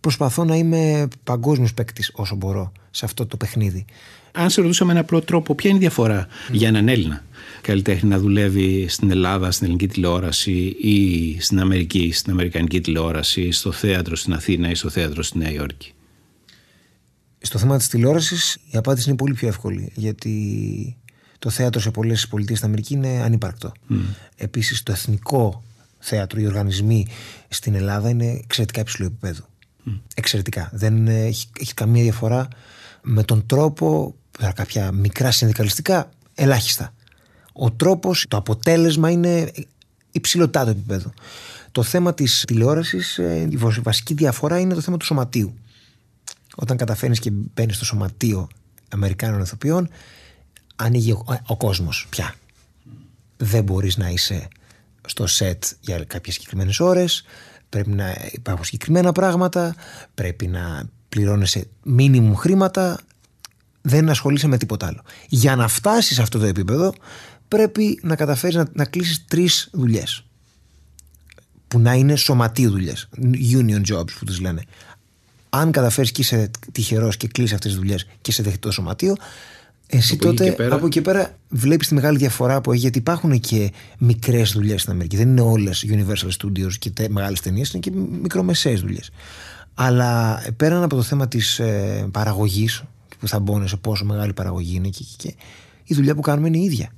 [0.00, 3.84] προσπαθώ να είμαι παγκόσμιος παίκτης όσο μπορώ σε αυτό το παιχνίδι.
[4.32, 7.24] Αν σε ρωτούσα με ένα απλό τρόπο, ποια είναι η διαφορά για έναν Έλληνα;
[7.64, 13.72] Καλλιτέχνη να δουλεύει στην Ελλάδα, στην ελληνική τηλεόραση ή στην Αμερική, στην αμερικανική τηλεόραση, στο
[13.72, 15.92] θέατρο στην Αθήνα ή στο θέατρο στη Νέα Υόρκη;
[17.40, 20.96] Στο θέμα της τηλεόρασης η απάντηση είναι πολύ πιο εύκολη γιατί
[21.38, 23.72] το θέατρο σε πολλές πολιτείες στην Αμερική είναι ανύπαρκτο.
[24.36, 25.62] Επίσης το εθνικό
[25.98, 27.06] θέατρο, οι οργανισμοί
[27.48, 29.44] στην Ελλάδα είναι εξαιρετικά υψηλού επίπεδου.
[30.14, 30.70] Εξαιρετικά.
[30.72, 32.48] Δεν ε, έχει, έχει καμία διαφορά
[33.02, 36.94] με τον τρόπο, πέρα κάποια μικρά συνδικαλιστικά, ελάχιστα.
[37.56, 39.52] Ο τρόπος, το αποτέλεσμα είναι
[40.10, 41.12] υψηλωτά το επίπεδο.
[41.72, 45.54] Το θέμα της τηλεόρασης, ε, η βασ- βασική διαφορά είναι το θέμα του σωματείου.
[46.56, 48.48] Όταν καταφέρνεις και μπαίνεις στο σωματείο
[48.88, 49.88] Αμερικάνων ηθοποιών,
[50.76, 52.34] ανοίγει ο, ο κόσμος πια.
[53.36, 54.48] Δεν μπορείς να είσαι
[55.06, 57.24] στο σετ για κάποιες συγκεκριμένες ώρες,
[57.68, 59.74] πρέπει να υπάρχουν συγκεκριμένα πράγματα,
[60.14, 62.98] πρέπει να πληρώνεσαι μίνιμουμ χρήματα,
[63.80, 65.02] δεν ασχολείσαι με τίποτα άλλο.
[65.28, 66.94] Για να φτάσεις σε αυτό το επίπεδο
[67.56, 70.24] πρέπει να καταφέρεις να, να κλείσεις τρεις δουλειές
[71.68, 73.08] που να είναι σωματείου δουλειές,
[73.52, 74.62] union jobs που τους λένε.
[75.50, 79.14] Αν καταφέρεις και είσαι τυχερός και κλείσεις αυτές τις δουλειές και σε δεχτεί το σωματείο,
[79.86, 80.74] εσύ Από εκεί τότε και πέρα.
[80.74, 84.92] από εκεί πέρα βλέπεις τη μεγάλη διαφορά που έχει γιατί υπάρχουν και μικρές δουλειές στην
[84.92, 85.16] Αμερική.
[85.16, 87.90] Δεν είναι όλες Universal Studios και τε, μεγάλες ταινίες, είναι και
[88.22, 89.10] μικρομεσαίες δουλειές.
[89.74, 92.82] Αλλά πέραν από το θέμα της ε, παραγωγής
[93.18, 95.34] που θα μπώνε σε πόσο μεγάλη παραγωγή είναι και, και, και
[95.84, 96.90] η δουλειά που κάνουμε είναι η ίδια.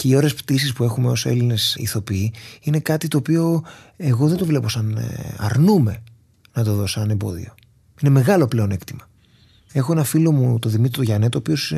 [0.00, 3.64] Και οι ώρες πτήσης που έχουμε ως Έλληνες ηθοποιοί είναι κάτι το οποίο
[3.96, 6.02] εγώ δεν το βλέπω σαν ε, αρνούμε
[6.52, 7.54] να το δω σαν εμπόδιο.
[8.00, 9.08] Είναι μεγάλο πλέον έκτημα.
[9.72, 11.74] Έχω ένα φίλο μου, τον Δημήτρη Γιαννέτο, ο οποίος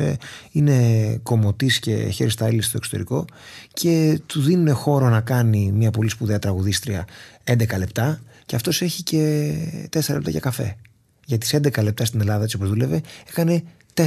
[0.51, 3.25] είναι κομμωτής και hairstylist στο εξωτερικό
[3.73, 7.05] και του δίνουν χώρο να κάνει μια πολύ σπουδαία τραγουδίστρια
[7.43, 9.53] 11 λεπτά και αυτός έχει και
[9.89, 10.75] 4 λεπτά για καφέ.
[11.25, 13.63] Για τις 11 λεπτά στην Ελλάδα, έτσι όπως δούλευε, έκανε
[13.93, 14.03] 4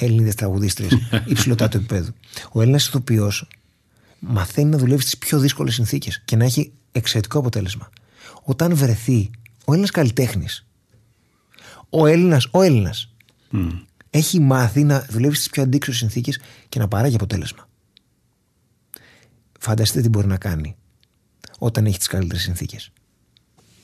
[0.00, 0.92] Έλληνες τραγουδίστριες
[1.26, 2.12] υψηλωτά του επίπεδου.
[2.52, 3.48] Ο Έλληνας ηθοποιός
[4.18, 7.90] μαθαίνει να δουλεύει στις πιο δύσκολες συνθήκες και να έχει εξαιρετικό αποτέλεσμα.
[8.42, 9.30] Όταν βρεθεί
[9.64, 10.66] ο Έλληνας καλλιτέχνης,
[11.90, 13.12] ο Έλληνας, ο Έλληνας,
[14.10, 17.68] έχει μάθει να δουλεύει στις πιο αντίξωες συνθήκες και να παράγει αποτέλεσμα.
[19.58, 20.76] Φανταστείτε τι μπορεί να κάνει
[21.58, 22.92] όταν έχει τις καλύτερες συνθήκες.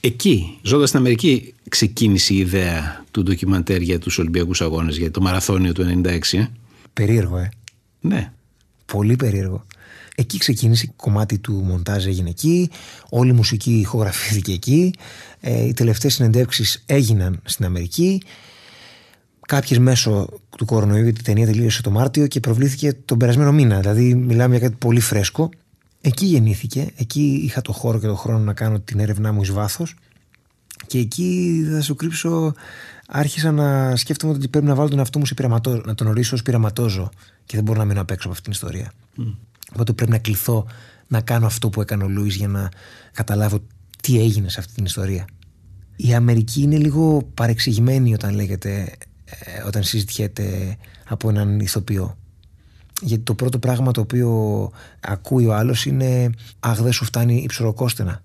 [0.01, 5.21] Εκεί, ζώντας στην Αμερική, ξεκίνησε η ιδέα του ντοκιμαντέρ για τους Ολυμπιακούς Αγώνες, για το
[5.21, 6.39] μαραθώνιο του 96.
[6.39, 6.47] Ε;
[6.93, 7.49] Περίεργο, ε.
[8.01, 8.33] Ναι.
[8.87, 9.67] Πολύ περίεργο.
[10.15, 12.71] Εκεί ξεκίνησε, κομμάτι του μοντάζ έγινε εκεί,
[13.09, 14.93] όλη η μουσική ηχογραφήθηκε εκεί,
[15.41, 18.23] ε, οι τελευταίες συνεντεύξεις έγιναν στην Αμερική,
[19.47, 23.81] κάποιες μέσω του κορονοϊού, γιατί η ταινία τελείωσε το Μάρτιο και προβλήθηκε τον περασμένο μήνα,
[23.81, 25.51] δηλαδή μιλάμε για κάτι πολύ φρέσκο.
[26.07, 29.51] Εκεί γεννήθηκε, εκεί είχα το χώρο και το χρόνο να κάνω την έρευνά μου εις
[29.51, 29.95] βάθος
[30.87, 32.55] και εκεί θα σου κρύψω
[33.09, 36.35] άρχισα να σκέφτομαι ότι πρέπει να βάλω τον εαυτό μου σε πειραματό, να τον ορίσω
[36.35, 37.11] ως πειραματόζω
[37.45, 38.93] και δεν μπορώ να μείνω απ' έξω από αυτήν την ιστορία.
[39.73, 40.67] Οπότε πρέπει να κληθώ
[41.07, 42.69] να κάνω αυτό που έκανε ο Λούις για να
[43.13, 43.59] καταλάβω
[44.03, 45.25] τι έγινε σε αυτή την ιστορία.
[45.97, 48.93] Η Αμερική είναι λίγο παρεξηγημένη όταν λέγεται,
[49.25, 50.77] ε, όταν συζητιέται
[51.09, 52.17] από έναν ηθοποιό.
[53.03, 54.71] Γιατί το πρώτο πράγμα το οποίο
[55.01, 58.23] ακούει ο άλλος είναι «Αχ, δεν σου φτάνει η ψωροκόστενα».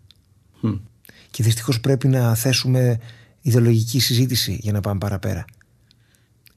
[1.31, 2.99] Και δυστυχώς πρέπει να θέσουμε
[3.41, 5.45] ιδεολογική συζήτηση για να πάμε παραπέρα.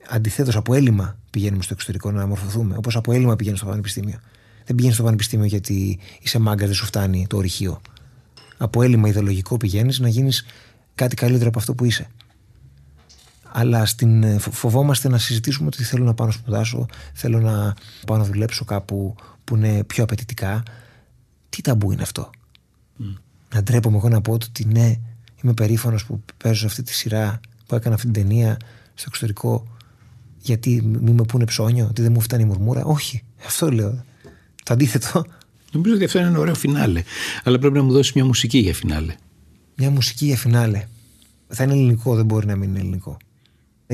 [0.08, 2.76] Αντιθέτως, από έλλειμμα πηγαίνουμε στο εξωτερικό να μορφωθούμε.
[2.76, 4.18] Όπως από έλλειμμα πηγαίνει στο πανεπιστήμιο.
[4.64, 7.80] Δεν πηγαίνεις στο πανεπιστήμιο γιατί είσαι μάγκα, δεν σου φτάνει το ορυχείο.
[8.56, 10.44] Από έλλειμμα ιδεολογικό πηγαίνεις να γίνεις
[10.94, 12.10] κάτι καλύτερο από αυτό που είσαι.
[13.56, 17.74] Αλλά στην, ε, φο- φοβόμαστε να συζητήσουμε ότι θέλω να πάω να σπουδάσω, θέλω να
[18.06, 19.14] πάω να δουλέψω κάπου
[19.44, 20.62] που είναι πιο απαιτητικά.
[21.48, 22.30] Τι ταμπού είναι αυτό;
[23.54, 24.94] Να ντρέπομαι εγώ να πω ότι ναι,
[25.42, 28.56] είμαι περήφανος που παίζω σε αυτή τη σειρά που έκανα αυτή την ταινία
[28.94, 29.66] στο εξωτερικό
[30.40, 32.84] γιατί μη με πούνε ψώνιο, ότι δεν μου φτάνει η μουρμούρα.
[32.84, 34.04] Όχι, αυτό λέω.
[34.64, 35.24] Το αντίθετο.
[35.72, 37.02] Νομίζω ότι αυτό είναι ένα ωραίο φινάλε.
[37.44, 39.14] Αλλά πρέπει να μου δώσεις μια μουσική για φινάλε.
[39.76, 40.84] Μια μουσική για φινάλε.
[41.48, 43.16] Θα είναι ελληνικό, δεν μπορεί να μην είναι ελληνικό.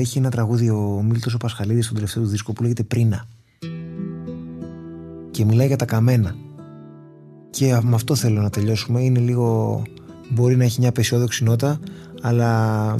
[0.01, 3.27] Έχει ένα τραγούδι ο Μίλτος ο Πασχαλίδης στον τελευταίο του δίσκο που λέγεται Πρίνα.
[5.31, 6.35] Και μιλάει για τα καμένα.
[7.49, 9.03] Και με αυτό θέλω να τελειώσουμε.
[9.03, 9.81] Είναι λίγο.
[10.29, 11.79] Μπορεί να έχει μια απεσιόδοξη νότα,
[12.21, 12.95] αλλά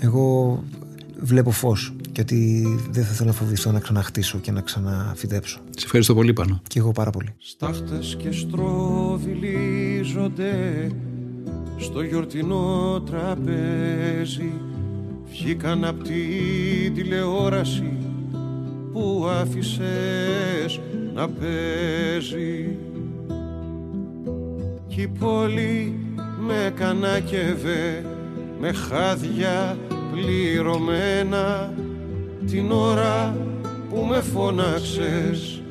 [0.00, 0.58] εγώ
[1.20, 1.92] βλέπω φως.
[2.12, 5.60] Και ότι δεν θα θέλω να φοβηθώ να ξαναχτίσω και να ξαναφυτέψω.
[5.76, 6.60] Σε ευχαριστώ πολύ πάνω.
[6.66, 7.34] Και εγώ πάρα πολύ.
[7.38, 10.52] Στάχτες και στροβιλίζονται
[11.76, 14.52] στο γιορτινό τραπέζι
[15.30, 17.92] βγήκαν απ' τη τηλεόραση
[18.92, 20.80] που άφησες
[21.14, 22.76] να παίζει
[24.88, 25.94] κι η πόλη
[26.40, 28.04] με κανάκευε
[28.60, 29.76] με χάδια
[30.12, 31.72] πληρωμένα
[32.46, 33.36] την ώρα
[33.90, 35.62] που με φώναξες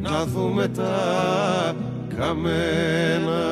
[0.00, 1.74] να δούμε τα
[2.16, 3.44] καμένα.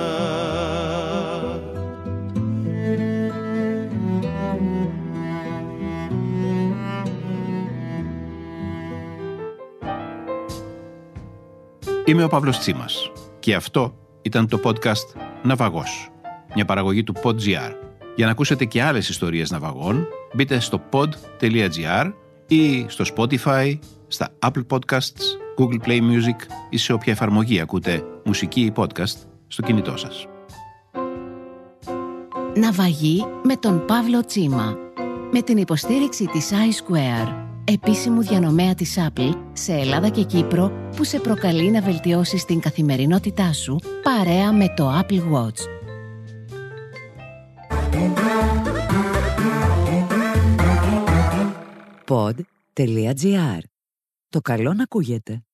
[12.07, 16.11] Είμαι ο Παύλος Τσίμας και αυτό ήταν το podcast «Ναυαγός»,
[16.55, 17.73] μια παραγωγή του PodGR.
[18.17, 22.13] Για να ακούσετε και άλλες ιστορίες ναυαγών, μπείτε στο pod.gr
[22.47, 25.25] ή στο Spotify, στα Apple Podcasts,
[25.59, 26.37] Google Play Music
[26.71, 29.17] ή σε όποια εφαρμογή ακούτε μουσική ή podcast
[29.47, 30.27] στο κινητό σας.
[32.55, 34.77] Ναυαγή με τον Παύλο Τσίμα.
[35.33, 41.21] Με την υποστήριξη της iSquare, επίσημου διανομέα της Apple σε Ελλάδα και Κύπρο που σε
[41.21, 45.69] προκαλεί να βελτιώσεις την καθημερινότητά σου παρέα με το Apple Watch.
[52.07, 53.59] Pod.gr.
[54.29, 55.45] Το καλό να ακούγεται.